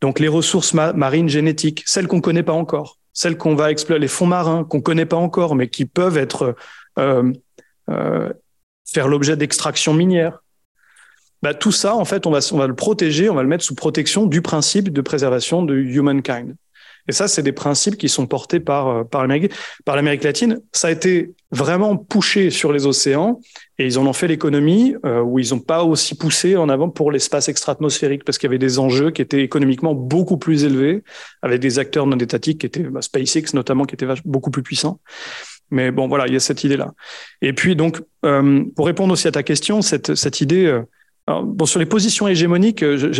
[0.00, 3.98] Donc les ressources ma marines génétiques, celles qu'on connaît pas encore, celles qu'on va explorer,
[3.98, 6.54] les fonds marins qu'on connaît pas encore, mais qui peuvent être
[6.98, 7.32] euh,
[8.84, 10.42] faire l'objet d'extraction minière.
[11.42, 14.26] Bah, tout ça, en fait, on va, le protéger, on va le mettre sous protection
[14.26, 16.56] du principe de préservation de humankind.
[17.08, 19.04] Et ça, c'est des principes qui sont portés par, euh,
[19.86, 20.60] l'Amérique latine.
[20.72, 23.40] Ça a été vraiment poussé sur les océans
[23.78, 26.90] et ils en ont fait l'économie euh, où ils n'ont pas aussi poussé en avant
[26.90, 31.02] pour l'espace extra-atmosphérique parce qu'il y avait des enjeux qui étaient économiquement beaucoup plus élevés
[31.40, 35.00] avec des acteurs non étatiques qui étaient bah, SpaceX notamment qui étaient beaucoup plus puissants.
[35.70, 36.94] Mais bon, voilà, il y a cette idée-là.
[37.42, 40.82] Et puis donc, euh, pour répondre aussi à ta question, cette, cette idée, euh,
[41.26, 43.12] bon, sur les positions hégémoniques, euh,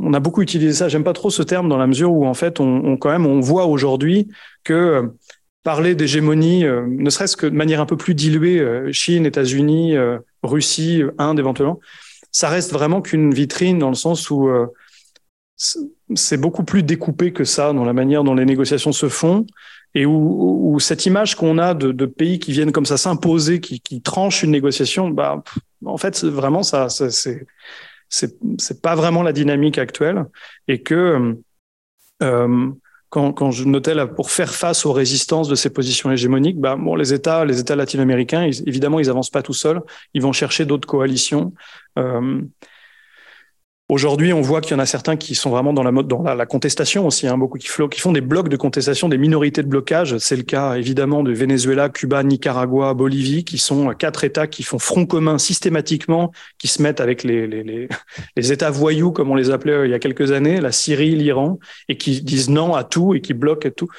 [0.00, 0.88] on a beaucoup utilisé ça.
[0.88, 3.40] J'aime pas trop ce terme dans la mesure où en fait, on, quand même, on
[3.40, 4.28] voit aujourd'hui
[4.64, 5.12] que
[5.62, 8.60] parler d'hégémonie, ne serait-ce que de manière un peu plus diluée,
[8.92, 9.94] Chine, États-Unis,
[10.42, 11.78] Russie, Inde éventuellement,
[12.32, 14.50] ça reste vraiment qu'une vitrine dans le sens où
[16.14, 19.46] c'est beaucoup plus découpé que ça dans la manière dont les négociations se font
[19.94, 23.60] et où, où cette image qu'on a de, de, pays qui viennent comme ça s'imposer,
[23.60, 25.42] qui, qui tranchent une négociation, bah,
[25.84, 27.46] en fait, vraiment, ça, ça c'est
[28.08, 30.26] c'est pas vraiment la dynamique actuelle
[30.68, 31.34] et que
[32.22, 32.70] euh,
[33.08, 36.76] quand, quand je notais là, pour faire face aux résistances de ces positions hégémoniques, bah,
[36.76, 39.82] bon, les États, les États latino-américains, évidemment, ils avancent pas tout seuls.
[40.14, 41.52] Ils vont chercher d'autres coalitions.
[41.98, 42.40] Euh,
[43.92, 46.22] Aujourd'hui, on voit qu'il y en a certains qui sont vraiment dans la mode, dans
[46.22, 50.16] la, contestation aussi, hein, beaucoup qui, font des blocs de contestation, des minorités de blocage.
[50.16, 54.78] C'est le cas évidemment de Venezuela, Cuba, Nicaragua, Bolivie, qui sont quatre États qui font
[54.78, 57.88] front commun systématiquement, qui se mettent avec les
[58.36, 61.58] États voyous, comme on les appelait euh, il y a quelques années, la Syrie, l'Iran,
[61.90, 63.90] et qui disent non à tout et qui bloquent tout.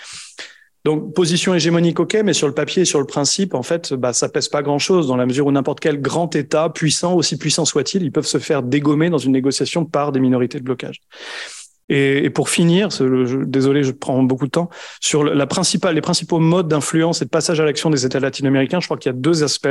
[0.86, 4.28] Donc, position hégémonique, ok, mais sur le papier, sur le principe, en fait, bah, ça
[4.28, 8.04] pèse pas grand-chose dans la mesure où n'importe quel grand État, puissant, aussi puissant soit-il,
[8.04, 11.00] ils peuvent se faire dégommer dans une négociation par des minorités de blocage.
[11.90, 12.90] Et, pour finir,
[13.46, 14.70] désolé, je prends beaucoup de temps,
[15.02, 18.80] sur la principale, les principaux modes d'influence et de passage à l'action des États latino-américains,
[18.80, 19.68] je crois qu'il y a deux aspects.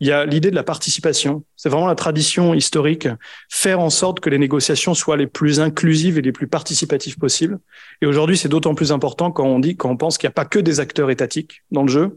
[0.00, 1.44] Il y a l'idée de la participation.
[1.56, 3.08] C'est vraiment la tradition historique,
[3.50, 7.58] faire en sorte que les négociations soient les plus inclusives et les plus participatives possibles.
[8.02, 10.34] Et aujourd'hui, c'est d'autant plus important quand on dit, quand on pense qu'il n'y a
[10.34, 12.16] pas que des acteurs étatiques dans le jeu.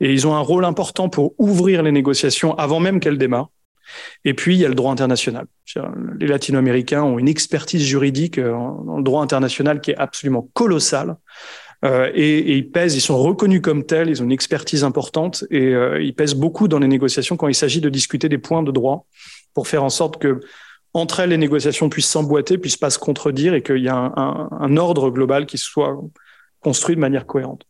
[0.00, 3.50] Et ils ont un rôle important pour ouvrir les négociations avant même qu'elles démarrent.
[4.24, 5.46] Et puis, il y a le droit international.
[6.18, 11.16] Les latino-américains ont une expertise juridique euh, dans le droit international qui est absolument colossale.
[11.84, 15.74] Euh, et, ils pèsent, ils sont reconnus comme tels, ils ont une expertise importante et
[15.74, 18.72] euh, ils pèsent beaucoup dans les négociations quand il s'agit de discuter des points de
[18.72, 19.06] droit
[19.54, 20.40] pour faire en sorte que
[20.94, 24.48] entre elles, les négociations puissent s'emboîter, puissent pas se contredire et qu'il y a un,
[24.50, 26.00] un, ordre global qui soit
[26.60, 27.64] construit de manière cohérente.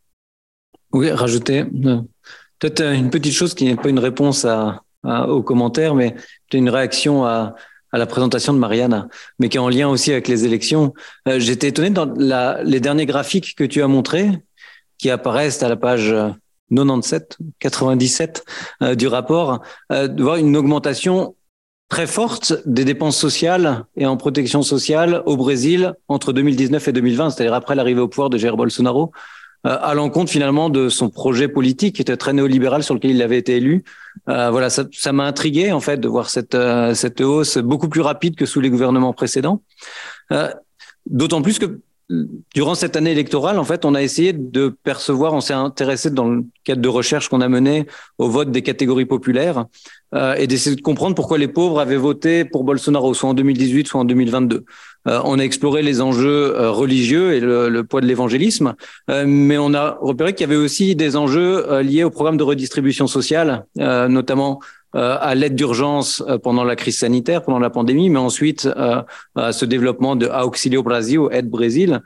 [0.93, 1.65] Oui, rajouter
[2.59, 6.15] peut-être une petite chose qui n'est pas une réponse à, aux commentaires, mais
[6.53, 7.55] une réaction à,
[7.93, 9.09] à, la présentation de Marianne,
[9.39, 10.95] mais qui est en lien aussi avec les élections.
[11.29, 14.31] Euh, j'étais étonné dans la, les derniers graphiques que tu as montrés,
[14.99, 16.15] qui apparaissent à la page
[16.75, 18.45] 97, 97
[18.83, 19.61] euh, du rapport,
[19.93, 21.35] euh, de voir une augmentation
[21.89, 27.31] très forte des dépenses sociales et en protection sociale au Brésil entre 2019 et 2020,
[27.31, 29.13] c'est-à-dire après l'arrivée au pouvoir de Jair Bolsonaro,
[29.67, 33.23] euh, à l'encontre finalement de son projet politique qui était très néolibéral sur lequel il
[33.23, 33.85] avait été élu.
[34.29, 37.89] Euh, voilà, ça, ça m'a intrigué en fait de voir cette euh, cette hausse beaucoup
[37.89, 39.63] plus rapide que sous les gouvernements précédents.
[40.33, 40.53] Euh,
[41.09, 41.81] D'autant plus que
[42.55, 46.29] durant cette année électorale, en fait, on a essayé de percevoir, on s'est intéressé dans
[46.29, 47.87] le cadre de recherche qu'on a mené
[48.19, 49.67] au vote des catégories populaires
[50.15, 53.89] euh, et d'essayer de comprendre pourquoi les pauvres avaient voté pour Bolsonaro, soit en 2018,
[53.89, 54.65] soit en 2022.
[55.07, 58.75] Euh, on a exploré les enjeux euh, religieux et le, le poids de l'évangélisme,
[59.11, 62.37] euh, mais on a repéré qu'il y avait aussi des enjeux euh, liés au programme
[62.37, 64.61] de redistribution sociale, notamment
[64.97, 69.03] à l'aide d'urgence euh, pendant la crise sanitaire, pendant la pandémie, mais ensuite euh,
[69.35, 72.03] à ce développement de Auxilio Brasil, aide Brésil,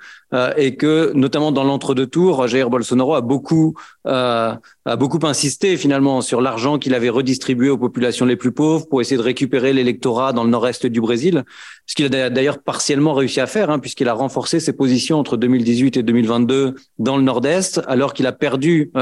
[0.56, 6.40] et que notamment dans l'entre-deux tours, Jair Bolsonaro a beaucoup a beaucoup insisté finalement sur
[6.40, 10.44] l'argent qu'il avait redistribué aux populations les plus pauvres pour essayer de récupérer l'électorat dans
[10.44, 11.44] le nord-est du Brésil,
[11.90, 15.36] ce qu'il a d'ailleurs partiellement réussi à faire, hein, puisqu'il a renforcé ses positions entre
[15.36, 18.92] 2018 et 2022 dans le nord-est, alors qu'il a perdu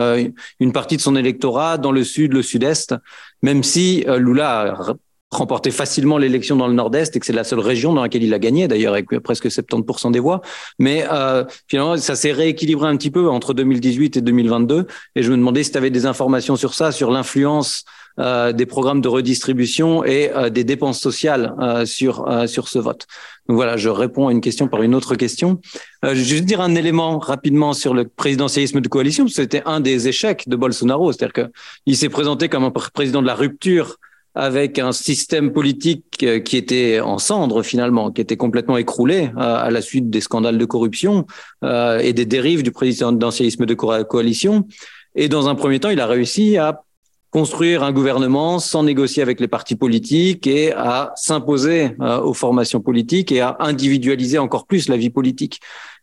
[0.59, 2.95] une partie de son électorat dans le sud, le sud-est,
[3.43, 4.95] même si euh, Lula a
[5.31, 8.33] remporté facilement l'élection dans le Nord-Est et que c'est la seule région dans laquelle il
[8.33, 10.41] a gagné, d'ailleurs avec presque 70% des voix.
[10.79, 14.87] Mais euh, finalement, ça s'est rééquilibré un petit peu entre 2018 et 2022.
[15.15, 17.85] Et je me demandais si tu avais des informations sur ça, sur l'influence
[18.19, 23.07] euh, des programmes de redistribution et euh, des dépenses sociales euh, sur sur ce vote.
[23.49, 25.61] Donc voilà, je réponds à une question par une autre question.
[26.03, 29.29] je vais juste dire un élément rapidement sur le présidentialisme de coalition.
[29.29, 31.53] C'était un des échecs de Bolsonaro, c'est-à-dire que
[31.87, 33.97] il s'est présenté comme un président de la rupture
[34.35, 39.81] avec un système politique qui était en cendres finalement, qui était complètement écroulé à la
[39.81, 41.27] suite des scandales de corruption
[41.65, 44.67] et des dérives du présidentialisme de coalition.
[45.15, 46.83] Et dans un premier temps, il a réussi à
[47.31, 52.81] construire un gouvernement sans négocier avec les partis politiques et à s'imposer euh, aux formations
[52.81, 55.61] politiques et à individualiser encore plus la vie politique.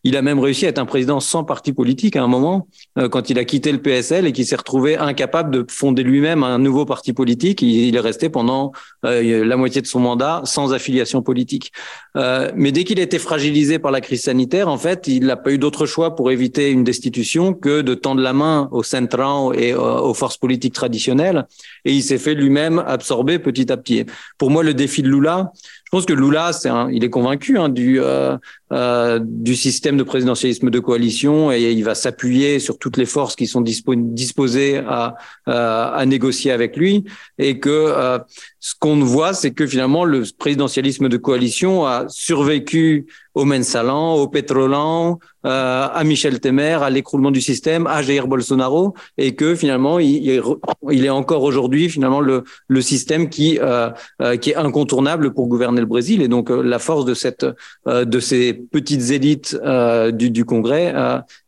[0.07, 2.67] Il a même réussi à être un président sans parti politique à un moment,
[2.99, 6.43] euh, quand il a quitté le PSL et qu'il s'est retrouvé incapable de fonder lui-même
[6.43, 7.63] un nouveau parti politique.
[7.63, 8.71] Il, est resté pendant
[9.03, 11.71] euh, la moitié de son mandat sans affiliation politique.
[12.17, 15.37] Euh, mais dès qu'il a été fragilisé par la crise sanitaire, en fait, il n'a
[15.37, 19.53] pas eu d'autre choix pour éviter une destitution que de tendre la main au Centran
[19.53, 21.47] et aux forces politiques traditionnelles.
[21.83, 24.05] Et il s'est fait lui-même absorber petit à petit.
[24.37, 25.51] Pour moi, le défi de Lula,
[25.85, 28.37] je pense que Lula, c'est il est convaincu hein, du euh,
[28.73, 33.35] euh, du système de présidentialisme de coalition et il va s'appuyer sur toutes les forces
[33.35, 37.05] qui sont disposées à, à négocier avec lui
[37.37, 38.17] et que euh,
[38.65, 43.05] ce qu'on voit, c'est que finalement le présidentialisme de coalition a survécu
[43.35, 48.95] au Mensalan, au Pétrolan, euh, à Michel Temer, à l'écroulement du système, à Jair Bolsonaro,
[49.19, 50.27] et que finalement il,
[50.91, 53.91] est encore aujourd'hui finalement le, le système qui euh,
[54.23, 56.23] euh, qui est incontournable pour gouverner le Brésil.
[56.23, 57.45] Et donc la force de cette
[57.85, 59.55] de ces petites élites
[60.11, 60.91] du, du Congrès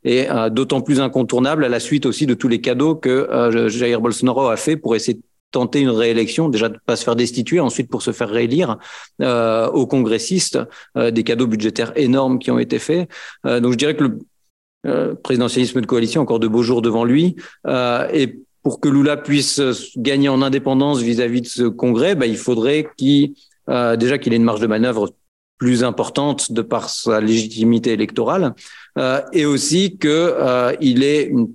[0.03, 4.49] est d'autant plus incontournable à la suite aussi de tous les cadeaux que Jair Bolsonaro
[4.49, 5.19] a fait pour essayer
[5.51, 8.77] tenter une réélection, déjà de pas se faire destituer, ensuite pour se faire réélire
[9.21, 10.59] euh, aux congressistes,
[10.97, 13.09] euh, des cadeaux budgétaires énormes qui ont été faits.
[13.45, 14.19] Euh, donc je dirais que le
[14.85, 19.15] euh, présidentialisme de coalition, encore de beaux jours devant lui, euh, et pour que Lula
[19.15, 19.61] puisse
[19.95, 23.33] gagner en indépendance vis-à-vis de ce congrès, bah, il faudrait qu'il
[23.67, 25.13] déjà qu'il ait une marge de manœuvre
[25.57, 28.53] plus importante de par sa légitimité électorale,
[29.33, 31.53] et aussi qu'il ait une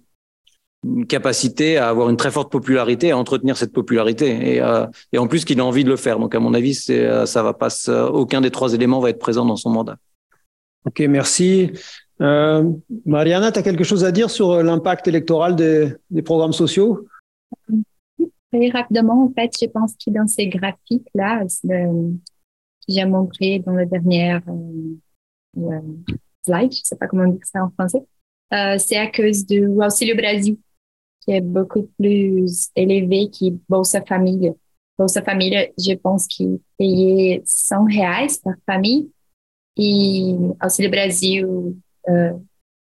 [0.84, 5.18] une capacité à avoir une très forte popularité, à entretenir cette popularité, et, euh, et
[5.18, 6.18] en plus qu'il a envie de le faire.
[6.18, 7.68] Donc à mon avis, c'est euh, ça va pas,
[8.12, 9.96] aucun des trois éléments va être présent dans son mandat.
[10.84, 11.70] Ok, merci.
[12.20, 12.68] Euh,
[13.06, 17.06] Mariana, tu as quelque chose à dire sur l'impact électoral des, des, programmes sociaux?
[18.52, 23.86] Très rapidement, en fait, je pense que dans ces graphiques-là, que j'ai montré dans la
[23.86, 25.80] dernière euh,
[26.44, 28.04] slide, je sais pas comment dire ça en français,
[28.52, 30.56] euh, c'est à cause du Auxilio Brasil
[31.22, 34.52] qui est beaucoup plus élevé que Bolsa Família.
[34.98, 39.10] Bolsa Família, je pense qu'il payait 100 reais par famille
[39.76, 41.46] et Auxílio Brasil,
[42.08, 42.32] euh,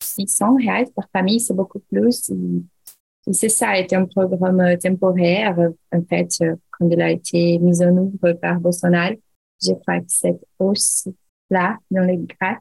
[0.01, 2.31] 600 reais par famille, c'est beaucoup plus.
[2.31, 5.57] Et, c'est ça, c'était un programme temporaire.
[5.93, 6.29] En fait,
[6.73, 9.15] quand il a été mis en œuvre par Bolsonaro,
[9.63, 12.59] je crois que cette hausse-là dans les graphes,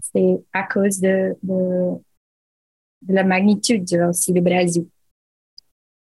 [0.00, 1.34] c'est à cause de
[3.02, 4.86] de la magnitude aussi du Brésil.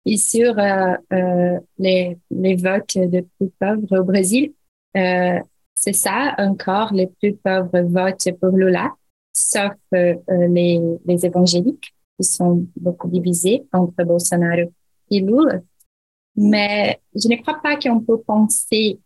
[0.05, 4.53] Et sur euh, euh, les, les votes des plus pauvres au Brésil,
[4.97, 5.39] euh,
[5.73, 8.91] c'est ça encore, les plus pauvres votent pour Lula,
[9.31, 14.71] sauf euh, euh, les, les évangéliques qui sont beaucoup divisés entre Bolsonaro
[15.09, 15.61] et Lula.
[16.35, 18.99] Mais je ne crois pas qu'on peut penser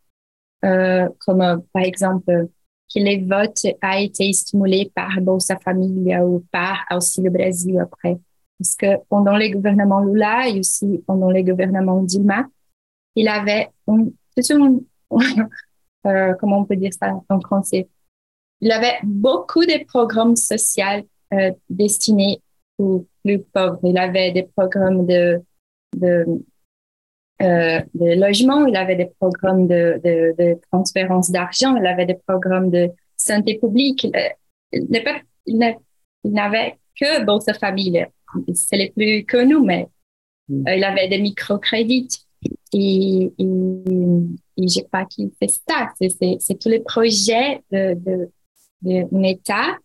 [0.66, 2.50] euh, comme par exemple
[2.94, 8.18] que les votes a été stimulé par Bolsa Família ou par Auxílio Brasil après.
[8.60, 12.46] Parce que pendant les gouvernements Lula et aussi pendant les gouvernements Dilma,
[13.16, 13.70] il avait
[16.06, 17.88] euh, comment on peut dire ça en français?
[18.62, 22.42] Il avait beaucoup de programmes sociaux euh, destinés
[22.78, 23.80] aux plus pauvres.
[23.84, 25.42] Il avait des programmes de,
[25.96, 26.26] de
[27.42, 32.20] euh, de logement, il avait des programmes de, de, de transférence d'argent, il avait des
[32.28, 34.06] programmes de santé publique.
[34.06, 34.92] Il,
[35.46, 38.06] il n'avait que Bolsa Famille.
[38.54, 39.88] C'est les plus connus, mais
[40.50, 40.68] mm.
[40.68, 42.24] euh, il avait des microcrédits.
[42.74, 43.44] Et, et,
[44.58, 45.90] et je crois qu'il fait ça.
[46.00, 48.30] C'est tous les projets de, de,
[48.82, 49.78] de État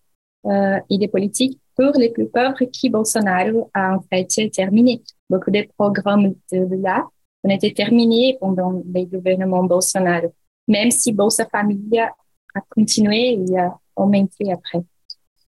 [0.46, 5.02] euh, et des politiques pour les plus pauvres qui Bolsonaro a en fait terminé.
[5.30, 7.06] Beaucoup de programmes de là
[7.44, 10.32] on était terminé pendant les gouvernements Bolsonaro,
[10.68, 12.10] même si Bolsa Família
[12.54, 14.82] a continué et a augmenté après.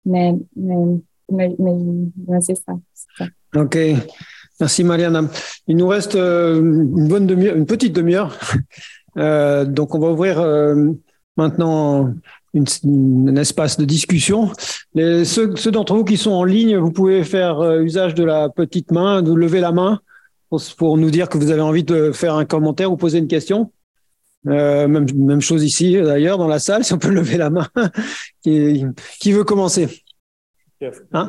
[0.05, 0.99] Mais, mais,
[1.31, 2.73] mais, c'est ça.
[3.55, 3.79] OK.
[4.61, 5.23] Merci Mariana.
[5.67, 8.39] Il nous reste euh, une bonne demi une petite demi-heure.
[9.19, 10.87] Euh, donc on va ouvrir euh,
[11.37, 12.15] maintenant
[12.55, 14.51] un espace de discussion.
[14.95, 18.49] Les, ceux, ceux d'entre vous qui sont en ligne, vous pouvez faire usage de la
[18.49, 20.01] petite main, de lever la main
[20.77, 23.73] pour, nous dire que vous avez envie de faire un commentaire ou poser une question.
[24.49, 27.69] Euh, même, même chose ici d'ailleurs dans la salle, si on peut lever la main.
[28.43, 28.85] qui,
[29.21, 29.89] qui veut commencer?
[31.13, 31.29] Hein?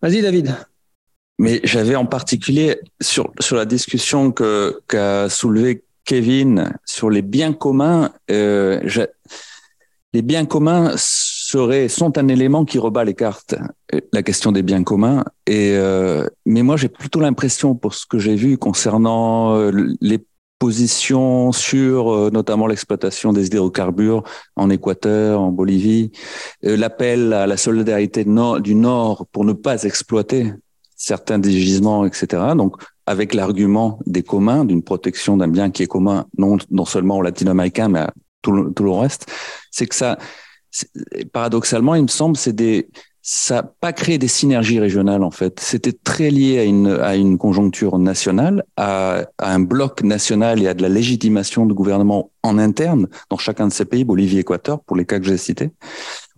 [0.00, 0.54] Vas-y David.
[1.38, 7.52] Mais j'avais en particulier sur, sur la discussion que qu'a soulevé Kevin sur les biens
[7.52, 8.12] communs.
[8.30, 8.80] Euh,
[10.12, 10.94] les biens communs
[11.88, 13.54] sont un élément qui rebat les cartes,
[14.12, 15.24] la question des biens communs.
[15.46, 19.70] Et euh, mais moi, j'ai plutôt l'impression, pour ce que j'ai vu concernant euh,
[20.00, 20.24] les
[20.58, 24.22] positions sur euh, notamment l'exploitation des hydrocarbures
[24.56, 26.12] en Équateur, en Bolivie,
[26.62, 30.52] l'appel à la solidarité du Nord pour ne pas exploiter
[30.96, 32.42] certains des gisements, etc.
[32.56, 32.76] Donc,
[33.06, 37.22] avec l'argument des communs, d'une protection d'un bien qui est commun, non, non seulement aux
[37.22, 39.26] latino-américains, mais à tout tout le reste,
[39.70, 40.18] c'est que ça,
[41.32, 42.88] paradoxalement, il me semble, c'est des,
[43.26, 45.58] ça n'a pas créé des synergies régionales en fait.
[45.58, 50.68] C'était très lié à une, à une conjoncture nationale, à, à, un bloc national et
[50.68, 54.80] à de la légitimation de gouvernement en interne dans chacun de ces pays, Bolivie, Équateur,
[54.80, 55.70] pour les cas que j'ai cités,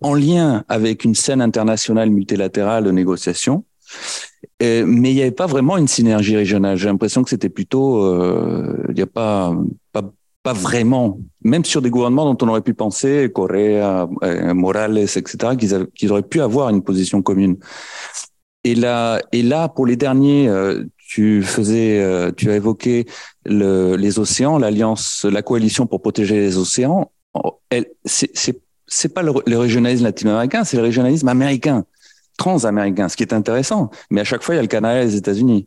[0.01, 3.65] en lien avec une scène internationale multilatérale de négociation.
[4.61, 6.77] mais il n'y avait pas vraiment une synergie régionale.
[6.77, 9.53] J'ai l'impression que c'était plutôt, euh, il n'y a pas,
[9.93, 10.03] pas
[10.47, 15.57] pas vraiment, même sur des gouvernements dont on aurait pu penser, Correa, euh, Morales, etc.,
[15.93, 17.57] qu'ils auraient pu avoir une position commune.
[18.63, 23.07] Et là, et là, pour les derniers, euh, tu faisais, euh, tu as évoqué
[23.45, 27.11] le, les océans, l'alliance, la coalition pour protéger les océans.
[28.05, 28.31] C'est
[28.87, 31.85] c'est pas le, le régionalisme latino-américain, c'est le régionalisme américain,
[32.39, 33.91] transaméricain, ce qui est intéressant.
[34.13, 35.67] Mais à chaque fois, il y a le Canada et les États-Unis.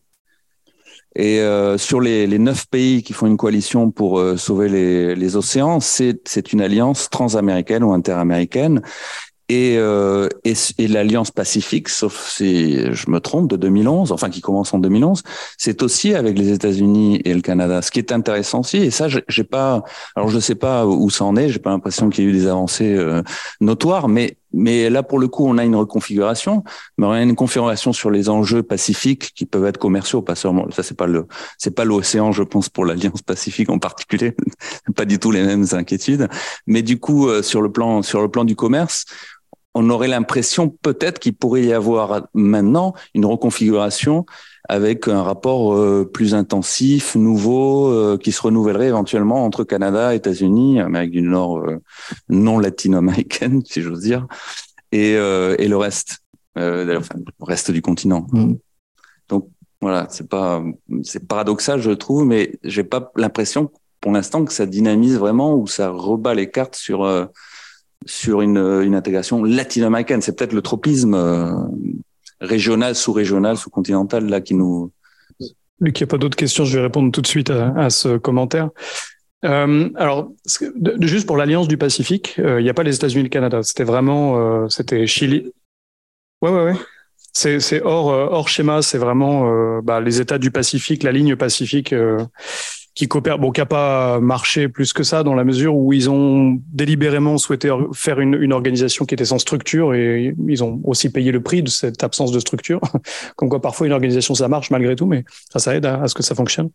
[1.15, 5.15] Et euh, sur les, les, neuf pays qui font une coalition pour euh, sauver les,
[5.15, 8.81] les océans, c'est une alliance transaméricaine ou interaméricaine.
[9.49, 14.75] Et, euh, et, l'Alliance Pacifique, sauf si je me trompe, de 2011, enfin qui commence
[14.75, 15.23] en 2011,
[15.57, 17.81] c'est aussi avec les États-Unis et le Canada.
[17.81, 19.83] Ce qui est intéressant aussi, et ça, j'ai pas,
[20.15, 22.33] alors je sais pas où ça en est, j'ai pas l'impression qu'il y ait eu
[22.33, 23.23] des avancées euh,
[23.59, 26.63] notoires, mais mais là, pour le coup, on a une reconfiguration,
[26.97, 30.69] mais on a une configuration sur les enjeux pacifiques qui peuvent être commerciaux, pas seulement.
[30.71, 31.27] Ça, c'est pas le,
[31.57, 34.35] c'est pas l'océan, je pense, pour l'Alliance Pacifique en particulier.
[34.95, 36.27] pas du tout les mêmes inquiétudes.
[36.65, 39.05] Mais du coup, euh, sur le plan, sur le plan du commerce,
[39.75, 44.25] on aurait l'impression peut-être qu'il pourrait y avoir maintenant une reconfiguration
[44.69, 50.79] avec un rapport euh, plus intensif, nouveau, euh, qui se renouvellerait éventuellement entre Canada, États-Unis,
[50.79, 51.81] Amérique du Nord euh,
[52.29, 54.27] non latino-américaine, si j'ose dire,
[54.91, 56.19] et, et le reste,
[56.55, 58.27] enfin, le reste du continent.
[58.31, 58.53] Mm.
[59.27, 59.49] Donc
[59.81, 60.63] voilà, c'est pas,
[61.03, 63.71] c'est paradoxal, je trouve, mais j'ai pas l'impression
[64.01, 67.05] pour l'instant que ça dynamise vraiment ou ça rebat les cartes sur
[68.05, 70.21] sur une, une intégration latino-américaine.
[70.21, 71.53] C'est peut-être le tropisme euh,
[72.41, 74.91] régional, sous-régional, sous-continental là qui nous.
[75.79, 76.65] Luc, il n'y a pas d'autres questions.
[76.65, 78.69] Je vais répondre tout de suite à, ce commentaire.
[79.45, 80.31] Euh, alors,
[80.99, 83.63] juste pour l'Alliance du Pacifique, euh, il n'y a pas les États-Unis et le Canada.
[83.63, 85.53] C'était vraiment, euh, c'était Chili.
[86.41, 86.75] Ouais, ouais, ouais.
[87.31, 88.81] C'est hors, hors schéma.
[88.81, 91.93] C'est vraiment bah, les États du Pacifique, la ligne Pacifique
[92.95, 96.09] qui coopèrent, bon, qui n'a pas marché plus que ça dans la mesure où ils
[96.09, 101.09] ont délibérément souhaité faire une, une, organisation qui était sans structure et ils ont aussi
[101.09, 102.81] payé le prix de cette absence de structure.
[103.35, 106.13] Comme quoi, parfois, une organisation, ça marche malgré tout, mais ça, ça aide à, ce
[106.13, 106.69] que ça fonctionne.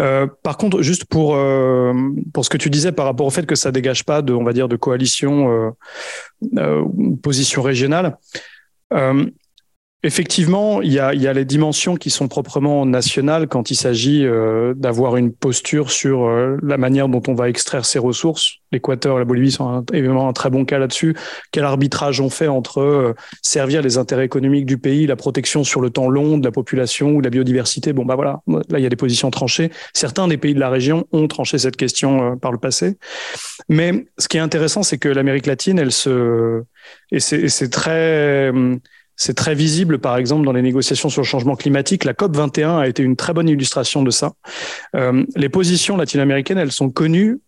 [0.00, 1.92] Euh, par contre, juste pour, euh,
[2.32, 4.44] pour ce que tu disais par rapport au fait que ça dégage pas de, on
[4.44, 5.70] va dire, de coalition, euh,
[6.58, 6.84] euh
[7.22, 8.16] position régionale.
[8.92, 9.26] Euh,
[10.04, 13.74] Effectivement, il y, a, il y a les dimensions qui sont proprement nationales quand il
[13.74, 18.58] s'agit euh, d'avoir une posture sur euh, la manière dont on va extraire ces ressources.
[18.70, 21.16] L'Équateur et la Bolivie sont un, évidemment un très bon cas là-dessus.
[21.50, 25.80] Quel arbitrage on fait entre euh, servir les intérêts économiques du pays, la protection sur
[25.80, 27.92] le temps long de la population ou de la biodiversité?
[27.92, 29.72] Bon, bah voilà, là, il y a des positions tranchées.
[29.94, 32.98] Certains des pays de la région ont tranché cette question par le passé.
[33.68, 36.62] Mais ce qui est intéressant, c'est que l'Amérique latine, elle se...
[37.10, 38.52] Et c'est très
[39.18, 42.04] c'est très visible, par exemple, dans les négociations sur le changement climatique.
[42.04, 44.32] La COP 21 a été une très bonne illustration de ça.
[44.94, 47.40] Euh, les positions latino-américaines, elles sont connues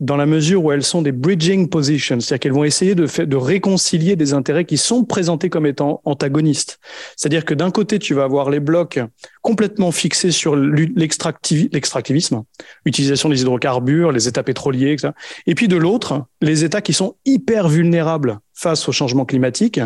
[0.00, 3.36] dans la mesure où elles sont des bridging positions, c'est-à-dire qu'elles vont essayer de, de
[3.36, 6.78] réconcilier des intérêts qui sont présentés comme étant antagonistes.
[7.16, 8.98] C'est-à-dire que d'un côté, tu vas avoir les blocs
[9.42, 12.44] complètement fixés sur l'extractivisme,
[12.86, 15.12] utilisation des hydrocarbures, les États pétroliers, etc.
[15.46, 19.80] Et puis de l'autre, les États qui sont hyper vulnérables face au changement climatique,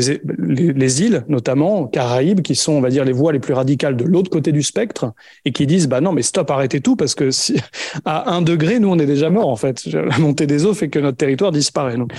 [0.00, 3.96] les, les, îles, notamment Caraïbes, qui sont, on va dire, les voies les plus radicales
[3.96, 5.12] de l'autre côté du spectre,
[5.44, 7.30] et qui disent, bah non, mais stop, arrêtez tout, parce que
[8.04, 9.86] à un degré, nous, on est déjà mort, en fait.
[9.86, 11.96] La montée des eaux fait que notre territoire disparaît.
[11.96, 12.12] Donc,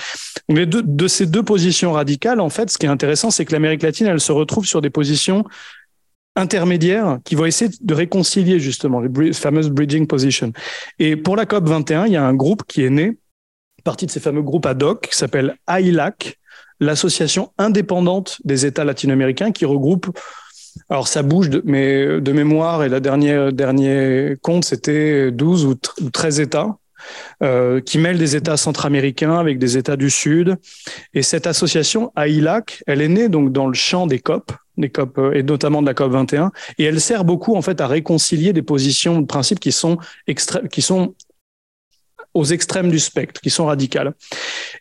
[0.50, 3.52] les deux, de ces deux positions radicales, en fait, ce qui est intéressant, c'est que
[3.52, 5.44] l'Amérique latine, elle se retrouve sur des positions
[6.36, 10.52] intermédiaires qui vont essayer de réconcilier justement les fameuses bridging positions.
[11.00, 13.18] Et pour la COP 21, il y a un groupe qui est né,
[13.84, 16.38] partie de ces fameux groupes ad hoc, qui s'appelle AILAC,
[16.80, 20.18] l'association indépendante des États latino-américains qui regroupe
[20.90, 25.76] alors ça bouge, de, mais de mémoire, et la dernière dernier compte, c'était 12 ou
[26.12, 26.78] 13 États
[27.44, 30.58] euh, qui mêlent des États centra-américains avec des États du Sud.
[31.14, 35.18] Et cette association, AILAC, elle est née donc dans le champ des COP, des COP
[35.18, 38.54] euh, et notamment de la COP 21, et elle sert beaucoup en fait à réconcilier
[38.54, 39.98] des positions de principe qui sont
[40.72, 41.16] qui sont
[42.36, 44.14] aux extrêmes du spectre, qui sont radicales.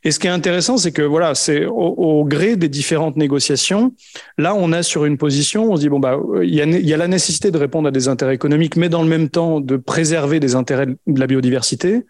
[0.03, 3.95] Et ce qui est intéressant, c'est que voilà, c'est au, gré des différentes négociations.
[4.37, 6.93] Là, on a sur une position, on se dit bon bah, il y a, y
[6.93, 9.77] a la nécessité de répondre à des intérêts économiques, mais dans le même temps de
[9.77, 12.05] préserver des intérêts de la biodiversité.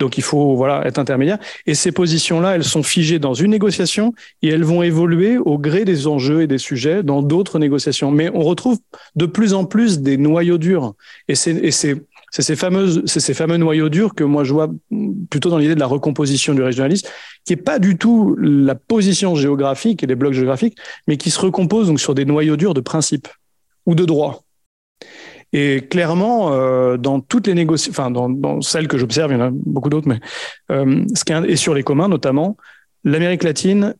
[0.00, 1.38] Donc il faut voilà être intermédiaire.
[1.66, 4.12] Et ces positions-là, elles sont figées dans une négociation
[4.42, 8.10] et elles vont évoluer au gré des enjeux et des sujets dans d'autres négociations.
[8.10, 8.78] Mais on retrouve
[9.14, 10.94] de plus en plus des noyaux durs.
[11.28, 11.96] Et c'est
[12.30, 14.70] c'est ces fameuses, ces fameux noyaux durs que moi je vois
[15.30, 17.08] plutôt dans l'idée de la recomposition du régionalisme,
[17.44, 20.76] qui est pas du tout la position géographique et les blocs géographiques,
[21.06, 23.28] mais qui se recompose donc sur des noyaux durs de principes
[23.86, 24.42] ou de droits.
[25.52, 29.40] Et clairement, euh, dans toutes les négociations, enfin dans, dans, celles que j'observe, il y
[29.40, 30.20] en a beaucoup d'autres, mais
[30.70, 32.56] euh, ce qui est, et sur les communs notamment,
[33.04, 33.94] l'Amérique latine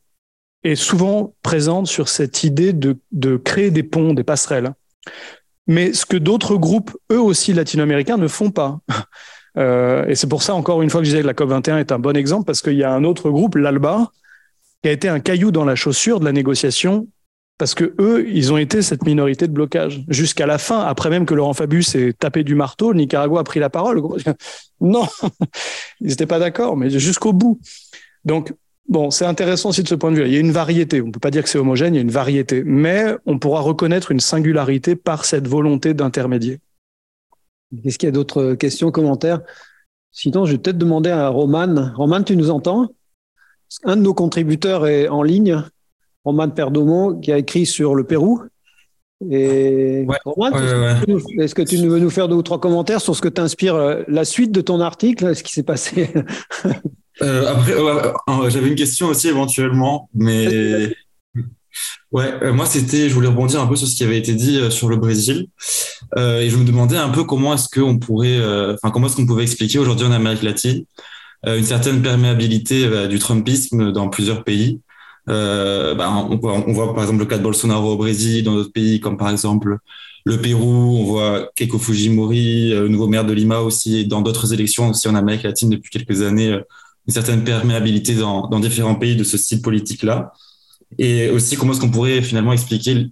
[0.65, 4.73] est souvent présente sur cette idée de, de créer des ponts, des passerelles.
[5.69, 8.81] Mais ce que d'autres groupes, eux aussi latino-américains, ne font pas.
[9.57, 11.91] Euh, et c'est pour ça, encore une fois, que je disais que la COP21 est
[11.91, 14.07] un bon exemple, parce qu'il y a un autre groupe, l'ALBA,
[14.83, 17.09] qui a été un caillou dans la chaussure de la négociation
[17.59, 21.27] parce que eux, ils ont été cette minorité de blocage jusqu'à la fin, après même
[21.27, 24.01] que Laurent Fabius ait tapé du marteau, le Nicaragua a pris la parole.
[24.81, 25.09] Non,
[26.01, 27.59] ils n'étaient pas d'accord, mais jusqu'au bout.
[28.25, 28.55] Donc,
[28.89, 30.27] bon, c'est intéressant aussi de ce point de vue.
[30.27, 31.01] Il y a une variété.
[31.01, 33.61] On peut pas dire que c'est homogène, il y a une variété, mais on pourra
[33.61, 36.59] reconnaître une singularité par cette volonté d'intermédier.
[37.85, 39.41] Est-ce qu'il y a d'autres questions, commentaires?
[40.11, 41.93] Sinon, je vais peut-être demander à Roman.
[41.95, 42.89] Roman, tu nous entends?
[43.85, 45.63] Un de nos contributeurs est en ligne.
[46.25, 48.43] Roman Perdomo, qui a écrit sur le Pérou.
[49.31, 50.57] Et Roman,
[51.39, 54.03] est-ce que tu veux nous faire deux ou trois commentaires sur ce que t'inspire euh,
[54.07, 56.11] la suite de ton article, ce qui s'est passé?
[57.23, 60.47] euh, Après, j'avais une question aussi éventuellement, mais
[62.13, 64.61] ouais, euh, moi c'était, je voulais rebondir un peu sur ce qui avait été dit
[64.71, 65.49] sur le Brésil,
[66.17, 68.39] et je me demandais un peu comment est-ce qu'on pourrait,
[68.75, 70.85] enfin comment est-ce qu'on pouvait expliquer aujourd'hui en Amérique latine
[71.47, 74.81] une certaine perméabilité du Trumpisme dans plusieurs pays.
[75.29, 78.55] Euh, bah, on, voit, on, voit, par exemple le cas de Bolsonaro au Brésil, dans
[78.55, 79.79] d'autres pays comme par exemple
[80.25, 84.23] le Pérou, on voit Keiko Fujimori, euh, le nouveau maire de Lima aussi, et dans
[84.23, 86.61] d'autres élections aussi en Amérique latine depuis quelques années, euh,
[87.09, 90.33] une certaine perméabilité dans, différents pays de ce style politique-là.
[90.99, 93.07] Et aussi comment est-ce qu'on pourrait finalement expliquer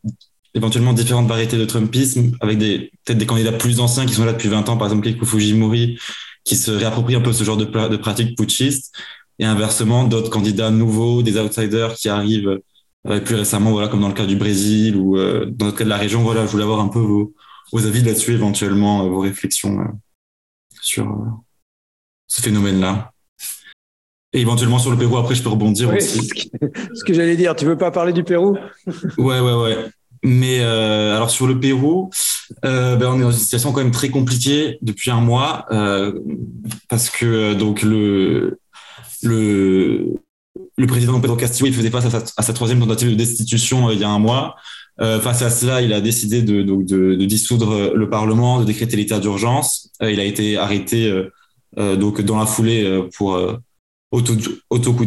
[0.54, 4.48] éventuellement différentes variétés de Trumpisme avec peut-être des candidats plus anciens qui sont là depuis
[4.48, 5.98] 20 ans, par exemple Keiko Fujimori,
[6.44, 8.94] qui se réapproprient un peu ce genre de, de pratiques putschistes
[9.38, 12.60] et inversement d'autres candidats nouveaux, des outsiders qui arrivent
[13.08, 15.84] euh, plus récemment, voilà, comme dans le cas du Brésil ou euh, dans le cas
[15.84, 16.22] de la région.
[16.22, 17.34] Voilà, je voulais avoir un peu vos,
[17.72, 19.78] vos avis là-dessus, éventuellement euh, vos réflexions
[20.80, 21.06] sur
[22.26, 23.12] ce phénomène-là.
[24.32, 26.28] Et éventuellement sur le Pérou, après, je peux rebondir aussi.
[26.94, 28.56] Ce que j'allais dire, tu veux pas parler du Pérou?
[29.18, 29.76] Ouais, ouais, ouais.
[30.22, 32.10] Mais euh, alors sur le Pérou,
[32.64, 36.12] euh, ben on est dans une situation quand même très compliquée depuis un mois euh,
[36.88, 38.58] parce que donc le
[39.22, 40.14] le,
[40.76, 44.04] le président Pedro Castillo, il faisait face à sa, troisième tentative de destitution il y
[44.04, 44.56] a un mois.
[44.98, 48.96] Face à cela, il a décidé de, donc de, de dissoudre le Parlement, de décréter
[48.96, 49.90] l'état d'urgence.
[50.00, 51.12] Il a été arrêté
[51.76, 53.38] donc dans la foulée pour
[54.10, 54.34] auto,
[54.70, 55.04] auto coup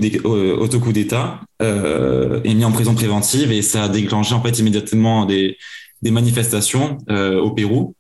[0.92, 3.52] d'État et mis en prison préventive.
[3.52, 5.58] Et ça a déclenché en fait immédiatement des,
[6.02, 7.96] des manifestations au Pérou.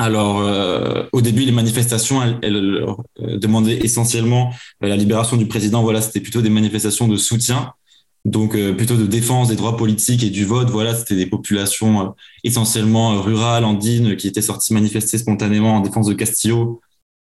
[0.00, 2.86] Alors, euh, au début, les manifestations, elles, elles
[3.20, 4.50] euh, demandaient essentiellement
[4.82, 5.82] euh, la libération du président.
[5.82, 7.74] Voilà, c'était plutôt des manifestations de soutien,
[8.24, 10.70] donc plutôt de défense des droits politiques et du vote.
[10.70, 16.14] Voilà, c'était des populations essentiellement rurales, andines, qui étaient sorties manifester spontanément en défense de
[16.14, 16.80] Castillo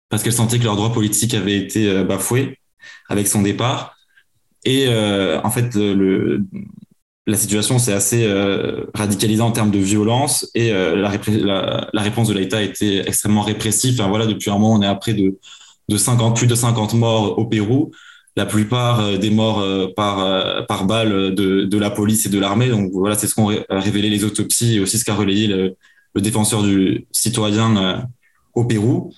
[0.08, 2.59] parce qu'elles sentaient que leurs droits politiques avaient été bafoués
[3.08, 3.96] avec son départ.
[4.64, 5.74] Et en fait,
[7.30, 12.34] la situation s'est assez euh, radicalisée en termes de violence et euh, la, réponse de
[12.34, 14.02] l'État a été extrêmement répressive.
[14.08, 15.38] Voilà, depuis un moment, on est à près de,
[15.88, 17.92] de 50, plus de 50 morts au Pérou.
[18.36, 22.68] La plupart euh, des morts par, par balle de, la police et de l'armée.
[22.68, 25.76] Donc voilà, c'est ce qu'ont révélé les autopsies et aussi ce qu'a relayé le,
[26.16, 28.04] défenseur du citoyen
[28.54, 29.12] au Pérou.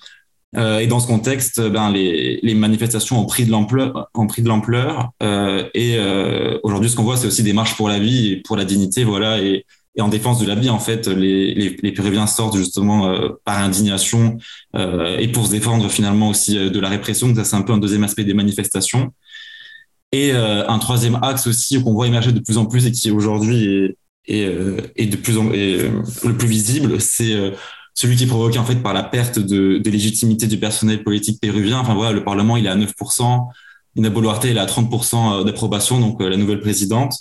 [0.55, 4.47] Euh, et dans ce contexte, ben, les, manifestations ont pris de l'ampleur, ont pris de
[4.47, 5.11] l'ampleur.
[5.21, 8.35] Euh, et euh, aujourd'hui, ce qu'on voit, c'est aussi des marches pour la vie et
[8.37, 9.65] pour la dignité, voilà, et,
[9.99, 10.69] en défense de la vie.
[10.69, 14.37] En fait, les, les, Péruviens sortent justement euh, par indignation
[14.75, 17.33] euh, et pour se défendre finalement aussi de la répression.
[17.35, 19.13] Ça, c'est un peu un deuxième aspect des manifestations.
[20.11, 23.95] Et un troisième axe aussi qu'on voit émerger de plus en plus et qui aujourd'hui
[24.27, 27.35] est, le plus visible, c'est
[27.93, 31.39] celui qui est provoqué en fait par la perte de, de, légitimité du personnel politique
[31.39, 31.79] péruvien.
[31.79, 33.47] Enfin voilà, le Parlement il est à 9%,
[33.95, 37.13] Ina Boluarte il est à 30% euh, d'approbation, donc euh, la nouvelle présidente.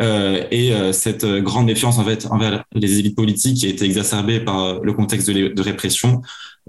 [0.00, 3.84] Euh, et euh, cette grande méfiance en fait envers les élites politiques qui a été
[3.84, 6.22] exacerbée par le contexte de, de répression,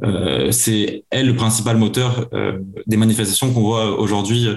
[0.03, 2.29] euh, c'est elle le principal moteur
[2.85, 4.47] des manifestations qu'on voit aujourd'hui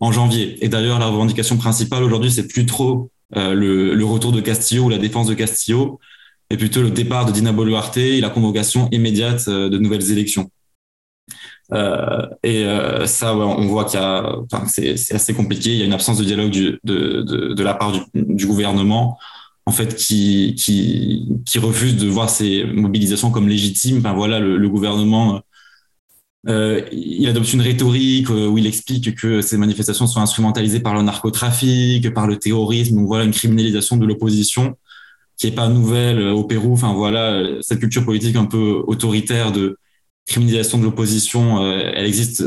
[0.00, 0.62] en janvier.
[0.64, 4.88] Et d'ailleurs, la revendication principale aujourd'hui, c'est plus trop le, le, retour de Castillo ou
[4.88, 5.98] la défense de Castillo,
[6.50, 10.50] et plutôt le départ de Dina Boluarte et la convocation immédiate euh, de nouvelles élections.
[11.72, 14.36] Euh, et euh, ça, on voit qu'il y a,
[14.68, 15.70] c'est, assez compliqué.
[15.70, 16.52] Il y a une absence de dialogue
[16.84, 19.18] de, la part du, gouvernement,
[19.66, 20.54] en fait, qui,
[21.56, 24.00] refuse de voir ces mobilisations comme légitimes.
[24.14, 25.42] Voilà, le, gouvernement,
[26.46, 32.14] il adopte une rhétorique où il explique que ces manifestations sont instrumentalisées par le narcotrafic,
[32.14, 32.94] par le terrorisme.
[32.94, 34.76] Donc voilà, une criminalisation de l'opposition
[35.36, 36.72] qui est pas nouvelle au Pérou.
[36.72, 39.78] Enfin voilà, cette culture politique un peu autoritaire de
[40.26, 42.42] criminalisation de l'opposition, elle existe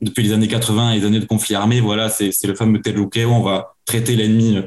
[0.00, 1.80] depuis les années 80 et les années de conflits armés.
[1.80, 4.58] Voilà, c'est le fameux tel où on va traiter l'ennemi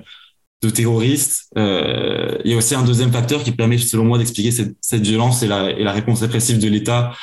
[0.64, 1.50] de terroristes.
[1.58, 5.06] Euh, il y a aussi un deuxième facteur qui permet, selon moi, d'expliquer cette, cette,
[5.06, 7.14] violence et la, et la réponse répressive de l'État.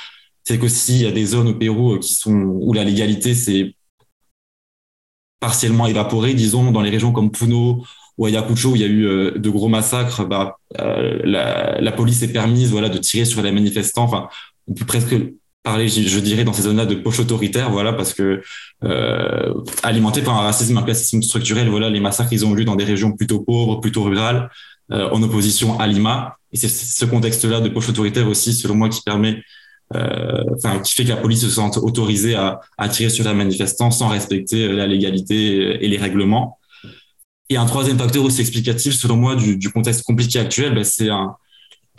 [0.45, 3.75] C'est qu'aussi, il y a des zones au Pérou qui sont, où la légalité s'est
[5.41, 7.83] partiellement évaporée, disons, dans les régions comme Puno
[8.21, 11.93] ou Ayacucho, où il y a eu euh, de gros massacres, bah, euh, la, la,
[11.93, 14.05] police est permise voilà, de tirer sur les manifestants.
[14.05, 14.29] Enfin,
[14.69, 15.17] on peut presque
[15.63, 18.43] parler, je, dirais, dans ces zones-là de poche autoritaire, voilà, parce que
[18.85, 22.65] euh, alimenté par un racisme, un classisme structurel, voilà, les massacres, ils ont eu lieu
[22.67, 24.51] dans des régions plutôt pauvres, plutôt rurales,
[24.93, 26.37] euh, en opposition à Lima.
[26.53, 29.43] Et c'est ce contexte-là de poche autoritaire aussi, selon moi, qui permet,
[29.95, 33.91] enfin, qui fait que la police se sente autorisée à, à tirer sur les manifestants
[33.91, 36.60] sans respecter la légalité et les règlements.
[37.51, 41.11] Et un troisième facteur aussi explicatif, selon moi, du, du contexte compliqué actuel, ben, c'est
[41.11, 41.35] un,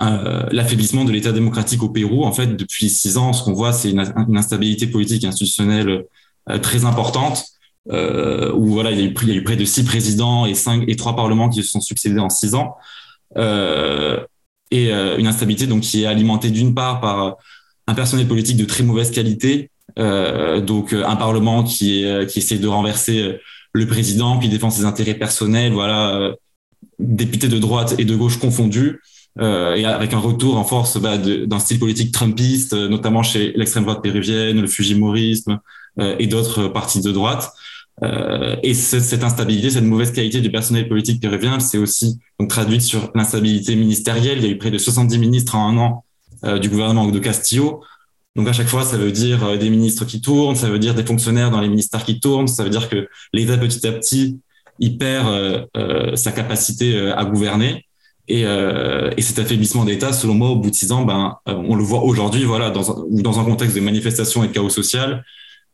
[0.02, 2.23] euh, l'affaiblissement de l'État démocratique au Pérou.
[2.23, 3.99] En fait, depuis six ans, ce qu'on voit, c'est une,
[4.38, 6.06] instabilité politique institutionnelle
[6.49, 7.44] euh, très importante,
[7.91, 10.45] euh, où voilà, il y, a eu, il y, a eu, près de six présidents
[10.45, 12.76] et cinq et trois parlements qui se sont succédés en six ans,
[13.38, 14.23] euh,
[14.72, 17.38] et euh, une instabilité donc qui est alimentée d'une part par
[17.88, 22.68] un personnel politique de très mauvaise qualité, donc un parlement qui est, qui essaie de
[22.68, 23.40] renverser
[23.73, 26.34] le président, qui défend ses intérêts personnels, voilà,
[26.99, 28.99] députés de droite et de gauche confondus
[29.39, 33.53] euh, et avec un retour en force bah, d'un style politique trumpiste, euh, notamment chez
[33.56, 35.60] l'extrême droite péruvienne, le fujimorisme
[35.99, 37.52] euh, et d'autres partis de droite.
[38.03, 42.81] Euh, et cette, instabilité, cette mauvaise qualité du personnel politique péruvien, c'est aussi donc traduite
[42.81, 44.39] sur l'instabilité ministérielle.
[44.39, 46.06] Il y a eu près de 70 ministres en un an
[46.43, 47.84] euh, du gouvernement de Castillo.
[48.36, 51.06] Donc à chaque fois, ça veut dire des ministres qui tournent, ça veut dire des
[51.06, 54.40] fonctionnaires dans les ministères qui tournent, ça veut dire que l'État petit à petit,
[54.80, 55.68] il perd
[56.16, 57.86] sa capacité à gouverner.
[58.28, 61.53] Et, euh, et, cet affaiblissement d'État, selon moi, au bout de six ans, ben, euh,
[61.53, 65.26] on le voit aujourd'hui, voilà, dans un, contexte de manifestation et de chaos social,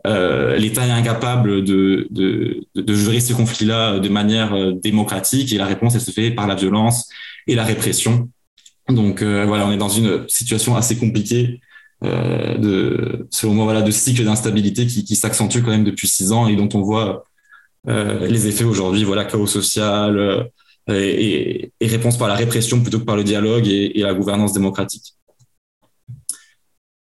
[0.08, 5.58] euh, l'État est incapable de, de, de gérer ces conflits-là de manière euh, démocratique et
[5.58, 7.10] la réponse, elle se fait par la violence
[7.46, 8.30] et la répression.
[8.90, 11.60] Donc euh, voilà, on est dans une situation assez compliquée,
[12.03, 16.32] euh, de, selon moi, voilà, de cycle d'instabilité qui, qui s'accentue quand même depuis six
[16.32, 17.26] ans et dont on voit
[17.86, 20.49] les effets aujourd'hui, voilà, chaos social
[20.90, 25.15] et, et, réponse par la répression plutôt que par le dialogue et, la gouvernance démocratique.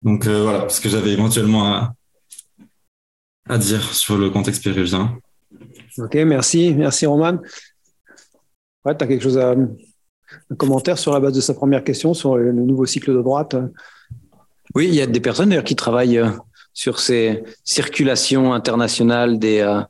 [0.01, 1.93] Donc euh, voilà ce que j'avais éventuellement à,
[3.49, 5.17] à, dire sur le contexte péruvien.
[5.97, 7.39] Ok, merci, merci Roman.
[8.85, 12.13] Ouais, tu as quelque chose à un commentaire sur la base de sa première question
[12.13, 13.55] sur le nouveau cycle de droite?
[14.75, 16.29] Oui, il y a des personnes d'ailleurs qui travaillent euh,
[16.73, 19.81] sur ces circulations internationales des, euh,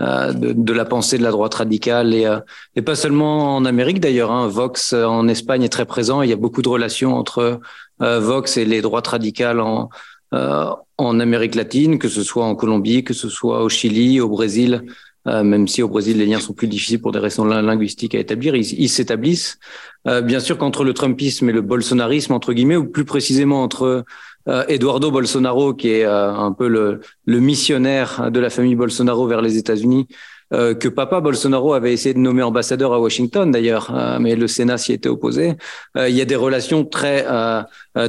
[0.00, 2.40] euh, de, la pensée de la droite radicale et, euh,
[2.76, 4.30] et pas seulement en Amérique d'ailleurs.
[4.30, 4.48] Hein.
[4.48, 6.22] Vox euh, en Espagne est très présent.
[6.22, 7.60] Il y a beaucoup de relations entre
[8.00, 9.88] Vox et les droites radicales en,
[10.32, 14.86] en Amérique latine, que ce soit en Colombie, que ce soit au Chili, au Brésil.
[15.26, 18.56] Même si au Brésil les liens sont plus difficiles pour des raisons linguistiques à établir,
[18.56, 19.58] ils s'établissent.
[20.04, 24.04] bien sûr qu'entre le Trumpisme et le bolsonarisme entre guillemets, ou plus précisément entre
[24.48, 29.26] euh, Eduardo Bolsonaro, qui est euh, un peu le, le, missionnaire de la famille Bolsonaro
[29.28, 30.08] vers les États-Unis,
[30.52, 34.46] euh, que papa Bolsonaro avait essayé de nommer ambassadeur à Washington d'ailleurs, euh, mais le
[34.46, 35.54] Sénat s'y était opposé.
[35.96, 37.24] Euh, il y a des relations très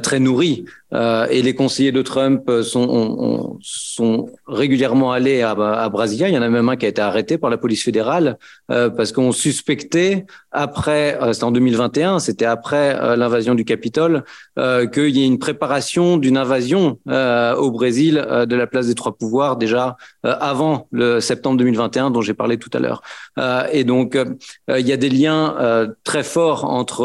[0.01, 6.29] très nourries et les conseillers de Trump sont sont régulièrement allés à, à Brasilia.
[6.29, 8.37] Il y en a même un qui a été arrêté par la police fédérale
[8.67, 14.23] parce qu'on suspectait après, c'était en 2021, c'était après l'invasion du Capitole,
[14.57, 19.57] qu'il y ait une préparation d'une invasion au Brésil de la place des Trois Pouvoirs
[19.57, 23.01] déjà avant le septembre 2021 dont j'ai parlé tout à l'heure.
[23.39, 24.25] Euh, et donc, euh,
[24.69, 27.03] il y a des liens euh, très forts entre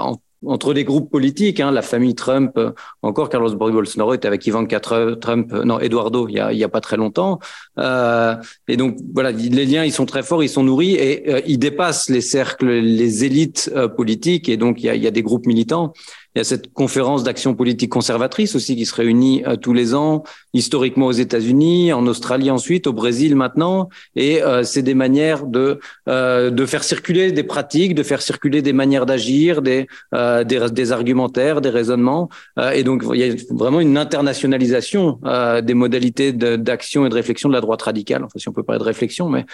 [0.00, 2.58] entre les groupes politiques, hein, la famille Trump,
[3.02, 6.68] encore Carlos Bolsonaro était avec Ivanka Trump, non Eduardo, il y a, il y a
[6.68, 7.38] pas très longtemps.
[7.78, 8.34] Euh,
[8.68, 12.08] et donc voilà, les liens ils sont très forts, ils sont nourris et ils dépassent
[12.08, 15.46] les cercles, les élites politiques et donc il y a, il y a des groupes
[15.46, 15.92] militants.
[16.38, 19.92] Il y a cette conférence d'action politique conservatrice aussi qui se réunit euh, tous les
[19.96, 20.22] ans,
[20.54, 23.88] historiquement aux États-Unis, en Australie ensuite, au Brésil maintenant.
[24.14, 28.62] Et euh, c'est des manières de euh, de faire circuler des pratiques, de faire circuler
[28.62, 32.28] des manières d'agir, des, euh, des, des argumentaires, des raisonnements.
[32.60, 37.14] Euh, et donc il y a vraiment une internationalisation euh, des modalités d'action et de
[37.14, 38.22] réflexion de la droite radicale.
[38.22, 39.44] Enfin, si on peut parler de réflexion, mais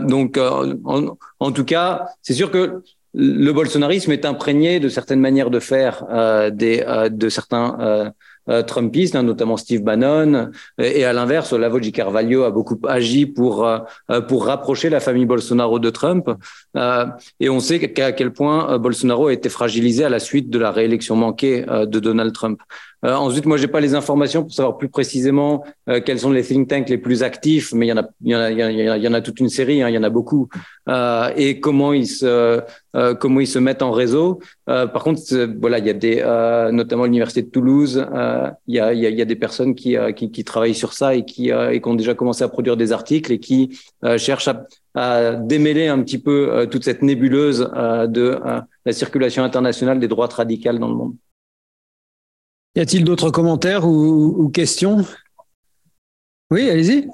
[0.00, 2.80] donc en, en tout cas, c'est sûr que
[3.14, 8.10] le bolsonarisme est imprégné de certaines manières de faire euh, des, euh, de certains euh,
[8.66, 10.50] trumpistes, hein, notamment Steve Bannon.
[10.78, 13.68] Et à l'inverse, Olavo Carvalho a beaucoup agi pour
[14.28, 16.30] pour rapprocher la famille Bolsonaro de Trump.
[17.40, 20.70] et on sait qu'à quel point Bolsonaro a été fragilisé à la suite de la
[20.70, 22.60] réélection manquée de Donald Trump.
[23.04, 26.42] Euh, ensuite, moi, j'ai pas les informations pour savoir plus précisément euh, quels sont les
[26.42, 29.02] think tanks les plus actifs, mais il y en a, il y en a, il
[29.02, 30.48] y en a, toute une série, hein, il y en a beaucoup,
[30.88, 32.62] euh, et comment ils se,
[32.94, 34.40] euh, comment ils se mettent en réseau.
[34.68, 35.20] Euh, par contre,
[35.60, 36.22] voilà, il y a des,
[36.72, 38.06] notamment l'université de Toulouse,
[38.66, 40.92] il y a, il y a, y a des personnes qui, qui, qui, travaillent sur
[40.92, 43.78] ça et qui, et qui ont déjà commencé à produire des articles et qui
[44.18, 44.48] cherchent
[44.94, 47.60] à, démêler un petit peu toute cette nébuleuse
[48.08, 48.38] de
[48.84, 51.14] la circulation internationale des droites radicales dans le monde.
[52.74, 55.04] Y a-t-il d'autres commentaires ou, questions?
[56.50, 57.08] Oui, allez-y.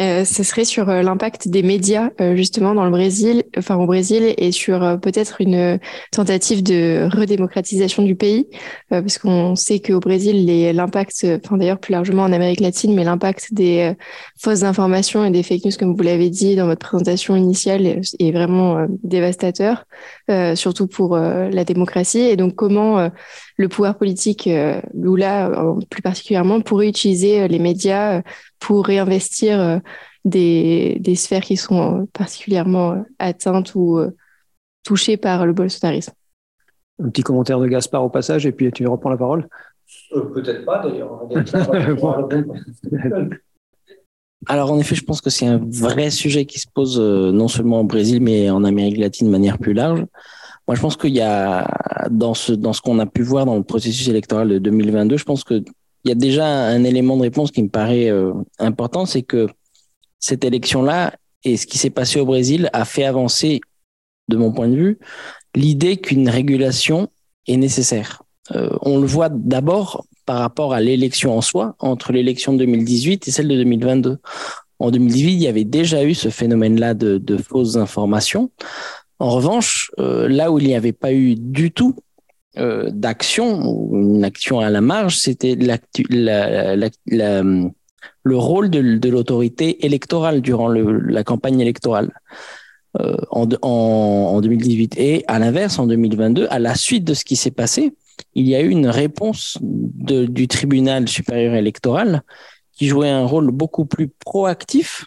[0.00, 3.84] Euh, ce serait sur euh, l'impact des médias euh, justement dans le Brésil, enfin au
[3.86, 5.78] Brésil, et sur peut-être une
[6.10, 8.48] tentative de redémocratisation du pays,
[8.88, 13.52] parce qu'on sait qu'au Brésil, l'impact, enfin d'ailleurs plus largement en Amérique latine, mais l'impact
[13.52, 13.94] des
[14.38, 18.32] fausses informations et des fake news, comme vous l'avez dit dans votre présentation initiale, est
[18.32, 19.84] vraiment dévastateur,
[20.54, 22.20] surtout pour la démocratie.
[22.20, 23.10] Et donc comment
[23.56, 24.48] le pouvoir politique,
[24.94, 25.50] Lula
[25.90, 28.22] plus particulièrement, pourrait utiliser les médias
[28.60, 29.78] pour réinvestir euh,
[30.24, 34.10] des, des, sphères qui sont particulièrement euh, atteintes ou euh,
[34.84, 36.12] touchées par le bolsonarisme.
[37.02, 39.48] Un petit commentaire de Gaspard au passage et puis tu reprends la parole.
[40.10, 41.26] Peut-être pas d'ailleurs.
[44.46, 47.80] Alors en effet, je pense que c'est un vrai sujet qui se pose non seulement
[47.80, 50.04] au Brésil, mais en Amérique latine de manière plus large.
[50.66, 51.68] Moi, je pense qu'il y a
[52.10, 55.24] dans ce dans ce qu'on a pu voir dans le processus électoral de 2022, je
[55.24, 55.62] pense que
[56.04, 59.48] il y a déjà un élément de réponse qui me paraît euh, important, c'est que
[60.18, 61.14] cette élection-là
[61.44, 63.60] et ce qui s'est passé au Brésil a fait avancer,
[64.28, 64.98] de mon point de vue,
[65.54, 67.08] l'idée qu'une régulation
[67.48, 68.22] est nécessaire.
[68.52, 73.26] Euh, on le voit d'abord par rapport à l'élection en soi, entre l'élection de 2018
[73.26, 74.18] et celle de 2022.
[74.78, 78.52] En 2018, il y avait déjà eu ce phénomène-là de, fausses informations.
[79.18, 81.96] En revanche, euh, là où il n'y avait pas eu du tout
[82.58, 86.90] euh, d'action ou une action à la marge, c'était le
[88.28, 92.12] rôle de, l'autorité électorale durant la campagne électorale
[93.00, 94.96] euh, en, 2018.
[94.96, 97.94] Et à l'inverse, en 2022, à la suite de ce qui s'est passé,
[98.34, 102.22] il y a eu une réponse du tribunal supérieur électoral
[102.72, 105.06] qui jouait un rôle beaucoup plus proactif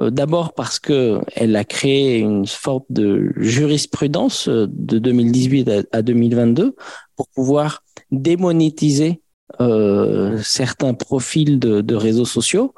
[0.00, 6.02] euh, d'abord parce que elle a créé une sorte de jurisprudence euh, de 2018 à
[6.02, 6.76] 2022
[7.16, 9.20] pour pouvoir démonétiser
[9.60, 12.74] euh, certains profils de, réseaux sociaux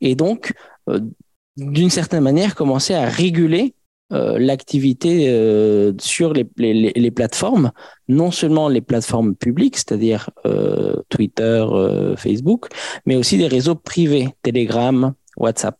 [0.00, 0.52] et donc
[1.56, 3.74] d'une certaine manière commencer à réguler
[4.12, 7.72] euh, l'activité euh, sur les, les, les, plateformes,
[8.08, 10.30] non seulement les plateformes publiques, c'est-à-dire
[11.08, 11.66] Twitter,
[12.16, 12.68] Facebook,
[13.06, 15.78] mais aussi des réseaux privés, Telegram, WhatsApp.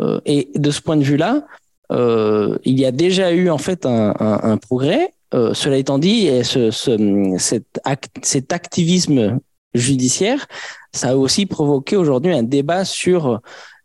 [0.00, 1.46] Euh, et de ce point de vue-là,
[1.90, 5.12] euh, il y a déjà eu en fait un, un, un progrès.
[5.34, 7.80] Euh, cela étant dit, ce, ce, cet,
[8.22, 9.40] cet activisme
[9.74, 10.46] judiciaire,
[10.92, 13.40] ça a aussi provoqué aujourd'hui un débat sur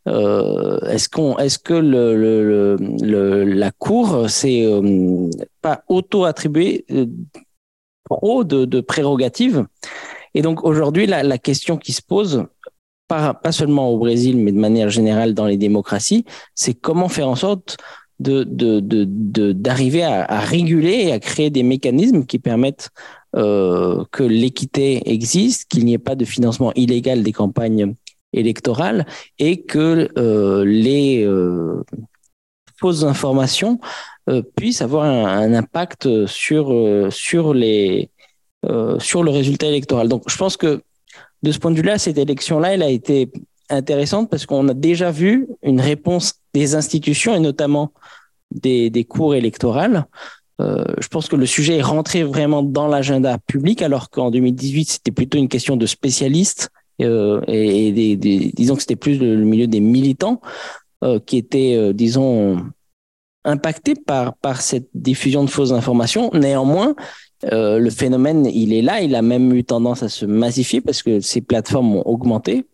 [0.08, 5.30] euh, est-ce qu'on, est-ce que la cour s'est euh,
[5.62, 6.86] pas auto-attribué
[8.10, 9.66] trop de, prérogatives?
[10.34, 12.46] Et donc aujourd'hui, la, question qui se pose,
[13.08, 16.26] pas, seulement au Brésil, mais de manière générale dans les démocraties,
[16.56, 17.78] c'est comment faire en sorte
[18.20, 18.44] de,
[19.52, 22.90] d'arriver à, réguler et à créer des mécanismes qui permettent
[23.36, 27.94] euh, que l'équité existe, qu'il n'y ait pas de financement illégal des campagnes
[28.38, 29.06] électorales
[29.40, 31.84] et que euh, les euh,
[32.80, 33.80] fausses informations
[34.30, 36.74] euh, puissent avoir un, impact sur,
[37.12, 38.10] sur, les,
[39.00, 40.08] sur le résultat électoral.
[40.08, 40.82] Donc je pense que
[41.44, 43.32] de ce point de vue-là, cette élection-là, elle a été
[43.70, 47.92] intéressante parce qu'on a déjà vu une réponse des institutions et notamment
[48.52, 50.06] des, des cours électorales.
[50.60, 55.12] Je pense que le sujet est rentré vraiment dans l'agenda public, alors qu'en 2018, c'était
[55.12, 59.68] plutôt une question de spécialistes euh, et, des, des, disons que c'était plus le, milieu
[59.68, 60.42] des militants
[61.04, 62.64] euh, qui étaient, euh, disons,
[63.44, 66.30] impactés par, par cette diffusion de fausses informations.
[66.34, 66.96] Néanmoins,
[67.52, 71.04] euh, le phénomène, il est là, il a même eu tendance à se massifier parce
[71.04, 72.66] que ces plateformes ont augmenté.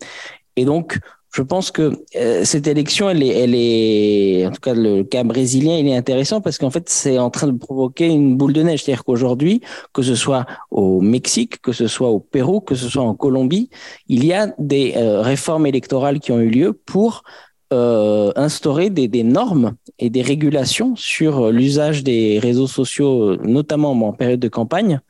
[0.56, 0.98] Et donc,
[1.34, 5.24] je pense que euh, cette élection, elle est, elle est, en tout cas le cas
[5.24, 8.62] brésilien, il est intéressant parce qu'en fait, c'est en train de provoquer une boule de
[8.62, 8.84] neige.
[8.84, 9.60] C'est-à-dire qu'aujourd'hui,
[9.92, 13.68] que ce soit au Mexique, que ce soit au Pérou, que ce soit en Colombie,
[14.06, 17.24] il y a des euh, réformes électorales qui ont eu lieu pour
[17.72, 24.12] euh, instaurer des, des, normes et des régulations sur l'usage des réseaux sociaux, notamment en
[24.12, 25.00] période de campagne.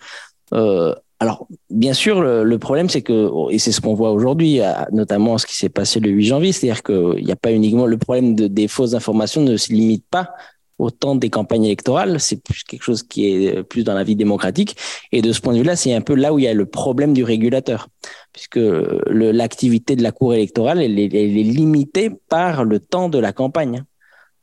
[0.54, 4.60] Euh, alors, bien sûr, le, problème, c'est que, et c'est ce qu'on voit aujourd'hui,
[4.92, 7.96] notamment ce qui s'est passé le 8 janvier, c'est-à-dire qu'il n'y a pas uniquement le
[7.96, 10.34] problème de, des fausses informations ne se limite pas
[10.78, 14.16] au temps des campagnes électorales, c'est plus quelque chose qui est plus dans la vie
[14.16, 14.76] démocratique.
[15.12, 16.66] Et de ce point de vue-là, c'est un peu là où il y a le
[16.66, 17.88] problème du régulateur,
[18.32, 18.58] puisque
[19.06, 23.84] l'activité de la Cour électorale, elle est limitée par le temps de la campagne.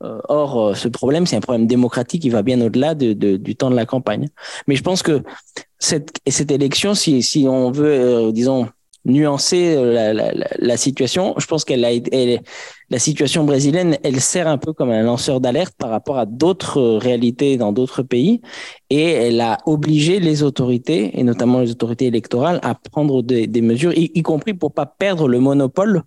[0.04, 3.56] Euh, or, euh, ce problème, c'est un problème démocratique qui va bien au-delà de, du
[3.56, 4.30] temps de la campagne.
[4.68, 5.22] Mais je pense que
[5.80, 8.68] cette, élection, si, on veut, euh, disons,
[9.04, 9.76] nuancer
[10.60, 11.90] la, situation, je pense qu'elle a
[12.92, 16.98] la situation brésilienne, elle sert un peu comme un lanceur d'alerte par rapport à d'autres
[16.98, 18.42] réalités dans d'autres pays,
[18.92, 23.62] et elle a obligé les autorités, et notamment les autorités électorales, à prendre des, des
[23.62, 26.04] mesures, y, y, compris pour pas perdre le monopole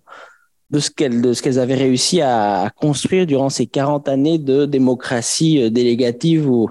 [0.75, 6.49] de ce qu'elles avaient réussi à, construire durant ces 40 années de démocratie euh, délégative
[6.49, 6.69] ou,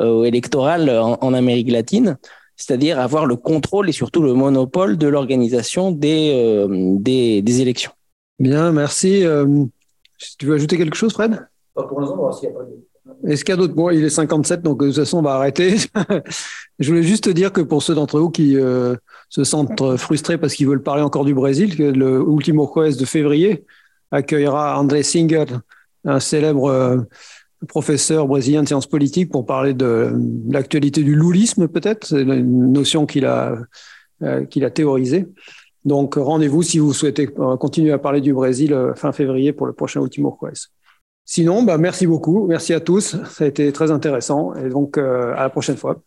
[0.00, 2.18] euh, électorale en, Amérique latine,
[2.56, 7.92] c'est-à-dire avoir le contrôle et surtout le monopole de l'organisation des, euh, des, des élections.
[8.38, 9.24] Bien, merci.
[10.38, 11.46] tu veux ajouter quelque chose, Fred?
[11.74, 12.86] Pour l'instant, s'il n'y a pas de
[13.26, 13.74] est-ce qu'il y a d'autres?
[13.74, 15.76] Bon, il est 57, donc de toute façon, on va arrêter.
[16.78, 18.96] je voulais juste te dire que pour ceux d'entre vous qui euh,
[19.28, 23.64] se sentent frustrés parce qu'ils veulent parler encore du Brésil, le Ultimo Juez de février
[24.10, 25.46] accueillera André Singer,
[26.04, 26.98] un célèbre euh,
[27.68, 30.12] professeur brésilien de sciences politiques, pour parler de,
[30.48, 32.06] l'actualité du loulisme, peut-être.
[32.06, 33.56] C'est une notion qu'il a,
[34.22, 35.26] euh, qu'il a théorisée.
[35.84, 40.02] Donc, rendez-vous si vous souhaitez continuer à parler du Brésil fin février pour le prochain
[40.02, 40.68] Ultimo Juez.
[41.28, 42.46] Sinon, bah, merci beaucoup.
[42.46, 43.16] Merci à tous.
[43.24, 44.54] Ça a été très intéressant.
[44.54, 46.00] Et donc, euh, à la prochaine fois.